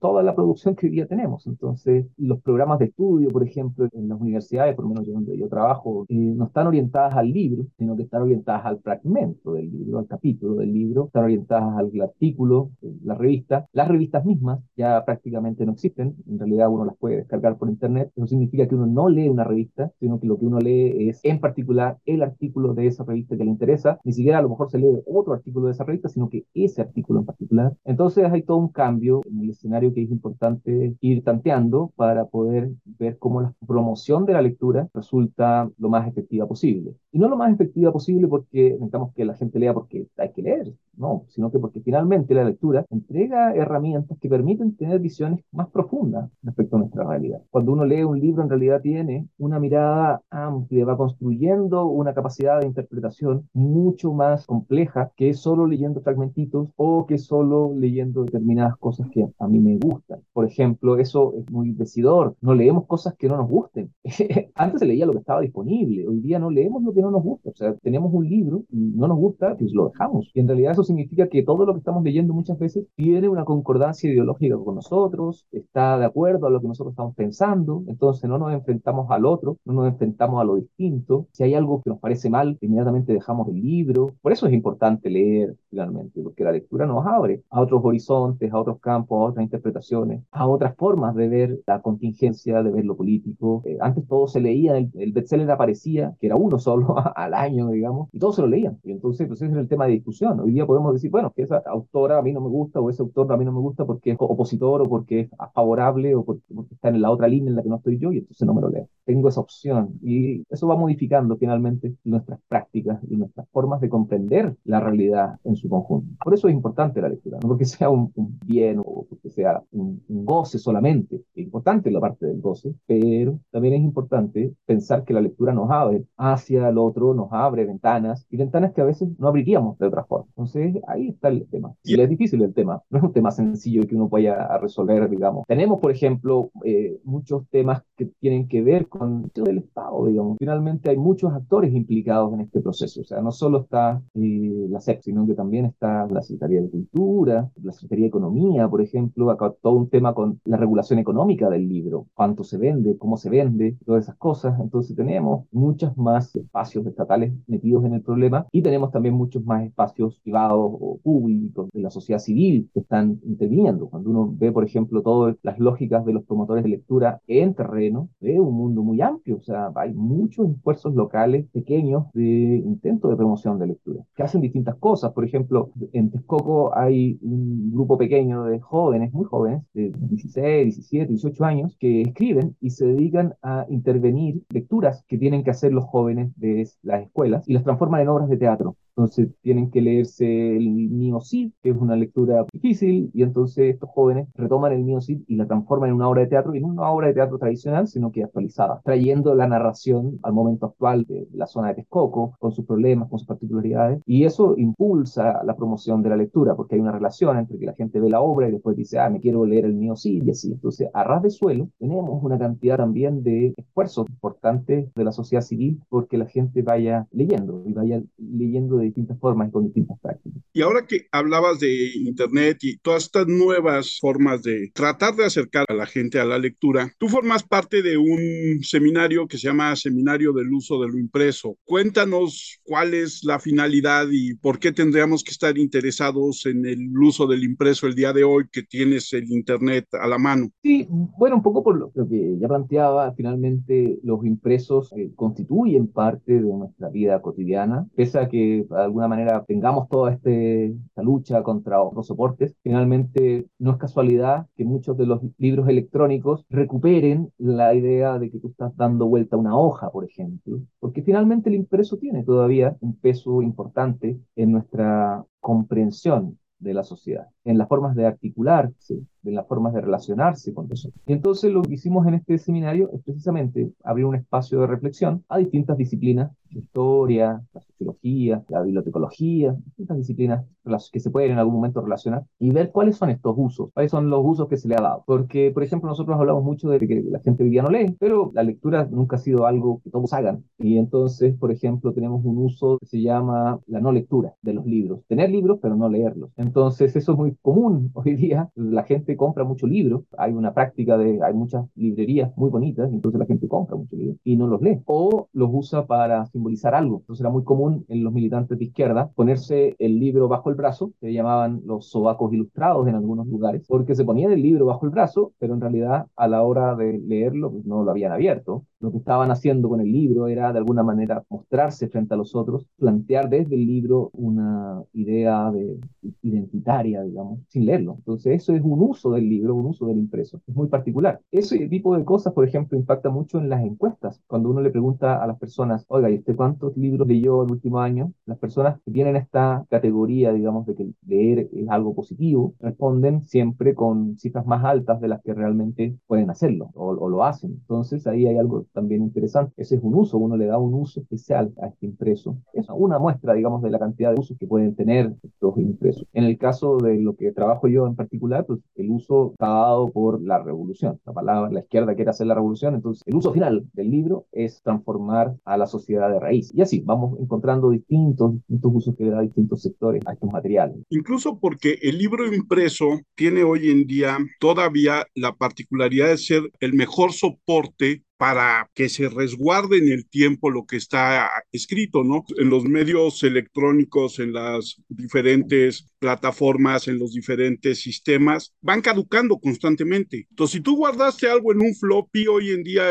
toda 0.00 0.22
la 0.22 0.34
producción 0.34 0.76
que 0.76 0.86
hoy 0.86 0.92
día 0.92 1.06
tenemos. 1.06 1.46
Entonces, 1.46 2.06
los 2.18 2.40
programas 2.42 2.78
de 2.78 2.86
estudio, 2.86 3.30
por 3.30 3.42
ejemplo, 3.42 3.88
en 3.92 4.08
las 4.08 4.20
universidades, 4.20 4.76
por 4.76 4.84
lo 4.84 4.90
menos 4.90 5.06
donde 5.06 5.36
yo 5.36 5.48
trabajo, 5.48 6.04
eh, 6.08 6.14
no 6.14 6.44
están 6.44 6.66
orientadas 6.66 7.14
al 7.14 7.32
libro, 7.32 7.66
sino 7.78 7.96
que 7.96 8.02
están 8.02 8.22
orientadas 8.22 8.66
al 8.66 8.80
fragmento 8.80 9.54
del 9.54 9.72
libro, 9.72 9.98
al 9.98 10.06
capítulo 10.06 10.56
del 10.56 10.72
libro, 10.72 11.06
están 11.06 11.24
orientadas 11.24 11.78
al 11.78 12.00
artículo, 12.02 12.70
la 13.02 13.14
revista. 13.14 13.66
Las 13.72 13.88
revistas 13.88 14.26
mismas 14.26 14.60
ya 14.76 15.02
prácticamente 15.06 15.64
no 15.64 15.72
existen, 15.72 16.16
en 16.28 16.38
realidad 16.38 16.68
uno 16.68 16.84
las 16.84 16.96
puede 16.98 17.16
descargar 17.16 17.56
por 17.56 17.70
internet, 17.70 18.12
eso 18.14 18.26
significa 18.26 18.68
que 18.68 18.74
uno 18.74 18.86
no 18.86 19.08
lee 19.08 19.28
una 19.28 19.44
revista, 19.44 19.90
sino 19.98 20.20
que 20.20 20.26
lo 20.26 20.38
que 20.38 20.44
uno 20.44 20.58
lee 20.58 21.08
es 21.08 21.20
en 21.24 21.40
particular 21.40 21.96
el 22.04 22.22
artículo 22.22 22.74
de 22.74 22.86
esa 22.86 23.04
revista 23.04 23.36
que 23.38 23.44
le 23.44 23.50
interesa, 23.50 23.98
ni 24.04 24.12
siquiera 24.12 24.38
a 24.38 24.42
lo 24.42 24.50
mejor 24.50 24.70
se 24.70 24.78
lee 24.78 25.02
otro 25.06 25.32
artículo 25.32 25.66
de 25.66 25.72
esa 25.72 25.84
revista, 25.84 26.10
sino 26.10 26.28
que 26.28 26.44
ese 26.54 26.82
artículo 26.82 27.20
en 27.20 27.24
particular 27.24 27.37
entonces 27.84 28.24
hay 28.30 28.42
todo 28.42 28.58
un 28.58 28.68
cambio 28.68 29.20
en 29.24 29.40
el 29.40 29.50
escenario 29.50 29.92
que 29.92 30.02
es 30.02 30.10
importante 30.10 30.94
ir 31.00 31.22
tanteando 31.22 31.92
para 31.96 32.26
poder 32.26 32.70
ver 32.84 33.18
cómo 33.18 33.40
la 33.40 33.54
promoción 33.66 34.24
de 34.26 34.32
la 34.32 34.42
lectura 34.42 34.88
resulta 34.94 35.70
lo 35.78 35.88
más 35.88 36.08
efectiva 36.08 36.46
posible. 36.46 36.94
Y 37.12 37.18
no 37.18 37.28
lo 37.28 37.36
más 37.36 37.52
efectiva 37.52 37.92
posible 37.92 38.28
porque 38.28 38.72
necesitamos 38.72 39.12
que 39.14 39.24
la 39.24 39.34
gente 39.34 39.58
lea 39.58 39.74
porque 39.74 40.06
hay 40.16 40.32
que 40.32 40.42
leer, 40.42 40.72
no, 40.96 41.24
sino 41.28 41.50
que 41.50 41.58
porque 41.58 41.80
finalmente 41.80 42.34
la 42.34 42.44
lectura 42.44 42.84
entrega 42.90 43.54
herramientas 43.54 44.18
que 44.18 44.28
permiten 44.28 44.76
tener 44.76 44.98
visiones 44.98 45.40
más 45.52 45.68
profundas 45.68 46.30
respecto 46.42 46.76
a 46.76 46.80
nuestra 46.80 47.04
realidad. 47.04 47.40
Cuando 47.50 47.72
uno 47.72 47.84
lee 47.84 48.02
un 48.02 48.20
libro 48.20 48.42
en 48.42 48.48
realidad 48.48 48.80
tiene 48.82 49.28
una 49.38 49.60
mirada 49.60 50.20
amplia, 50.30 50.84
va 50.84 50.96
construyendo 50.96 51.86
una 51.86 52.14
capacidad 52.14 52.60
de 52.60 52.66
interpretación 52.66 53.48
mucho 53.52 54.12
más 54.12 54.46
compleja 54.46 55.10
que 55.16 55.34
solo 55.34 55.66
leyendo 55.66 56.00
fragmentitos 56.00 56.68
o 56.76 57.06
que 57.06 57.18
solo 57.28 57.72
leyendo 57.76 58.24
determinadas 58.24 58.76
cosas 58.78 59.08
que 59.10 59.26
a 59.38 59.48
mí 59.48 59.58
me 59.60 59.76
gustan. 59.76 60.20
Por 60.32 60.46
ejemplo, 60.46 60.98
eso 60.98 61.34
es 61.36 61.50
muy 61.50 61.72
decidor. 61.72 62.34
No 62.40 62.54
leemos 62.54 62.86
cosas 62.86 63.14
que 63.16 63.28
no 63.28 63.36
nos 63.36 63.48
gusten. 63.48 63.92
Antes 64.54 64.80
se 64.80 64.86
leía 64.86 65.06
lo 65.06 65.12
que 65.12 65.18
estaba 65.18 65.40
disponible. 65.40 66.06
Hoy 66.08 66.20
día 66.20 66.38
no 66.38 66.50
leemos 66.50 66.82
lo 66.82 66.92
que 66.94 67.02
no 67.02 67.10
nos 67.10 67.22
gusta. 67.22 67.50
O 67.50 67.54
sea, 67.54 67.74
tenemos 67.74 68.12
un 68.12 68.28
libro 68.28 68.64
y 68.70 68.76
no 68.76 69.06
nos 69.08 69.18
gusta, 69.18 69.56
pues 69.56 69.72
lo 69.72 69.88
dejamos. 69.88 70.30
Y 70.34 70.40
en 70.40 70.48
realidad 70.48 70.72
eso 70.72 70.84
significa 70.84 71.28
que 71.28 71.42
todo 71.42 71.66
lo 71.66 71.74
que 71.74 71.78
estamos 71.78 72.02
leyendo 72.02 72.32
muchas 72.32 72.58
veces 72.58 72.86
tiene 72.96 73.28
una 73.28 73.44
concordancia 73.44 74.10
ideológica 74.10 74.56
con 74.56 74.76
nosotros, 74.76 75.46
está 75.52 75.98
de 75.98 76.06
acuerdo 76.06 76.46
a 76.46 76.50
lo 76.50 76.60
que 76.60 76.68
nosotros 76.68 76.92
estamos 76.92 77.14
pensando. 77.14 77.82
Entonces 77.86 78.28
no 78.28 78.38
nos 78.38 78.52
enfrentamos 78.52 79.10
al 79.10 79.26
otro, 79.26 79.58
no 79.64 79.74
nos 79.74 79.88
enfrentamos 79.88 80.40
a 80.40 80.44
lo 80.44 80.56
distinto. 80.56 81.26
Si 81.32 81.42
hay 81.44 81.54
algo 81.54 81.82
que 81.82 81.90
nos 81.90 81.98
parece 81.98 82.30
mal, 82.30 82.56
inmediatamente 82.60 83.12
dejamos 83.12 83.48
el 83.48 83.60
libro. 83.60 84.12
Por 84.22 84.32
eso 84.32 84.46
es 84.46 84.52
importante 84.52 85.10
leer 85.10 85.56
finalmente, 85.70 86.22
porque 86.22 86.44
la 86.44 86.52
lectura 86.52 86.86
nos 86.86 87.04
abre 87.18 87.42
a 87.50 87.60
otros 87.60 87.80
horizontes, 87.84 88.52
a 88.52 88.58
otros 88.58 88.80
campos, 88.80 89.18
a 89.18 89.30
otras 89.30 89.44
interpretaciones, 89.44 90.22
a 90.30 90.46
otras 90.46 90.74
formas 90.76 91.14
de 91.14 91.28
ver 91.28 91.60
la 91.66 91.82
contingencia, 91.82 92.62
de 92.62 92.70
ver 92.70 92.84
lo 92.84 92.96
político. 92.96 93.62
Eh, 93.64 93.78
antes 93.80 94.06
todo 94.06 94.26
se 94.26 94.40
leía, 94.40 94.76
el, 94.76 94.90
el 94.94 95.12
bestseller 95.12 95.50
aparecía, 95.50 96.14
que 96.20 96.26
era 96.26 96.36
uno 96.36 96.58
solo 96.68 96.96
al 97.14 97.34
año, 97.34 97.70
digamos, 97.70 98.08
y 98.12 98.18
todos 98.18 98.36
se 98.36 98.42
lo 98.42 98.48
leían. 98.48 98.78
Y 98.84 98.92
entonces, 98.92 99.26
pues 99.26 99.42
ese 99.42 99.52
es 99.52 99.58
el 99.58 99.68
tema 99.68 99.86
de 99.86 99.92
discusión. 99.92 100.40
Hoy 100.40 100.52
día 100.52 100.66
podemos 100.66 100.92
decir, 100.92 101.10
bueno, 101.10 101.32
que 101.34 101.42
esa 101.42 101.62
autora 101.66 102.18
a 102.18 102.22
mí 102.22 102.32
no 102.32 102.40
me 102.40 102.48
gusta, 102.48 102.80
o 102.80 102.90
ese 102.90 103.02
autor 103.02 103.32
a 103.32 103.36
mí 103.36 103.44
no 103.44 103.52
me 103.52 103.60
gusta 103.60 103.84
porque 103.84 104.12
es 104.12 104.16
opositor, 104.18 104.82
o 104.82 104.84
porque 104.84 105.20
es 105.20 105.30
favorable, 105.54 106.14
o 106.14 106.24
porque, 106.24 106.42
está 106.70 106.88
en 106.88 107.02
la 107.02 107.10
otra 107.10 107.28
línea 107.28 107.50
en 107.50 107.56
la 107.56 107.62
que 107.62 107.68
no 107.68 107.76
estoy 107.76 107.98
yo, 107.98 108.12
y 108.12 108.18
entonces 108.18 108.46
no 108.46 108.54
me 108.54 108.62
lo 108.62 108.70
leo. 108.70 108.88
Tengo 109.04 109.28
esa 109.28 109.40
opción. 109.40 109.98
Y 110.02 110.42
eso 110.50 110.66
va 110.66 110.76
modificando 110.76 111.36
finalmente 111.36 111.94
nuestras 112.04 112.40
prácticas 112.48 113.00
y 113.08 113.16
nuestras 113.16 113.48
formas 113.50 113.80
de 113.80 113.88
comprender 113.88 114.56
la 114.64 114.80
realidad 114.80 115.38
en 115.44 115.56
su 115.56 115.68
conjunto. 115.68 116.14
Por 116.22 116.34
eso 116.34 116.48
es 116.48 116.54
importante 116.54 117.00
la 117.00 117.07
lectura, 117.08 117.38
no 117.42 117.48
porque 117.48 117.64
sea 117.64 117.90
un, 117.90 118.12
bien 118.44 118.78
o 118.78 119.06
porque 119.08 119.30
sea 119.30 119.62
un, 119.72 120.02
goce 120.08 120.58
solamente. 120.58 121.16
Es 121.34 121.44
importante 121.44 121.90
la 121.90 122.00
parte 122.00 122.26
del 122.26 122.40
goce, 122.40 122.74
pero 122.86 123.38
también 123.50 123.74
es 123.74 123.80
importante 123.80 124.52
pensar 124.66 125.04
que 125.04 125.14
la 125.14 125.20
lectura 125.20 125.52
nos 125.52 125.70
abre 125.70 126.04
hacia 126.16 126.68
el 126.68 126.78
otro, 126.78 127.14
nos 127.14 127.32
abre 127.32 127.64
ventanas 127.64 128.26
y 128.30 128.36
ventanas 128.36 128.72
que 128.72 128.80
a 128.80 128.84
veces 128.84 129.08
no 129.18 129.28
abriríamos 129.28 129.78
de 129.78 129.86
otra 129.86 130.04
forma. 130.04 130.26
Entonces 130.28 130.76
ahí 130.86 131.08
está 131.08 131.28
el 131.28 131.46
tema. 131.48 131.72
Y 131.82 132.00
es 132.00 132.08
difícil 132.08 132.42
el 132.42 132.52
tema, 132.52 132.82
no 132.90 132.98
es 132.98 133.04
un 133.04 133.12
tema 133.12 133.30
sencillo 133.30 133.86
que 133.86 133.94
uno 133.94 134.08
vaya 134.08 134.48
resolver, 134.58 135.08
digamos. 135.08 135.46
Tenemos, 135.46 135.80
por 135.80 135.90
ejemplo, 135.90 136.50
eh, 136.64 136.98
muchos 137.04 137.46
temas 137.50 137.82
que 137.96 138.06
tienen 138.20 138.48
que 138.48 138.62
ver 138.62 138.88
con 138.88 139.30
el 139.34 139.58
Estado, 139.58 140.06
digamos. 140.06 140.36
Finalmente 140.38 140.90
hay 140.90 140.96
muchos 140.96 141.32
actores 141.32 141.74
implicados 141.74 142.32
en 142.34 142.40
este 142.40 142.60
proceso. 142.60 143.00
O 143.00 143.04
sea, 143.04 143.20
no 143.20 143.32
solo 143.32 143.62
está 143.62 144.00
eh, 144.14 144.66
la 144.68 144.80
SEP, 144.80 145.02
sino 145.02 145.26
que 145.26 145.34
también 145.34 145.66
está 145.66 146.06
la 146.06 146.22
Secretaría 146.22 146.62
de 146.62 146.70
Cultura 146.70 146.87
La 146.92 147.72
Secretaría 147.72 148.04
de 148.04 148.08
Economía, 148.08 148.68
por 148.68 148.80
ejemplo, 148.80 149.30
acá 149.30 149.52
todo 149.62 149.74
un 149.74 149.88
tema 149.88 150.14
con 150.14 150.40
la 150.44 150.56
regulación 150.56 150.98
económica 150.98 151.48
del 151.50 151.68
libro, 151.68 152.06
cuánto 152.14 152.44
se 152.44 152.58
vende, 152.58 152.96
cómo 152.96 153.16
se 153.16 153.30
vende, 153.30 153.76
todas 153.84 154.04
esas 154.04 154.16
cosas. 154.16 154.58
Entonces 154.60 154.96
tenemos 154.96 155.46
muchos 155.52 155.96
más 155.96 156.34
espacios 156.34 156.86
estatales 156.86 157.32
metidos 157.46 157.84
en 157.84 157.94
el 157.94 158.02
problema 158.02 158.46
y 158.52 158.62
tenemos 158.62 158.90
también 158.90 159.14
muchos 159.14 159.44
más 159.44 159.64
espacios 159.64 160.18
privados 160.20 160.58
o 160.80 160.98
públicos 161.02 161.68
de 161.72 161.80
la 161.80 161.90
sociedad 161.90 162.18
civil 162.18 162.70
que 162.72 162.80
están 162.80 163.20
interviniendo. 163.24 163.88
Cuando 163.88 164.10
uno 164.10 164.34
ve, 164.36 164.52
por 164.52 164.64
ejemplo, 164.64 165.02
todas 165.02 165.36
las 165.42 165.58
lógicas 165.58 166.04
de 166.04 166.12
los 166.12 166.24
promotores 166.24 166.64
de 166.64 166.70
lectura 166.70 167.20
en 167.26 167.54
terreno, 167.54 168.08
ve 168.20 168.40
un 168.40 168.54
mundo 168.54 168.82
muy 168.82 169.00
amplio, 169.00 169.36
o 169.36 169.42
sea, 169.42 169.70
hay 169.74 169.92
muchos 169.94 170.50
esfuerzos 170.50 170.94
locales 170.94 171.46
pequeños 171.52 172.04
de 172.12 172.56
intento 172.64 173.08
de 173.08 173.16
promoción 173.16 173.58
de 173.58 173.66
lectura 173.66 174.04
que 174.14 174.22
hacen 174.22 174.40
distintas 174.40 174.76
cosas. 174.76 175.12
Por 175.12 175.24
ejemplo, 175.24 175.70
en 175.92 176.10
Texcoco 176.10 176.74
hay 176.78 177.18
un 177.22 177.72
grupo 177.72 177.98
pequeño 177.98 178.44
de 178.44 178.60
jóvenes, 178.60 179.12
muy 179.12 179.24
jóvenes, 179.24 179.62
de 179.74 179.90
16, 179.90 180.76
17, 180.76 181.06
18 181.12 181.44
años, 181.44 181.76
que 181.78 182.02
escriben 182.02 182.56
y 182.60 182.70
se 182.70 182.86
dedican 182.86 183.34
a 183.42 183.66
intervenir 183.68 184.42
lecturas 184.50 185.04
que 185.08 185.18
tienen 185.18 185.42
que 185.42 185.50
hacer 185.50 185.72
los 185.72 185.84
jóvenes 185.84 186.32
de 186.36 186.68
las 186.82 187.02
escuelas 187.02 187.48
y 187.48 187.54
las 187.54 187.64
transforman 187.64 188.02
en 188.02 188.08
obras 188.08 188.28
de 188.28 188.36
teatro. 188.36 188.76
Entonces 188.98 189.28
tienen 189.42 189.70
que 189.70 189.80
leerse 189.80 190.56
el 190.56 190.70
Mio 190.70 191.20
Cid, 191.20 191.52
que 191.62 191.70
es 191.70 191.76
una 191.76 191.94
lectura 191.94 192.44
difícil, 192.52 193.12
y 193.14 193.22
entonces 193.22 193.74
estos 193.74 193.88
jóvenes 193.90 194.26
retoman 194.34 194.72
el 194.72 194.82
Mio 194.82 195.00
Cid 195.00 195.20
y 195.28 195.36
la 195.36 195.46
transforman 195.46 195.90
en 195.90 195.94
una 195.94 196.08
obra 196.08 196.22
de 196.22 196.26
teatro, 196.26 196.52
y 196.52 196.60
no 196.60 196.66
una 196.66 196.90
obra 196.90 197.06
de 197.06 197.14
teatro 197.14 197.38
tradicional, 197.38 197.86
sino 197.86 198.10
que 198.10 198.24
actualizada, 198.24 198.80
trayendo 198.84 199.36
la 199.36 199.46
narración 199.46 200.18
al 200.24 200.32
momento 200.32 200.66
actual 200.66 201.04
de 201.04 201.28
la 201.32 201.46
zona 201.46 201.68
de 201.68 201.74
Texcoco, 201.74 202.34
con 202.40 202.50
sus 202.50 202.66
problemas, 202.66 203.08
con 203.08 203.20
sus 203.20 203.28
particularidades, 203.28 204.02
y 204.04 204.24
eso 204.24 204.54
impulsa 204.56 205.44
la 205.44 205.54
promoción 205.54 206.02
de 206.02 206.08
la 206.08 206.16
lectura, 206.16 206.56
porque 206.56 206.74
hay 206.74 206.80
una 206.80 206.90
relación 206.90 207.38
entre 207.38 207.56
que 207.56 207.66
la 207.66 207.74
gente 207.74 208.00
ve 208.00 208.10
la 208.10 208.20
obra 208.20 208.48
y 208.48 208.50
después 208.50 208.76
dice, 208.76 208.98
ah, 208.98 209.08
me 209.10 209.20
quiero 209.20 209.44
leer 209.44 209.64
el 209.66 209.74
Mio 209.74 209.94
Cid, 209.94 210.24
y 210.24 210.30
así. 210.30 210.50
Entonces, 210.50 210.88
a 210.92 211.04
ras 211.04 211.22
de 211.22 211.30
suelo, 211.30 211.68
tenemos 211.78 212.20
una 212.20 212.36
cantidad 212.36 212.78
también 212.78 213.22
de 213.22 213.54
esfuerzos 213.56 214.08
importantes 214.08 214.92
de 214.92 215.04
la 215.04 215.12
sociedad 215.12 215.42
civil 215.42 215.80
porque 215.88 216.18
la 216.18 216.26
gente 216.26 216.62
vaya 216.62 217.06
leyendo 217.12 217.62
y 217.64 217.72
vaya 217.72 218.02
leyendo 218.16 218.78
de 218.78 218.87
distintas 218.88 219.18
formas 219.18 219.48
y 219.48 219.52
con 219.52 219.64
distintas 219.64 219.98
prácticas. 220.00 220.42
Y 220.52 220.62
ahora 220.62 220.86
que 220.86 221.06
hablabas 221.12 221.60
de 221.60 221.92
Internet 221.94 222.58
y 222.62 222.78
todas 222.78 223.04
estas 223.04 223.26
nuevas 223.26 223.98
formas 224.00 224.42
de 224.42 224.70
tratar 224.74 225.14
de 225.14 225.24
acercar 225.24 225.66
a 225.68 225.74
la 225.74 225.86
gente 225.86 226.18
a 226.20 226.24
la 226.24 226.38
lectura, 226.38 226.90
tú 226.98 227.08
formas 227.08 227.42
parte 227.42 227.82
de 227.82 227.96
un 227.96 228.62
seminario 228.62 229.26
que 229.26 229.38
se 229.38 229.48
llama 229.48 229.76
Seminario 229.76 230.32
del 230.32 230.52
Uso 230.52 230.80
de 230.80 230.88
lo 230.88 230.98
Impreso. 230.98 231.56
Cuéntanos 231.64 232.58
cuál 232.64 232.94
es 232.94 233.24
la 233.24 233.38
finalidad 233.38 234.06
y 234.10 234.34
por 234.34 234.58
qué 234.58 234.72
tendríamos 234.72 235.22
que 235.22 235.30
estar 235.30 235.56
interesados 235.58 236.46
en 236.46 236.66
el 236.66 236.88
uso 236.98 237.26
del 237.26 237.44
impreso 237.44 237.86
el 237.86 237.94
día 237.94 238.12
de 238.12 238.24
hoy 238.24 238.44
que 238.50 238.62
tienes 238.62 239.12
el 239.12 239.30
Internet 239.30 239.86
a 239.92 240.06
la 240.06 240.18
mano. 240.18 240.48
Sí, 240.62 240.86
bueno, 241.18 241.36
un 241.36 241.42
poco 241.42 241.62
por 241.62 241.78
lo, 241.78 241.92
que 241.92 242.36
ya 242.38 242.48
planteaba, 242.48 243.12
finalmente 243.12 243.98
los 244.02 244.24
impresos 244.24 244.92
eh, 244.96 245.12
constituyen 245.14 245.88
parte 245.88 246.34
de 246.34 246.40
nuestra 246.40 246.88
vida 246.88 247.20
cotidiana, 247.20 247.86
pese 247.94 248.18
a 248.18 248.28
que 248.28 248.66
de 248.78 248.84
alguna 248.84 249.08
manera 249.08 249.44
tengamos 249.44 249.88
toda 249.88 250.12
este, 250.12 250.66
esta 250.66 251.02
lucha 251.02 251.42
contra 251.42 251.82
otros 251.82 252.06
soportes, 252.06 252.54
finalmente 252.62 253.46
no 253.58 253.72
es 253.72 253.76
casualidad 253.78 254.46
que 254.56 254.64
muchos 254.64 254.96
de 254.96 255.06
los 255.06 255.20
libros 255.38 255.68
electrónicos 255.68 256.44
recuperen 256.48 257.32
la 257.38 257.74
idea 257.74 258.18
de 258.18 258.30
que 258.30 258.38
tú 258.38 258.48
estás 258.48 258.76
dando 258.76 259.06
vuelta 259.06 259.36
a 259.36 259.38
una 259.38 259.56
hoja, 259.56 259.90
por 259.90 260.04
ejemplo, 260.04 260.60
porque 260.80 261.02
finalmente 261.02 261.48
el 261.48 261.56
impreso 261.56 261.98
tiene 261.98 262.24
todavía 262.24 262.76
un 262.80 262.96
peso 262.96 263.42
importante 263.42 264.18
en 264.36 264.52
nuestra 264.52 265.24
comprensión 265.40 266.38
de 266.58 266.74
la 266.74 266.84
sociedad, 266.84 267.28
en 267.44 267.58
las 267.58 267.68
formas 267.68 267.94
de 267.94 268.06
articularse, 268.06 269.00
en 269.24 269.34
las 269.34 269.46
formas 269.46 269.74
de 269.74 269.80
relacionarse 269.80 270.52
con 270.54 270.68
nosotros. 270.68 271.00
Y 271.06 271.12
entonces 271.12 271.52
lo 271.52 271.62
que 271.62 271.74
hicimos 271.74 272.06
en 272.06 272.14
este 272.14 272.38
seminario 272.38 272.90
es 272.92 273.02
precisamente 273.02 273.72
abrir 273.84 274.06
un 274.06 274.14
espacio 274.14 274.60
de 274.60 274.66
reflexión 274.66 275.24
a 275.28 275.38
distintas 275.38 275.76
disciplinas, 275.76 276.30
la 276.50 276.60
historia, 276.60 277.42
la 277.52 277.60
sociología, 277.60 278.42
la 278.48 278.62
bibliotecología, 278.62 279.52
distintas 279.64 279.98
disciplinas 279.98 280.44
que 280.92 281.00
se 281.00 281.10
pueden 281.10 281.32
en 281.32 281.38
algún 281.38 281.54
momento 281.54 281.80
relacionar 281.80 282.24
y 282.38 282.50
ver 282.50 282.70
cuáles 282.70 282.96
son 282.96 283.10
estos 283.10 283.34
usos, 283.36 283.70
cuáles 283.72 283.90
son 283.90 284.10
los 284.10 284.20
usos 284.22 284.48
que 284.48 284.56
se 284.56 284.68
le 284.68 284.74
ha 284.74 284.82
dado. 284.82 285.02
Porque, 285.06 285.50
por 285.50 285.62
ejemplo, 285.62 285.88
nosotros 285.88 286.18
hablamos 286.18 286.44
mucho 286.44 286.68
de 286.68 286.78
que 286.78 287.02
la 287.08 287.20
gente 287.20 287.42
hoy 287.42 287.50
día 287.50 287.62
no 287.62 287.70
lee, 287.70 287.96
pero 287.98 288.30
la 288.34 288.42
lectura 288.42 288.86
nunca 288.90 289.16
ha 289.16 289.18
sido 289.18 289.46
algo 289.46 289.80
que 289.82 289.90
todos 289.90 290.12
hagan. 290.12 290.44
Y 290.58 290.76
entonces, 290.76 291.34
por 291.36 291.50
ejemplo, 291.50 291.92
tenemos 291.92 292.24
un 292.24 292.38
uso 292.38 292.78
que 292.78 292.86
se 292.86 293.00
llama 293.00 293.60
la 293.66 293.80
no 293.80 293.92
lectura 293.92 294.34
de 294.42 294.52
los 294.52 294.66
libros. 294.66 295.00
Tener 295.06 295.30
libros, 295.30 295.58
pero 295.62 295.74
no 295.74 295.88
leerlos. 295.88 296.30
Entonces, 296.36 296.94
eso 296.96 297.12
es 297.12 297.18
muy 297.18 297.34
común 297.40 297.90
hoy 297.94 298.14
día. 298.14 298.50
La 298.54 298.84
gente 298.84 299.07
compra 299.16 299.44
mucho 299.44 299.66
libro, 299.66 300.04
hay 300.16 300.32
una 300.32 300.52
práctica 300.54 300.96
de, 300.98 301.20
hay 301.22 301.34
muchas 301.34 301.64
librerías 301.74 302.30
muy 302.36 302.50
bonitas, 302.50 302.90
entonces 302.92 303.18
la 303.18 303.26
gente 303.26 303.48
compra 303.48 303.76
mucho 303.76 303.96
libro 303.96 304.16
y 304.24 304.36
no 304.36 304.46
los 304.46 304.60
lee, 304.62 304.80
o 304.86 305.28
los 305.32 305.50
usa 305.52 305.86
para 305.86 306.26
simbolizar 306.26 306.74
algo. 306.74 306.98
Entonces 306.98 307.20
era 307.20 307.30
muy 307.30 307.44
común 307.44 307.84
en 307.88 308.04
los 308.04 308.12
militantes 308.12 308.58
de 308.58 308.64
izquierda 308.64 309.10
ponerse 309.14 309.76
el 309.78 309.98
libro 309.98 310.28
bajo 310.28 310.50
el 310.50 310.56
brazo, 310.56 310.92
que 311.00 311.12
llamaban 311.12 311.62
los 311.64 311.90
sobacos 311.90 312.32
ilustrados 312.32 312.86
en 312.88 312.94
algunos 312.94 313.26
lugares, 313.26 313.64
porque 313.68 313.94
se 313.94 314.04
ponían 314.04 314.32
el 314.32 314.42
libro 314.42 314.66
bajo 314.66 314.86
el 314.86 314.90
brazo, 314.90 315.32
pero 315.38 315.54
en 315.54 315.60
realidad 315.60 316.06
a 316.16 316.28
la 316.28 316.42
hora 316.42 316.74
de 316.76 316.98
leerlo 316.98 317.50
pues 317.52 317.64
no 317.64 317.82
lo 317.82 317.90
habían 317.90 318.12
abierto. 318.12 318.64
Lo 318.80 318.92
que 318.92 318.98
estaban 318.98 319.30
haciendo 319.30 319.68
con 319.68 319.80
el 319.80 319.90
libro 319.90 320.28
era 320.28 320.52
de 320.52 320.58
alguna 320.58 320.82
manera 320.82 321.24
mostrarse 321.28 321.88
frente 321.88 322.14
a 322.14 322.16
los 322.16 322.34
otros, 322.34 322.66
plantear 322.76 323.28
desde 323.28 323.56
el 323.56 323.66
libro 323.66 324.10
una 324.12 324.82
idea 324.92 325.50
de, 325.50 325.78
identitaria, 326.22 327.02
digamos, 327.02 327.40
sin 327.48 327.66
leerlo. 327.66 327.94
Entonces 327.98 328.42
eso 328.42 328.54
es 328.54 328.62
un 328.62 328.82
uso 328.82 329.10
del 329.10 329.28
libro, 329.28 329.54
un 329.54 329.66
uso 329.66 329.86
del 329.86 329.98
impreso. 329.98 330.40
Es 330.46 330.54
muy 330.54 330.68
particular. 330.68 331.20
Ese 331.30 331.68
tipo 331.68 331.96
de 331.96 332.04
cosas, 332.04 332.32
por 332.32 332.46
ejemplo, 332.46 332.78
impacta 332.78 333.10
mucho 333.10 333.38
en 333.38 333.48
las 333.48 333.62
encuestas. 333.64 334.20
Cuando 334.26 334.50
uno 334.50 334.60
le 334.60 334.70
pregunta 334.70 335.22
a 335.22 335.26
las 335.26 335.38
personas, 335.38 335.84
oiga, 335.88 336.10
¿y 336.10 336.18
usted 336.18 336.36
cuántos 336.36 336.76
libros 336.76 337.06
leyó 337.08 337.44
el 337.44 337.50
último 337.50 337.80
año? 337.80 338.12
Las 338.26 338.38
personas 338.38 338.80
que 338.84 338.92
tienen 338.92 339.16
esta 339.16 339.64
categoría, 339.70 340.32
digamos, 340.32 340.66
de 340.66 340.74
que 340.74 340.90
leer 341.06 341.48
es 341.52 341.68
algo 341.68 341.94
positivo, 341.94 342.54
responden 342.60 343.22
siempre 343.22 343.74
con 343.74 344.18
cifras 344.18 344.46
más 344.46 344.64
altas 344.64 345.00
de 345.00 345.08
las 345.08 345.22
que 345.22 345.34
realmente 345.34 345.96
pueden 346.06 346.30
hacerlo 346.30 346.70
o, 346.74 346.88
o 346.88 347.08
lo 347.08 347.24
hacen. 347.24 347.52
Entonces 347.52 348.06
ahí 348.06 348.26
hay 348.26 348.36
algo 348.36 348.66
también 348.72 349.02
interesante. 349.02 349.52
Ese 349.56 349.76
es 349.76 349.82
un 349.82 349.94
uso, 349.94 350.18
uno 350.18 350.36
le 350.36 350.46
da 350.46 350.58
un 350.58 350.74
uso 350.74 351.00
especial 351.00 351.52
a 351.62 351.68
este 351.68 351.86
impreso. 351.86 352.38
Es 352.52 352.66
una 352.70 352.98
muestra, 352.98 353.34
digamos, 353.34 353.62
de 353.62 353.70
la 353.70 353.78
cantidad 353.78 354.12
de 354.12 354.20
usos 354.20 354.36
que 354.38 354.46
pueden 354.46 354.74
tener 354.74 355.14
estos 355.22 355.58
impresos. 355.58 356.06
En 356.12 356.24
el 356.24 356.38
caso 356.38 356.78
de 356.78 357.00
lo 357.00 357.16
que 357.16 357.32
trabajo 357.32 357.68
yo 357.68 357.86
en 357.86 357.96
particular, 357.96 358.46
pues 358.46 358.60
el 358.74 358.90
uso 358.90 359.32
está 359.32 359.48
dado 359.48 359.90
por 359.90 360.22
la 360.22 360.42
revolución. 360.42 360.98
La 361.04 361.12
palabra, 361.12 361.50
la 361.50 361.60
izquierda 361.60 361.94
quiere 361.94 362.10
hacer 362.10 362.26
la 362.26 362.34
revolución, 362.34 362.74
entonces 362.74 363.02
el 363.06 363.16
uso 363.16 363.32
final 363.32 363.66
del 363.72 363.90
libro 363.90 364.26
es 364.32 364.62
transformar 364.62 365.34
a 365.44 365.56
la 365.56 365.66
sociedad 365.66 366.10
de 366.10 366.20
raíz. 366.20 366.52
Y 366.54 366.62
así 366.62 366.80
vamos 366.80 367.18
encontrando 367.20 367.70
distintos, 367.70 368.34
distintos 368.34 368.72
usos 368.74 368.96
que 368.96 369.04
le 369.04 369.10
da 369.10 369.20
distintos 369.20 369.62
sectores 369.62 370.02
a 370.06 370.12
estos 370.12 370.30
materiales. 370.30 370.76
Incluso 370.90 371.38
porque 371.38 371.78
el 371.82 371.98
libro 371.98 372.32
impreso 372.32 372.86
tiene 373.14 373.42
hoy 373.42 373.70
en 373.70 373.86
día 373.86 374.18
todavía 374.40 375.04
la 375.14 375.34
particularidad 375.36 376.08
de 376.08 376.18
ser 376.18 376.42
el 376.60 376.74
mejor 376.74 377.12
soporte 377.12 378.04
para 378.18 378.68
que 378.74 378.88
se 378.88 379.08
resguarde 379.08 379.78
en 379.78 379.88
el 379.90 380.06
tiempo 380.06 380.50
lo 380.50 380.66
que 380.66 380.76
está 380.76 381.30
escrito, 381.52 382.04
¿no? 382.04 382.24
En 382.36 382.50
los 382.50 382.64
medios 382.64 383.22
electrónicos, 383.22 384.18
en 384.18 384.32
las 384.32 384.82
diferentes 384.88 385.86
plataformas, 385.98 386.88
en 386.88 386.98
los 386.98 387.12
diferentes 387.12 387.80
sistemas, 387.80 388.54
van 388.60 388.82
caducando 388.82 389.38
constantemente. 389.38 390.26
Entonces, 390.30 390.56
si 390.58 390.60
tú 390.60 390.76
guardaste 390.76 391.28
algo 391.30 391.52
en 391.52 391.62
un 391.62 391.74
floppy, 391.74 392.26
hoy 392.26 392.50
en 392.50 392.62
día, 392.64 392.84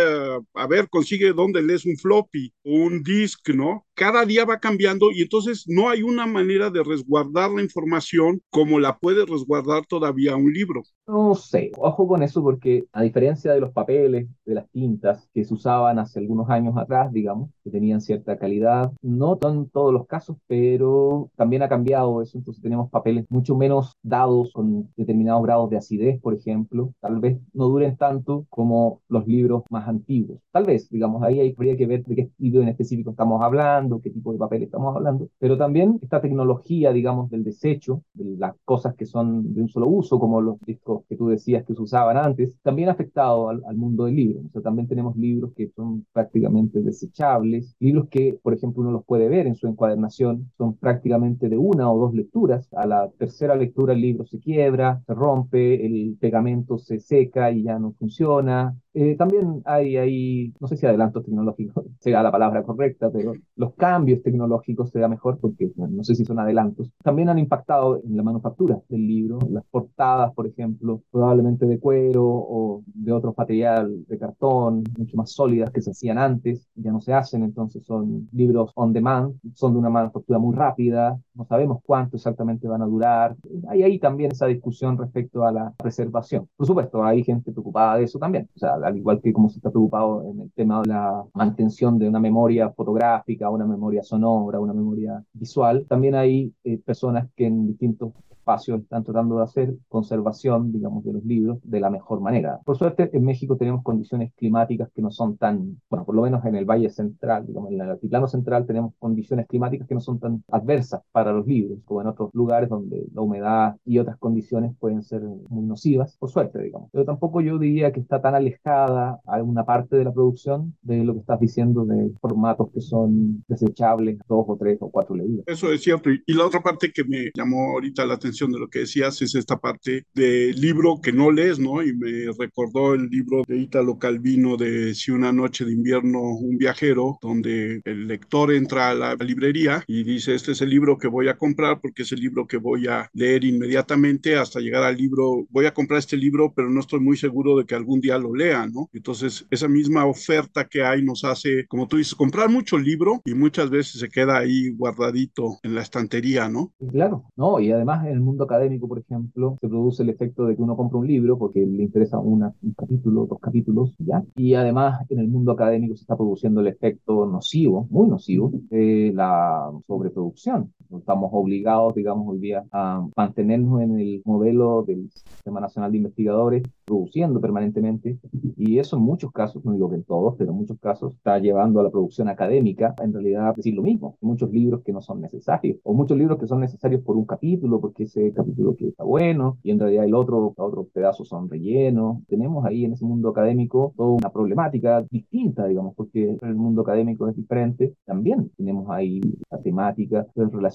a 0.53 0.67
ver, 0.67 0.89
consigue 0.89 1.33
dónde 1.33 1.61
lees 1.61 1.85
un 1.85 1.97
floppy, 1.97 2.53
un 2.63 3.03
disc, 3.03 3.49
¿no? 3.49 3.86
Cada 3.97 4.25
día 4.25 4.45
va 4.45 4.59
cambiando 4.59 5.09
y 5.11 5.23
entonces 5.23 5.65
no 5.67 5.89
hay 5.89 6.03
una 6.03 6.27
manera 6.27 6.69
de 6.69 6.83
resguardar 6.83 7.49
la 7.49 7.63
información 7.63 8.39
como 8.51 8.79
la 8.79 8.95
puede 8.99 9.25
resguardar 9.25 9.87
todavía 9.87 10.35
un 10.35 10.53
libro. 10.53 10.83
No 11.07 11.33
sé, 11.33 11.71
ojo 11.79 12.07
con 12.07 12.21
eso 12.21 12.43
porque 12.43 12.83
a 12.91 13.01
diferencia 13.01 13.53
de 13.53 13.59
los 13.59 13.71
papeles, 13.71 14.27
de 14.45 14.53
las 14.53 14.69
tintas, 14.69 15.27
que 15.33 15.43
se 15.43 15.51
usaban 15.51 15.97
hace 15.97 16.19
algunos 16.19 16.47
años 16.47 16.77
atrás, 16.77 17.11
digamos, 17.11 17.49
que 17.63 17.71
tenían 17.71 17.99
cierta 17.99 18.37
calidad. 18.37 18.91
No 19.01 19.39
en 19.41 19.67
todos 19.69 19.91
los 19.91 20.05
casos, 20.05 20.37
pero 20.45 21.31
también 21.35 21.63
ha 21.63 21.69
cambiado 21.69 22.21
eso. 22.21 22.37
Entonces 22.37 22.61
tenemos 22.61 22.91
papeles 22.91 23.25
mucho 23.29 23.55
menos 23.55 23.93
dados 24.03 24.51
con 24.53 24.91
determinados 24.95 25.41
grados 25.41 25.71
de 25.71 25.77
acidez, 25.77 26.21
por 26.21 26.35
ejemplo. 26.35 26.93
Tal 26.99 27.19
vez 27.19 27.39
no 27.51 27.65
duren 27.65 27.97
tanto 27.97 28.45
como 28.49 29.01
los 29.09 29.25
libros 29.25 29.63
más 29.71 29.87
antiguos. 29.87 30.39
Tal 30.51 30.65
vez, 30.65 30.87
digamos, 30.91 31.23
ahí 31.23 31.51
habría 31.51 31.75
que 31.75 31.87
ver 31.87 32.05
de 32.05 32.15
qué 32.15 32.29
libro 32.37 32.61
en 32.61 32.67
específico 32.67 33.09
estamos 33.09 33.41
hablando 33.41 33.86
hablando, 33.87 34.01
qué 34.01 34.09
tipo 34.09 34.33
de 34.33 34.39
papel 34.39 34.63
estamos 34.63 34.95
hablando, 34.95 35.29
pero 35.39 35.57
también 35.57 35.99
esta 36.01 36.21
tecnología, 36.21 36.91
digamos, 36.91 37.29
del 37.29 37.43
desecho, 37.43 38.03
de 38.13 38.37
las 38.37 38.55
cosas 38.65 38.95
que 38.95 39.05
son 39.05 39.53
de 39.53 39.61
un 39.61 39.69
solo 39.69 39.87
uso, 39.87 40.19
como 40.19 40.41
los 40.41 40.59
discos 40.61 41.03
que 41.07 41.15
tú 41.15 41.27
decías 41.27 41.65
que 41.65 41.73
se 41.73 41.81
usaban 41.81 42.17
antes, 42.17 42.57
también 42.61 42.89
ha 42.89 42.93
afectado 42.93 43.49
al, 43.49 43.77
mundo 43.77 44.05
del 44.05 44.15
libro. 44.15 44.41
O 44.47 44.49
sea, 44.51 44.61
también 44.61 44.87
tenemos 44.87 45.15
libros 45.15 45.53
que 45.55 45.69
son 45.75 46.05
prácticamente 46.11 46.81
desechables, 46.81 47.75
libros 47.79 48.07
que, 48.09 48.37
por 48.41 48.53
ejemplo, 48.53 48.81
uno 48.81 48.91
los 48.91 49.05
puede 49.05 49.29
ver 49.29 49.47
en 49.47 49.55
su 49.55 49.67
encuadernación, 49.67 50.51
son 50.57 50.75
prácticamente 50.75 51.47
de 51.49 51.57
una 51.57 51.91
o 51.91 51.97
dos 51.97 52.13
lecturas. 52.13 52.67
A 52.73 52.85
la 52.85 53.09
tercera 53.17 53.55
lectura 53.55 53.93
el 53.93 54.01
libro 54.01 54.25
se 54.25 54.39
quiebra, 54.39 55.01
se 55.05 55.13
rompe, 55.13 55.85
el 55.85 56.17
pegamento 56.19 56.77
se 56.77 56.99
seca 56.99 57.51
y 57.51 57.63
ya 57.63 57.77
no 57.79 57.93
funciona. 57.93 58.75
Eh, 58.99 59.15
también 59.15 59.61
hay, 59.65 59.95
hay, 59.95 60.53
no 60.59 60.67
sé 60.67 60.75
si 60.75 60.87
adelantos 60.87 61.23
tecnológicos 61.23 61.85
sea 61.99 62.23
la 62.23 62.31
palabra 62.31 62.63
correcta, 62.63 63.11
pero 63.11 63.33
los 63.55 63.75
cambios 63.75 64.23
tecnológicos 64.23 64.89
sea 64.89 65.07
mejor 65.07 65.37
porque 65.39 65.71
no 65.75 66.03
sé 66.03 66.15
si 66.15 66.25
son 66.25 66.39
adelantos. 66.39 66.89
También 67.03 67.29
han 67.29 67.37
impactado 67.37 68.01
en 68.03 68.17
la 68.17 68.23
manufactura 68.23 68.79
del 68.89 69.05
libro, 69.07 69.37
las 69.51 69.63
portadas, 69.65 70.33
por 70.33 70.47
ejemplo, 70.47 71.03
probablemente 71.11 71.67
de 71.67 71.79
cuero 71.79 72.25
o 72.25 72.81
de 72.87 73.11
otro 73.11 73.35
material, 73.37 74.03
de 74.07 74.17
cartón, 74.17 74.83
mucho 74.97 75.15
más 75.15 75.31
sólidas 75.31 75.69
que 75.69 75.81
se 75.81 75.91
hacían 75.91 76.17
antes, 76.17 76.67
ya 76.73 76.91
no 76.91 76.99
se 76.99 77.13
hacen, 77.13 77.43
entonces 77.43 77.85
son 77.85 78.27
libros 78.31 78.71
on 78.73 78.93
demand, 78.93 79.35
son 79.53 79.73
de 79.73 79.79
una 79.79 79.91
manufactura 79.91 80.39
muy 80.39 80.55
rápida, 80.55 81.19
no 81.35 81.45
sabemos 81.45 81.81
cuánto 81.85 82.15
exactamente 82.17 82.67
van 82.67 82.81
a 82.81 82.85
durar. 82.87 83.35
Hay 83.69 83.83
ahí 83.83 83.99
también 83.99 84.31
esa 84.31 84.47
discusión 84.47 84.97
respecto 84.97 85.45
a 85.45 85.51
la 85.51 85.71
preservación. 85.77 86.49
Por 86.55 86.65
supuesto, 86.65 87.03
hay 87.03 87.23
gente 87.23 87.51
preocupada 87.51 87.97
de 87.97 88.05
eso 88.05 88.17
también. 88.17 88.49
O 88.55 88.59
sea, 88.59 88.86
al 88.87 88.97
igual 88.97 89.21
que 89.21 89.33
como 89.33 89.49
se 89.49 89.57
está 89.57 89.69
preocupado 89.69 90.23
en 90.23 90.41
el 90.41 90.51
tema 90.51 90.81
de 90.81 90.87
la 90.87 91.23
mantención 91.33 91.99
de 91.99 92.07
una 92.07 92.19
memoria 92.19 92.69
fotográfica, 92.71 93.49
una 93.49 93.65
memoria 93.65 94.03
sonora, 94.03 94.59
una 94.59 94.73
memoria 94.73 95.23
visual, 95.33 95.85
también 95.87 96.15
hay 96.15 96.53
eh, 96.63 96.77
personas 96.77 97.27
que 97.35 97.45
en 97.45 97.67
distintos 97.67 98.13
espacios 98.47 98.81
están 98.81 99.03
tratando 99.03 99.37
de 99.37 99.43
hacer 99.43 99.75
conservación, 99.89 100.71
digamos, 100.71 101.03
de 101.03 101.13
los 101.13 101.25
libros 101.25 101.59
de 101.63 101.79
la 101.81 101.89
mejor 101.89 102.21
manera. 102.21 102.59
Por 102.63 102.77
suerte, 102.77 103.09
en 103.11 103.25
México 103.25 103.57
tenemos 103.57 103.83
condiciones 103.83 104.31
climáticas 104.35 104.89
que 104.95 105.01
no 105.01 105.11
son 105.11 105.37
tan, 105.37 105.81
bueno, 105.89 106.05
por 106.05 106.15
lo 106.15 106.21
menos 106.21 106.45
en 106.45 106.55
el 106.55 106.65
Valle 106.65 106.89
Central, 106.89 107.45
digamos, 107.45 107.71
en 107.71 107.81
el 107.81 107.89
altiplano 107.89 108.27
central 108.27 108.65
tenemos 108.65 108.93
condiciones 108.99 109.47
climáticas 109.47 109.87
que 109.87 109.95
no 109.95 109.99
son 109.99 110.19
tan 110.19 110.43
adversas 110.49 111.01
para 111.11 111.33
los 111.33 111.45
libros, 111.45 111.79
como 111.83 112.01
en 112.01 112.07
otros 112.07 112.29
lugares 112.33 112.69
donde 112.69 113.05
la 113.13 113.21
humedad 113.21 113.75
y 113.85 113.99
otras 113.99 114.17
condiciones 114.17 114.73
pueden 114.79 115.03
ser 115.03 115.23
muy 115.23 115.65
nocivas, 115.65 116.15
por 116.17 116.29
suerte, 116.29 116.61
digamos. 116.61 116.89
Pero 116.93 117.03
tampoco 117.03 117.41
yo 117.41 117.57
diría 117.57 117.91
que 117.91 117.99
está 117.99 118.21
tan 118.21 118.35
alejada 118.35 119.19
alguna 119.25 119.65
parte 119.65 119.97
de 119.97 120.05
la 120.05 120.13
producción 120.13 120.73
de 120.81 121.03
lo 121.03 121.13
que 121.13 121.19
estás 121.19 121.39
diciendo 121.39 121.85
de 121.85 122.11
formatos 122.21 122.69
que 122.73 122.79
son 122.79 123.43
desechables, 123.47 124.19
dos 124.27 124.45
o 124.47 124.57
tres 124.57 124.77
o 124.79 124.89
cuatro 124.89 125.15
leídas. 125.15 125.43
Eso 125.47 125.71
es 125.71 125.81
cierto. 125.81 126.09
Y 126.09 126.33
la 126.33 126.45
otra 126.45 126.61
parte 126.61 126.91
que 126.93 127.03
me 127.03 127.31
llamó 127.35 127.73
ahorita 127.73 128.05
la 128.05 128.13
atención 128.13 128.36
de 128.45 128.59
lo 128.59 128.69
que 128.69 128.79
decías 128.79 129.21
es 129.21 129.33
esta 129.33 129.57
parte 129.57 130.05
del 130.13 130.59
libro 130.61 130.99
que 131.01 131.11
no 131.11 131.31
lees, 131.31 131.57
¿no? 131.57 131.81
Y 131.81 131.93
me 131.93 132.31
recordó 132.37 132.93
el 132.93 133.07
libro 133.09 133.43
de 133.47 133.57
Italo 133.57 133.97
Calvino 133.97 134.57
de 134.57 134.93
Si 134.93 135.11
una 135.11 135.31
noche 135.31 135.65
de 135.65 135.73
invierno 135.73 136.21
un 136.21 136.57
viajero, 136.57 137.17
donde 137.21 137.81
el 137.83 138.07
lector 138.07 138.53
entra 138.53 138.89
a 138.89 138.93
la 138.93 139.15
librería 139.15 139.83
y 139.87 140.03
dice, 140.03 140.35
este 140.35 140.51
es 140.51 140.61
el 140.61 140.69
libro 140.69 140.97
que 140.97 141.07
voy 141.07 141.29
a 141.29 141.37
comprar 141.37 141.79
porque 141.81 142.03
es 142.03 142.11
el 142.11 142.19
libro 142.19 142.45
que 142.45 142.57
voy 142.57 142.87
a 142.87 143.09
leer 143.13 143.43
inmediatamente 143.43 144.35
hasta 144.35 144.59
llegar 144.59 144.83
al 144.83 144.95
libro, 144.95 145.47
voy 145.49 145.65
a 145.65 145.73
comprar 145.73 145.99
este 145.99 146.17
libro, 146.17 146.53
pero 146.55 146.69
no 146.69 146.79
estoy 146.79 146.99
muy 146.99 147.17
seguro 147.17 147.57
de 147.57 147.65
que 147.65 147.75
algún 147.75 147.99
día 148.01 148.17
lo 148.17 148.35
lea, 148.35 148.67
¿no? 148.67 148.89
Entonces, 148.93 149.45
esa 149.49 149.67
misma 149.67 150.05
oferta 150.05 150.65
que 150.65 150.83
hay 150.83 151.03
nos 151.03 151.23
hace, 151.23 151.65
como 151.67 151.87
tú 151.87 151.97
dices, 151.97 152.13
comprar 152.13 152.49
mucho 152.49 152.77
libro 152.77 153.21
y 153.25 153.33
muchas 153.33 153.69
veces 153.69 153.99
se 153.99 154.09
queda 154.09 154.37
ahí 154.37 154.71
guardadito 154.71 155.57
en 155.63 155.75
la 155.75 155.81
estantería, 155.81 156.49
¿no? 156.49 156.73
Claro, 156.91 157.25
no, 157.35 157.59
y 157.59 157.71
además 157.71 158.05
el 158.07 158.19
mundo 158.27 158.43
académico, 158.43 158.87
por 158.87 158.99
ejemplo, 158.99 159.57
se 159.59 159.67
produce 159.67 160.03
el 160.03 160.09
efecto 160.09 160.45
de 160.45 160.55
que 160.55 160.61
uno 160.61 160.75
compra 160.75 160.99
un 160.99 161.07
libro 161.07 161.37
porque 161.37 161.65
le 161.65 161.83
interesa 161.83 162.19
un 162.19 162.53
capítulo, 162.77 163.25
dos 163.25 163.39
capítulos, 163.39 163.95
¿ya? 163.99 164.23
Y 164.35 164.53
además 164.53 165.05
en 165.09 165.19
el 165.19 165.27
mundo 165.27 165.51
académico 165.51 165.95
se 165.95 166.01
está 166.01 166.15
produciendo 166.15 166.61
el 166.61 166.67
efecto 166.67 167.25
nocivo, 167.25 167.87
muy 167.89 168.07
nocivo, 168.07 168.51
de 168.69 169.11
la 169.15 169.71
sobreproducción. 169.87 170.73
Estamos 170.95 171.29
obligados, 171.33 171.93
digamos, 171.95 172.27
hoy 172.27 172.39
día 172.39 172.65
a 172.71 173.05
mantenernos 173.15 173.81
en 173.81 173.99
el 173.99 174.21
modelo 174.25 174.83
del 174.83 175.09
Sistema 175.11 175.59
Nacional 175.59 175.91
de 175.91 175.97
Investigadores, 175.97 176.63
produciendo 176.85 177.41
permanentemente, 177.41 178.17
y 178.55 178.79
eso 178.79 178.95
en 178.97 179.03
muchos 179.03 179.31
casos, 179.31 179.63
no 179.65 179.73
digo 179.73 179.89
que 179.89 179.95
en 179.95 180.03
todos, 180.03 180.35
pero 180.37 180.51
en 180.51 180.57
muchos 180.57 180.79
casos 180.79 181.13
está 181.13 181.39
llevando 181.39 181.79
a 181.79 181.83
la 181.83 181.89
producción 181.89 182.29
académica, 182.29 182.95
en 183.03 183.13
realidad, 183.13 183.53
decir 183.55 183.75
lo 183.75 183.81
mismo. 183.81 184.17
Muchos 184.21 184.51
libros 184.51 184.81
que 184.83 184.93
no 184.93 185.01
son 185.01 185.21
necesarios, 185.21 185.77
o 185.83 185.93
muchos 185.93 186.17
libros 186.17 186.39
que 186.39 186.47
son 186.47 186.61
necesarios 186.61 187.01
por 187.01 187.17
un 187.17 187.25
capítulo, 187.25 187.81
porque 187.81 188.03
ese 188.03 188.31
capítulo 188.31 188.75
que 188.75 188.87
está 188.87 189.03
bueno, 189.03 189.57
y 189.63 189.71
en 189.71 189.79
realidad 189.79 190.05
el 190.05 190.15
otro, 190.15 190.53
otros 190.55 190.87
pedazos 190.93 191.27
son 191.27 191.49
rellenos. 191.49 192.19
Tenemos 192.27 192.65
ahí 192.65 192.85
en 192.85 192.93
ese 192.93 193.05
mundo 193.05 193.29
académico 193.29 193.93
toda 193.97 194.09
una 194.09 194.29
problemática 194.29 195.05
distinta, 195.09 195.65
digamos, 195.65 195.93
porque 195.95 196.37
el 196.41 196.55
mundo 196.55 196.81
académico 196.81 197.27
es 197.27 197.35
diferente. 197.35 197.93
También 198.05 198.49
tenemos 198.57 198.89
ahí 198.89 199.19
la 199.49 199.61
temática 199.61 200.25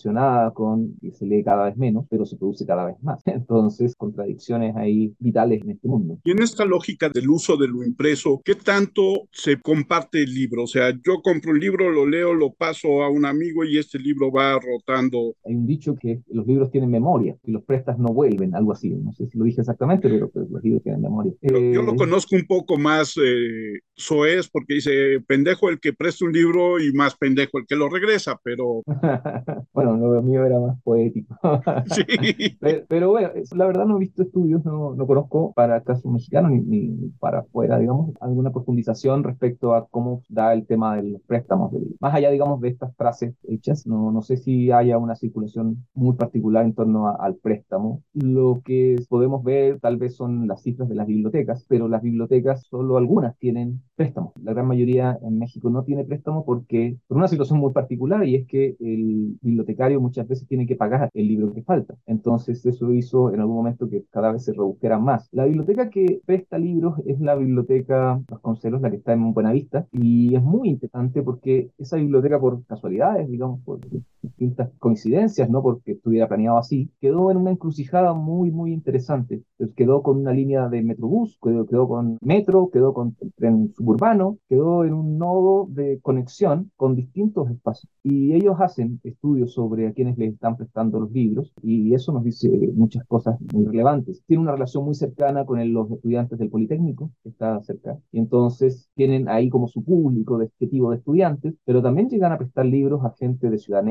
relacionada 0.03 0.51
con 0.53 0.95
que 1.01 1.13
se 1.13 1.27
lee 1.27 1.45
cada 1.45 1.67
vez 1.67 1.77
menos, 1.77 2.07
pero 2.11 2.25
se 2.27 2.37
produce 2.37 2.67
cada 2.67 2.87
vez 2.87 2.97
más. 3.03 3.23
Entonces, 3.27 3.95
contradicciones 3.97 4.77
ahí 4.77 5.15
vitales 5.19 5.63
en 5.63 5.71
este 5.71 5.89
mundo. 5.89 6.19
Y 6.25 6.33
en 6.33 6.43
esta 6.43 6.65
lógica 6.65 7.09
del 7.09 7.29
uso 7.31 7.57
de 7.57 7.69
lo 7.69 7.85
impreso, 7.85 8.41
¿qué 8.45 8.55
tanto 8.55 9.29
se 9.31 9.61
comparte 9.61 10.23
el 10.23 10.35
libro? 10.35 10.65
O 10.65 10.67
sea, 10.67 10.91
yo 10.91 11.21
compro 11.23 11.53
un 11.53 11.61
libro, 11.61 11.91
lo 11.91 12.07
leo, 12.07 12.35
lo 12.35 12.53
paso 12.53 13.03
a 13.03 13.11
un 13.11 13.25
amigo 13.25 13.65
y 13.65 13.79
este 13.79 13.99
libro 13.99 14.31
va 14.31 14.59
rotando. 14.59 15.35
Hay 15.45 15.55
un 15.55 15.67
dicho 15.67 15.95
que 15.95 16.23
los 16.29 16.47
libros 16.47 16.71
tienen 16.71 16.91
memoria, 16.91 17.37
y 17.45 17.53
los 17.53 17.63
prestas 17.65 17.99
no 17.99 18.09
vuelven, 18.13 18.55
algo 18.55 18.73
así. 18.73 18.91
No 18.91 19.13
sé 19.13 19.27
si 19.29 19.39
lo 19.39 19.45
dije 19.45 19.61
exactamente, 19.61 20.09
pero 20.09 20.29
pues, 20.31 20.49
los 20.51 20.63
libros 20.63 20.83
tienen 20.83 21.03
memoria. 21.03 21.33
Yo, 21.41 21.59
yo 21.59 21.83
lo 21.83 21.93
eh, 21.93 21.97
conozco 21.97 22.37
un 22.37 22.47
poco 22.47 22.79
más 22.79 23.15
eh, 23.23 23.81
soez 23.95 24.49
porque 24.49 24.75
dice 24.75 25.21
pendejo 25.27 25.69
el 25.69 25.81
que 25.81 25.93
presta 25.93 26.25
un 26.25 26.33
libro 26.33 26.81
y 26.81 26.93
más 26.93 27.17
pendejo 27.17 27.59
el 27.59 27.67
que 27.67 27.77
lo 27.77 27.89
regresa, 27.89 28.41
pero... 28.43 28.83
bueno, 29.73 29.92
lo 29.97 30.23
mío 30.23 30.45
era 30.45 30.61
más 30.61 30.81
poético. 30.83 31.37
sí. 31.87 32.03
pero, 32.89 33.11
bueno, 33.11 33.31
la 33.55 33.67
verdad 33.67 33.87
no 33.87 33.97
he 33.97 34.01
visto 34.01 34.23
estudios, 34.23 34.65
no, 34.65 34.95
no 34.95 35.07
conozco 35.07 35.53
para 35.53 35.81
casos 35.83 36.11
mexicanos 36.11 36.53
ni, 36.53 36.61
ni, 36.61 37.09
para 37.19 37.41
afuera, 37.41 37.79
digamos, 37.79 38.13
alguna 38.21 38.51
profundización 38.51 39.25
respecto 39.25 39.75
a 39.75 39.87
cómo 39.87 40.23
da 40.29 40.53
el 40.53 40.67
tema 40.67 40.97
de 40.97 41.11
los 41.11 41.23
préstamos. 41.23 41.73
más 42.01 42.15
allá, 42.15 42.31
digamos, 42.31 42.61
de 42.61 42.69
estas 42.69 42.95
frases 42.97 43.35
hechas, 43.45 43.87
no, 43.87 44.11
no 44.13 44.23
sé 44.23 44.37
si 44.37 44.71
haya 44.71 44.99
una 44.99 45.17
circulación 45.17 45.85
muy 45.95 46.15
particular 46.15 46.65
en 46.65 46.75
torno 46.75 47.09
al 47.09 47.37
préstamo. 47.37 48.03
Lo 48.15 48.61
que 48.65 48.97
podemos 49.09 49.43
ver 49.43 49.81
tal 49.81 49.97
vez 49.97 50.17
son 50.17 50.47
las 50.47 50.63
cifras 50.63 50.89
de 50.89 50.95
las 50.95 51.07
bibliotecas, 51.07 51.65
pero 51.69 51.89
las 51.89 52.03
bibliotecas 52.03 52.67
solo 52.67 52.97
algunas 52.97 53.37
tienen 53.39 53.83
préstamos. 53.97 54.33
La 54.43 54.53
gran 54.53 54.67
mayoría 54.67 55.19
en 55.23 55.39
México 55.39 55.71
no 55.71 55.85
tiene 55.85 56.05
préstamo 56.05 56.45
porque 56.45 56.97
por 57.07 57.17
una 57.17 57.29
situación 57.29 57.59
muy 57.59 57.73
particular 57.73 58.27
y 58.27 58.37
es 58.37 58.47
que 58.47 58.77
el 58.81 59.39
bibliotecario 59.41 59.82
muchas 60.01 60.29
veces 60.29 60.47
tiene 60.47 60.67
que 60.67 60.77
pagar 60.77 61.11
el 61.13 61.29
libro 61.29 61.53
que 61.53 61.63
falta. 61.63 61.95
Entonces 62.07 62.65
eso 62.65 62.93
hizo 62.93 63.33
en 63.33 63.41
algún 63.41 63.57
momento 63.57 63.89
que 63.89 64.05
cada 64.11 64.33
vez 64.33 64.45
se 64.45 64.53
redujera 64.53 64.99
más. 64.99 65.29
La 65.33 65.45
biblioteca 65.45 65.91
que 65.91 66.21
presta 66.25 66.59
libros 66.59 67.01
es 67.07 67.21
la 67.21 67.35
biblioteca 67.35 68.21
Los 68.29 68.41
Concelos, 68.41 68.81
la 68.81 68.91
que 68.91 68.97
está 68.97 69.13
en 69.13 69.33
Buenavista, 69.33 69.87
y 69.93 70.35
es 70.35 70.43
muy 70.43 70.69
interesante 70.69 71.23
porque 71.23 71.71
esa 71.79 71.97
biblioteca 71.97 72.39
por 72.39 72.65
casualidades, 72.65 73.29
digamos, 73.29 73.61
por 73.65 73.81
distintas 74.23 74.71
coincidencias, 74.79 75.51
no 75.51 75.63
porque 75.63 75.93
estuviera 75.93 76.29
planeado 76.29 76.59
así, 76.59 76.91
quedó 77.01 77.31
en 77.31 77.39
una 77.39 77.51
encrucijada 77.51 78.15
muy, 78.15 78.51
muy 78.51 78.73
interesante. 78.73 79.43
quedó 79.77 80.03
con 80.03 80.19
una 80.19 80.33
línea 80.33 80.69
de 80.69 80.83
Metrobús, 80.83 81.39
quedó, 81.43 81.67
quedó 81.67 81.89
con 81.89 82.19
metro, 82.21 82.71
quedó 82.73 82.93
con 82.95 83.17
tren 83.37 83.73
suburbano, 83.73 84.39
quedó 84.49 84.85
en 84.85 84.95
un 84.95 85.19
nodo 85.19 85.67
de 85.71 86.01
conexión 86.01 86.71
con 86.77 86.95
distintos 86.95 87.51
espacios. 87.51 87.91
Y 88.03 88.35
ellos 88.35 88.57
hacen 88.61 89.01
estudios 89.03 89.53
sobre 89.53 89.72
a 89.81 89.93
quienes 89.93 90.19
les 90.19 90.35
están 90.35 90.57
prestando 90.57 91.01
los 91.01 91.13
libros 91.13 91.53
y 91.63 91.95
eso 91.95 92.13
nos 92.13 92.25
dice 92.25 92.49
muchas 92.75 93.05
cosas 93.07 93.39
muy 93.53 93.67
relevantes. 93.67 94.23
Tiene 94.27 94.43
una 94.43 94.53
relación 94.53 94.85
muy 94.85 94.95
cercana 94.95 95.45
con 95.45 95.73
los 95.73 95.91
estudiantes 95.91 96.39
del 96.39 96.51
Politécnico, 96.51 97.11
que 97.23 97.31
está 97.31 97.61
cerca, 97.63 97.99
y 98.13 98.19
entonces 98.19 98.89
tienen 98.95 99.29
ahí 99.29 99.49
como 99.49 99.69
su 99.69 99.83
público 99.83 100.39
de 100.39 100.47
este 100.47 100.67
tipo 100.67 100.91
de 100.91 100.99
estudiantes, 100.99 101.55
pero 101.65 101.83
también 101.83 102.09
llegan 102.09 102.33
a 102.33 102.39
prestar 102.39 102.67
libros 102.67 103.05
a 103.05 103.15
gente 103.19 103.51
de 103.51 103.59
Ciudad 103.59 103.83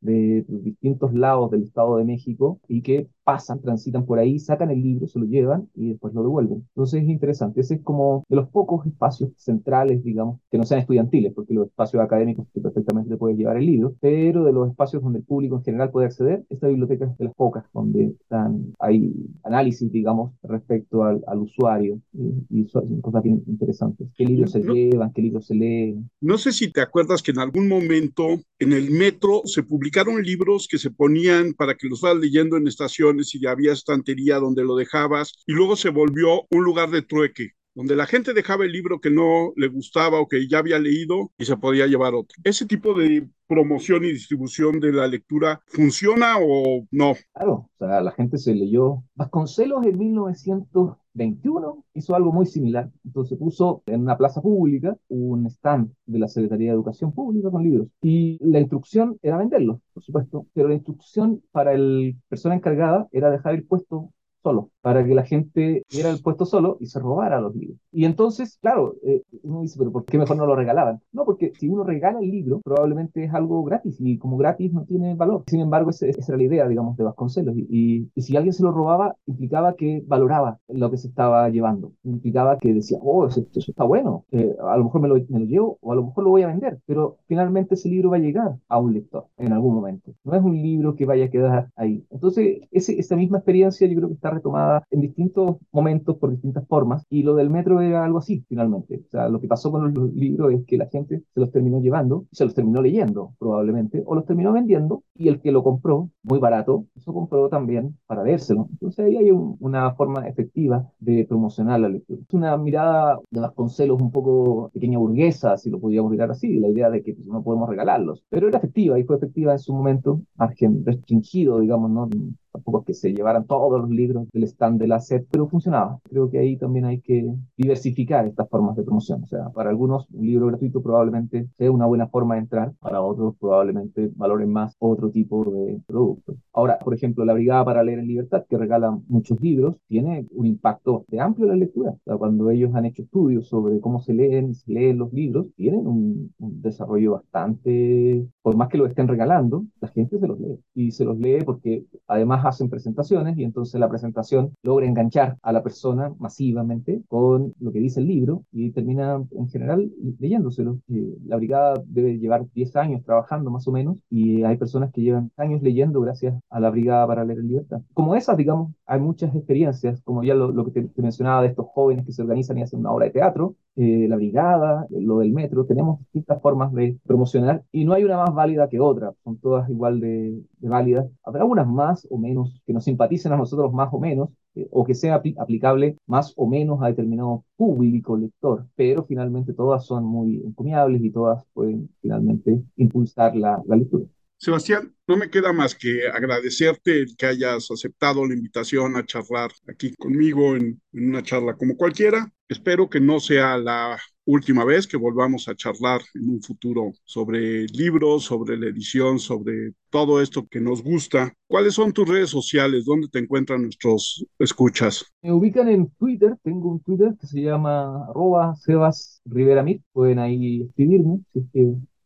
de 0.00 0.44
distintos 0.48 1.14
lados 1.14 1.50
del 1.50 1.62
Estado 1.62 1.96
de 1.96 2.04
México 2.04 2.58
y 2.68 2.82
que 2.82 3.08
pasan, 3.24 3.60
transitan 3.60 4.04
por 4.04 4.18
ahí, 4.18 4.38
sacan 4.38 4.70
el 4.70 4.82
libro, 4.82 5.06
se 5.06 5.18
lo 5.18 5.24
llevan 5.24 5.68
y 5.74 5.90
después 5.90 6.14
lo 6.14 6.22
devuelven. 6.22 6.66
Entonces 6.68 7.02
es 7.02 7.08
interesante. 7.08 7.60
Ese 7.60 7.74
es 7.76 7.82
como 7.82 8.24
de 8.28 8.36
los 8.36 8.48
pocos 8.48 8.86
espacios 8.86 9.30
centrales, 9.36 10.04
digamos, 10.04 10.40
que 10.50 10.58
no 10.58 10.64
sean 10.64 10.80
estudiantiles, 10.80 11.32
porque 11.34 11.54
los 11.54 11.66
espacios 11.66 12.02
académicos 12.02 12.46
que 12.52 12.60
perfectamente 12.60 13.10
te 13.10 13.16
puedes 13.16 13.36
llevar 13.38 13.56
el 13.56 13.66
libro, 13.66 13.96
pero 14.00 14.44
de 14.44 14.52
los 14.52 14.68
espacios 14.70 15.02
donde 15.02 15.20
el 15.20 15.24
público 15.24 15.56
en 15.56 15.64
general 15.64 15.90
puede 15.90 16.06
acceder, 16.06 16.44
esta 16.50 16.68
biblioteca 16.68 17.06
es 17.06 17.16
de 17.18 17.24
las 17.24 17.34
pocas 17.34 17.64
donde 17.72 18.14
están, 18.20 18.74
hay 18.78 19.12
análisis, 19.42 19.90
digamos, 19.90 20.32
respecto 20.42 21.04
al, 21.04 21.22
al 21.26 21.38
usuario 21.38 22.00
y, 22.12 22.60
y 22.60 22.68
son 22.68 23.00
cosas 23.00 23.22
bien 23.22 23.42
interesantes. 23.46 24.08
¿Qué 24.16 24.24
libros 24.24 24.52
se 24.52 24.60
llevan? 24.60 25.12
¿Qué 25.12 25.22
libros 25.22 25.46
se 25.46 25.54
leen? 25.54 26.10
No 26.20 26.38
sé 26.38 26.52
si 26.52 26.70
te 26.70 26.80
acuerdas 26.80 27.22
que 27.22 27.30
en 27.30 27.38
algún 27.38 27.68
momento 27.68 28.40
en 28.58 28.72
el 28.72 28.90
metro 28.90 29.42
se 29.44 29.62
publicaron 29.62 30.22
libros 30.22 30.68
que 30.70 30.78
se 30.78 30.90
ponían 30.90 31.54
para 31.54 31.74
que 31.74 31.88
los 31.88 32.00
vas 32.00 32.16
leyendo 32.16 32.56
en 32.56 32.66
estaciones 32.66 33.13
y 33.34 33.46
había 33.46 33.72
estantería 33.72 34.36
donde 34.36 34.64
lo 34.64 34.76
dejabas 34.76 35.32
y 35.46 35.52
luego 35.52 35.76
se 35.76 35.90
volvió 35.90 36.46
un 36.50 36.64
lugar 36.64 36.90
de 36.90 37.02
trueque 37.02 37.50
donde 37.74 37.96
la 37.96 38.06
gente 38.06 38.34
dejaba 38.34 38.64
el 38.64 38.72
libro 38.72 39.00
que 39.00 39.10
no 39.10 39.52
le 39.56 39.68
gustaba 39.68 40.20
o 40.20 40.28
que 40.28 40.48
ya 40.48 40.58
había 40.58 40.78
leído 40.78 41.32
y 41.38 41.44
se 41.44 41.56
podía 41.56 41.86
llevar 41.86 42.14
otro. 42.14 42.36
Ese 42.44 42.66
tipo 42.66 42.94
de 42.94 43.28
promoción 43.46 44.04
y 44.04 44.12
distribución 44.12 44.80
de 44.80 44.92
la 44.92 45.06
lectura 45.06 45.60
funciona 45.66 46.36
o 46.40 46.86
no? 46.90 47.14
Claro, 47.34 47.52
o 47.52 47.70
sea, 47.78 48.00
la 48.00 48.12
gente 48.12 48.38
se 48.38 48.54
leyó. 48.54 49.02
Vasconcelos 49.14 49.84
en 49.86 49.98
1921 49.98 51.84
hizo 51.94 52.14
algo 52.14 52.32
muy 52.32 52.46
similar. 52.46 52.90
Entonces 53.04 53.38
puso 53.38 53.82
en 53.86 54.00
una 54.02 54.16
plaza 54.16 54.40
pública 54.40 54.96
un 55.08 55.46
stand 55.46 55.92
de 56.06 56.18
la 56.18 56.28
Secretaría 56.28 56.68
de 56.68 56.74
Educación 56.74 57.12
Pública 57.12 57.50
con 57.50 57.62
libros. 57.62 57.88
Y 58.02 58.38
la 58.40 58.60
instrucción 58.60 59.18
era 59.22 59.36
venderlos, 59.36 59.80
por 59.92 60.02
supuesto, 60.02 60.46
pero 60.54 60.68
la 60.68 60.74
instrucción 60.74 61.42
para 61.52 61.72
el 61.72 62.16
persona 62.28 62.54
encargada 62.54 63.08
era 63.12 63.30
dejar 63.30 63.54
el 63.54 63.64
puesto 63.64 64.10
solo, 64.44 64.70
para 64.82 65.04
que 65.04 65.14
la 65.14 65.24
gente 65.24 65.82
diera 65.90 66.10
el 66.10 66.20
puesto 66.20 66.44
solo 66.44 66.76
y 66.78 66.86
se 66.86 67.00
robara 67.00 67.40
los 67.40 67.56
libros. 67.56 67.78
Y 67.90 68.04
entonces, 68.04 68.58
claro, 68.60 68.94
eh, 69.02 69.22
uno 69.42 69.62
dice, 69.62 69.78
pero 69.78 69.90
¿por 69.90 70.04
qué 70.04 70.18
mejor 70.18 70.36
no 70.36 70.46
lo 70.46 70.54
regalaban? 70.54 71.00
No, 71.12 71.24
porque 71.24 71.52
si 71.58 71.68
uno 71.68 71.82
regala 71.82 72.20
el 72.20 72.30
libro, 72.30 72.60
probablemente 72.62 73.24
es 73.24 73.32
algo 73.32 73.64
gratis 73.64 73.96
y 74.00 74.18
como 74.18 74.36
gratis 74.36 74.72
no 74.72 74.84
tiene 74.84 75.14
valor. 75.14 75.44
Sin 75.46 75.60
embargo, 75.60 75.90
esa, 75.90 76.06
era 76.06 76.36
la 76.36 76.42
idea, 76.42 76.68
digamos, 76.68 76.96
de 76.98 77.04
Vasconcelos. 77.04 77.56
Y, 77.56 78.10
y, 78.14 78.22
si 78.22 78.36
alguien 78.36 78.52
se 78.52 78.62
lo 78.62 78.70
robaba, 78.70 79.16
implicaba 79.26 79.74
que 79.74 80.02
valoraba 80.06 80.58
lo 80.68 80.90
que 80.90 80.98
se 80.98 81.08
estaba 81.08 81.48
llevando. 81.48 81.92
Implicaba 82.04 82.58
que 82.58 82.74
decía, 82.74 82.98
oh, 83.00 83.26
eso, 83.26 83.46
está 83.54 83.84
bueno, 83.84 84.26
eh, 84.30 84.54
a 84.60 84.76
lo 84.76 84.84
mejor 84.84 85.00
me 85.00 85.08
lo, 85.08 85.14
me 85.14 85.40
lo 85.40 85.46
llevo 85.46 85.78
o 85.80 85.92
a 85.92 85.96
lo 85.96 86.04
mejor 86.04 86.24
lo 86.24 86.30
voy 86.30 86.42
a 86.42 86.48
vender. 86.48 86.80
Pero 86.86 87.16
finalmente 87.26 87.74
ese 87.74 87.88
libro 87.88 88.10
va 88.10 88.16
a 88.16 88.20
llegar 88.20 88.56
a 88.68 88.78
un 88.78 88.92
lector 88.92 89.26
en 89.38 89.52
algún 89.54 89.74
momento. 89.74 90.12
No 90.22 90.34
es 90.34 90.42
un 90.42 90.54
libro 90.54 90.94
que 90.94 91.06
vaya 91.06 91.26
a 91.26 91.30
quedar 91.30 91.70
ahí. 91.76 92.04
Entonces, 92.10 92.60
ese, 92.70 92.98
esa 92.98 93.16
misma 93.16 93.38
experiencia 93.38 93.86
yo 93.88 93.96
creo 93.96 94.08
que 94.08 94.14
está 94.14 94.30
retomada 94.34 94.84
en 94.90 95.00
distintos 95.00 95.56
momentos 95.72 96.16
por 96.16 96.30
distintas 96.30 96.66
formas 96.66 97.04
y 97.10 97.22
lo 97.22 97.34
del 97.34 97.50
metro 97.50 97.80
era 97.80 98.04
algo 98.04 98.18
así 98.18 98.44
finalmente. 98.48 99.02
O 99.06 99.10
sea, 99.10 99.28
lo 99.28 99.40
que 99.40 99.48
pasó 99.48 99.70
con 99.70 99.92
los 99.92 100.12
libros 100.14 100.52
es 100.52 100.64
que 100.66 100.76
la 100.76 100.86
gente 100.86 101.22
se 101.32 101.40
los 101.40 101.50
terminó 101.50 101.80
llevando, 101.80 102.26
se 102.32 102.44
los 102.44 102.54
terminó 102.54 102.82
leyendo 102.82 103.34
probablemente 103.38 104.02
o 104.06 104.14
los 104.14 104.26
terminó 104.26 104.52
vendiendo 104.52 105.02
y 105.14 105.28
el 105.28 105.40
que 105.40 105.52
lo 105.52 105.62
compró 105.62 106.10
muy 106.22 106.38
barato, 106.38 106.86
eso 106.96 107.12
compró 107.12 107.48
también 107.48 107.96
para 108.06 108.24
leérselo. 108.24 108.68
Entonces 108.72 109.04
ahí 109.04 109.16
hay 109.16 109.30
una 109.30 109.94
forma 109.94 110.26
efectiva 110.28 110.88
de 110.98 111.24
promocionar 111.26 111.80
la 111.80 111.88
lectura. 111.88 112.20
Es 112.20 112.34
una 112.34 112.56
mirada 112.56 113.20
de 113.30 113.40
Vasconcelos 113.40 114.00
un 114.00 114.10
poco 114.10 114.70
pequeña 114.72 114.98
burguesa, 114.98 115.56
si 115.56 115.70
lo 115.70 115.80
podíamos 115.80 116.10
mirar 116.10 116.30
así, 116.30 116.58
la 116.58 116.68
idea 116.68 116.90
de 116.90 117.02
que 117.02 117.14
pues, 117.14 117.26
no 117.26 117.42
podemos 117.42 117.68
regalarlos, 117.68 118.24
pero 118.28 118.48
era 118.48 118.58
efectiva 118.58 118.98
y 118.98 119.04
fue 119.04 119.16
efectiva 119.16 119.52
en 119.52 119.58
su 119.58 119.74
momento, 119.74 120.20
margen 120.36 120.84
restringido, 120.84 121.60
digamos, 121.60 121.90
¿no? 121.90 122.08
Tampoco 122.54 122.80
es 122.80 122.86
que 122.86 122.94
se 122.94 123.12
llevaran 123.12 123.46
todos 123.46 123.80
los 123.80 123.90
libros 123.90 124.28
del 124.32 124.44
stand 124.44 124.80
de 124.80 124.86
la 124.86 125.00
SED, 125.00 125.24
pero 125.30 125.48
funcionaba. 125.48 125.98
Creo 126.08 126.30
que 126.30 126.38
ahí 126.38 126.56
también 126.56 126.84
hay 126.84 127.00
que 127.00 127.34
diversificar 127.56 128.26
estas 128.26 128.48
formas 128.48 128.76
de 128.76 128.84
promoción. 128.84 129.22
O 129.24 129.26
sea, 129.26 129.50
para 129.50 129.70
algunos 129.70 130.08
un 130.12 130.26
libro 130.26 130.46
gratuito 130.46 130.80
probablemente 130.82 131.48
sea 131.56 131.70
una 131.72 131.86
buena 131.86 132.06
forma 132.06 132.34
de 132.34 132.42
entrar, 132.42 132.72
para 132.80 133.02
otros 133.02 133.34
probablemente 133.40 134.10
valoren 134.14 134.50
más 134.50 134.76
otro 134.78 135.10
tipo 135.10 135.44
de 135.50 135.80
producto. 135.86 136.36
Ahora, 136.52 136.78
por 136.78 136.94
ejemplo, 136.94 137.24
la 137.24 137.34
Brigada 137.34 137.64
para 137.64 137.82
Leer 137.82 137.98
en 137.98 138.06
Libertad, 138.06 138.44
que 138.48 138.56
regala 138.56 138.96
muchos 139.08 139.40
libros, 139.40 139.76
tiene 139.88 140.26
un 140.30 140.46
impacto 140.46 141.04
de 141.08 141.20
amplio 141.20 141.46
en 141.46 141.50
la 141.50 141.56
lectura. 141.56 141.90
O 141.90 142.00
sea, 142.04 142.16
cuando 142.16 142.50
ellos 142.50 142.74
han 142.74 142.84
hecho 142.84 143.02
estudios 143.02 143.48
sobre 143.48 143.80
cómo 143.80 144.00
se 144.00 144.14
leen 144.14 144.54
se 144.54 144.72
leen 144.72 144.98
los 144.98 145.12
libros, 145.12 145.48
tienen 145.56 145.86
un, 145.86 146.32
un 146.38 146.62
desarrollo 146.62 147.12
bastante, 147.12 148.26
por 148.42 148.56
más 148.56 148.68
que 148.68 148.78
lo 148.78 148.86
estén 148.86 149.08
regalando, 149.08 149.64
la 149.80 149.88
gente 149.88 150.18
se 150.18 150.26
los 150.28 150.38
lee. 150.38 150.60
Y 150.74 150.92
se 150.92 151.04
los 151.04 151.18
lee 151.18 151.42
porque 151.44 151.84
además 152.06 152.43
hacen 152.44 152.68
presentaciones 152.68 153.36
y 153.38 153.44
entonces 153.44 153.80
la 153.80 153.88
presentación 153.88 154.52
logra 154.62 154.86
enganchar 154.86 155.38
a 155.42 155.52
la 155.52 155.62
persona 155.62 156.12
masivamente 156.18 157.02
con 157.08 157.54
lo 157.60 157.72
que 157.72 157.80
dice 157.80 158.00
el 158.00 158.06
libro 158.06 158.44
y 158.52 158.70
termina 158.70 159.22
en 159.32 159.48
general 159.48 159.90
leyéndoselo. 160.18 160.78
Eh, 160.88 161.16
la 161.26 161.36
brigada 161.36 161.82
debe 161.86 162.18
llevar 162.18 162.46
10 162.54 162.76
años 162.76 163.04
trabajando 163.04 163.50
más 163.50 163.66
o 163.68 163.72
menos 163.72 163.96
y 164.10 164.42
hay 164.42 164.56
personas 164.56 164.92
que 164.92 165.02
llevan 165.02 165.30
años 165.36 165.62
leyendo 165.62 166.00
gracias 166.00 166.34
a 166.50 166.60
la 166.60 166.70
brigada 166.70 167.06
para 167.06 167.24
leer 167.24 167.40
en 167.40 167.48
libertad. 167.48 167.82
Como 167.92 168.14
esas, 168.14 168.36
digamos, 168.36 168.72
hay 168.86 169.00
muchas 169.00 169.34
experiencias, 169.34 170.00
como 170.02 170.22
ya 170.22 170.34
lo, 170.34 170.64
que 170.64 170.82
te, 170.82 171.02
mencionaba 171.02 171.42
de 171.42 171.48
estos 171.48 171.66
jóvenes 171.66 172.06
que 172.06 172.12
se 172.12 172.22
organizan 172.22 172.58
y 172.58 172.62
hacen 172.62 172.80
una 172.80 172.92
obra 172.92 173.06
de 173.06 173.12
teatro, 173.12 173.54
eh, 173.76 174.06
la 174.08 174.16
brigada, 174.16 174.86
lo 174.90 175.18
del 175.18 175.32
metro, 175.32 175.64
tenemos 175.66 175.98
distintas 176.00 176.40
formas 176.40 176.72
de 176.72 176.96
promocionar 177.04 177.64
y 177.72 177.84
no 177.84 177.92
hay 177.92 178.04
una 178.04 178.18
más 178.18 178.34
válida 178.34 178.68
que 178.68 178.80
otra, 178.80 179.12
son 179.24 179.38
todas 179.38 179.68
igual 179.68 180.00
de, 180.00 180.42
de 180.58 180.68
válidas. 180.68 181.06
Habrá 181.24 181.42
algunas 181.42 181.66
más 181.66 182.06
o 182.10 182.18
menos 182.18 182.62
que 182.66 182.72
nos 182.72 182.84
simpaticen 182.84 183.32
a 183.32 183.36
nosotros 183.36 183.72
más 183.72 183.92
o 183.92 183.98
menos, 183.98 184.30
eh, 184.54 184.68
o 184.70 184.84
que 184.84 184.94
sea 184.94 185.20
aplicable 185.38 185.96
más 186.06 186.32
o 186.36 186.46
menos 186.46 186.82
a 186.82 186.86
determinado 186.88 187.44
público 187.56 188.16
lector, 188.16 188.66
pero 188.76 189.04
finalmente 189.04 189.52
todas 189.52 189.84
son 189.84 190.04
muy 190.04 190.36
encomiables 190.44 191.02
y 191.02 191.10
todas 191.10 191.44
pueden 191.52 191.90
finalmente 192.00 192.62
impulsar 192.76 193.36
la, 193.36 193.62
la 193.66 193.76
lectura. 193.76 194.06
Sebastián, 194.44 194.94
no 195.08 195.16
me 195.16 195.30
queda 195.30 195.54
más 195.54 195.74
que 195.74 196.06
agradecerte 196.06 197.00
el 197.00 197.16
que 197.16 197.24
hayas 197.24 197.70
aceptado 197.70 198.26
la 198.26 198.34
invitación 198.34 198.94
a 198.94 199.06
charlar 199.06 199.50
aquí 199.66 199.94
conmigo 199.94 200.54
en, 200.54 200.82
una 200.92 201.22
charla 201.22 201.56
como 201.56 201.78
cualquiera. 201.78 202.30
Espero 202.46 202.90
que 202.90 203.00
no 203.00 203.20
sea 203.20 203.56
la 203.56 203.98
última 204.26 204.66
vez 204.66 204.86
que 204.86 204.98
volvamos 204.98 205.48
a 205.48 205.54
charlar 205.56 206.02
en 206.14 206.28
un 206.28 206.42
futuro 206.42 206.92
sobre 207.04 207.64
libros, 207.68 208.24
sobre 208.24 208.58
la 208.58 208.66
edición, 208.66 209.18
sobre 209.18 209.72
todo 209.88 210.20
esto 210.20 210.46
que 210.46 210.60
nos 210.60 210.82
gusta. 210.82 211.32
¿Cuáles 211.46 211.72
son 211.72 211.94
tus 211.94 212.06
redes 212.06 212.28
sociales? 212.28 212.84
¿Dónde 212.84 213.08
te 213.08 213.20
encuentran 213.20 213.62
nuestros 213.62 214.26
escuchas? 214.38 215.06
Me 215.22 215.32
ubican 215.32 215.70
en 215.70 215.88
Twitter. 215.92 216.36
Tengo 216.42 216.70
un 216.70 216.80
Twitter 216.80 217.14
que 217.18 217.26
se 217.26 217.40
llama 217.40 218.04
arroba 218.10 218.54
Sebas 218.56 219.22
Rivera 219.24 219.64
Pueden 219.94 220.18
ahí 220.18 220.64
escribirme 220.64 221.20
si 221.32 221.40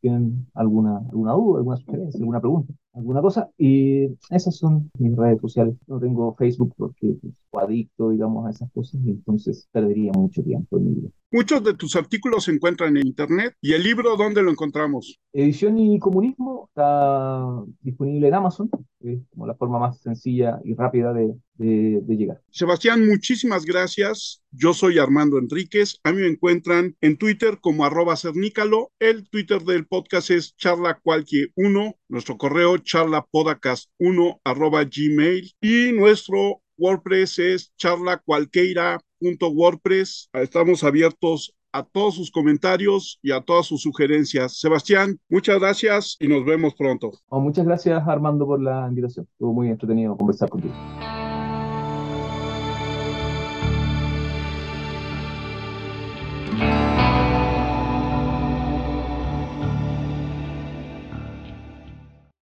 tienen 0.01 0.47
alguna, 0.55 0.99
alguna 0.99 1.33
duda, 1.33 1.59
alguna 1.59 1.77
sugerencia, 1.79 2.19
alguna 2.21 2.41
pregunta, 2.41 2.73
alguna 2.95 3.21
cosa. 3.21 3.51
Y 3.57 4.07
esas 4.31 4.57
son 4.57 4.91
mis 4.99 5.17
redes 5.17 5.41
sociales. 5.41 5.77
No 5.87 5.99
tengo 5.99 6.35
Facebook 6.37 6.75
porque 6.77 7.17
pues, 7.21 7.35
adicto, 7.65 8.11
digamos, 8.11 8.47
a 8.47 8.51
esas 8.51 8.71
cosas 8.73 9.01
y 9.05 9.11
entonces 9.11 9.69
perdería 9.73 10.13
mucho 10.13 10.43
tiempo 10.43 10.79
en 10.79 10.85
mi 10.85 10.95
vida. 10.95 11.09
Muchos 11.31 11.63
de 11.63 11.75
tus 11.75 11.95
artículos 11.95 12.45
se 12.45 12.53
encuentran 12.53 12.97
en 12.97 13.07
Internet. 13.07 13.55
¿Y 13.61 13.75
el 13.75 13.83
libro 13.83 14.17
dónde 14.17 14.43
lo 14.43 14.51
encontramos? 14.51 15.21
Edición 15.35 15.79
y 15.79 15.99
Comunismo 15.99 16.69
está 16.69 17.45
disponible 17.83 18.29
en 18.29 18.35
Amazon. 18.35 18.71
Es 19.01 19.21
como 19.31 19.47
la 19.47 19.55
forma 19.55 19.79
más 19.79 20.01
sencilla 20.01 20.59
y 20.65 20.75
rápida 20.75 21.13
de, 21.13 21.35
de, 21.55 22.01
de, 22.03 22.17
llegar. 22.17 22.41
Sebastián, 22.51 23.07
muchísimas 23.07 23.65
gracias. 23.67 24.43
Yo 24.51 24.73
soy 24.73 24.99
Armando 24.99 25.39
Enríquez. 25.39 26.01
A 26.03 26.13
mí 26.13 26.23
me 26.23 26.29
encuentran 26.29 26.97
en 27.03 27.19
Twitter 27.19 27.59
como 27.61 27.85
arroba 27.85 28.17
cernícalo. 28.17 28.91
El 28.99 29.29
Twitter 29.29 29.63
del 29.63 29.87
podcast 29.87 30.31
es 30.31 30.57
charlacualquier1. 30.57 31.95
Nuestro 32.09 32.39
correo 32.39 32.79
charlapodcast1 32.89 34.41
arroba 34.45 34.85
gmail. 34.85 35.53
Y 35.61 35.93
nuestro 35.93 36.63
WordPress 36.79 37.39
es 37.39 37.75
charlacualqueira.wordpress. 37.77 40.31
Estamos 40.33 40.85
abiertos 40.85 41.55
a 41.73 41.83
todos 41.83 42.15
sus 42.15 42.31
comentarios 42.31 43.19
y 43.23 43.33
a 43.33 43.41
todas 43.41 43.67
sus 43.67 43.83
sugerencias. 43.83 44.59
Sebastián, 44.59 45.19
muchas 45.29 45.61
gracias 45.61 46.17
y 46.19 46.29
nos 46.29 46.45
vemos 46.45 46.75
pronto. 46.75 47.13
Oh, 47.29 47.41
muchas 47.41 47.67
gracias 47.67 48.03
Armando 48.07 48.47
por 48.47 48.63
la 48.63 48.87
invitación. 48.89 49.27
Estuvo 49.31 49.53
muy 49.53 49.69
entretenido 49.69 50.17
conversar 50.17 50.49
contigo. 50.49 50.75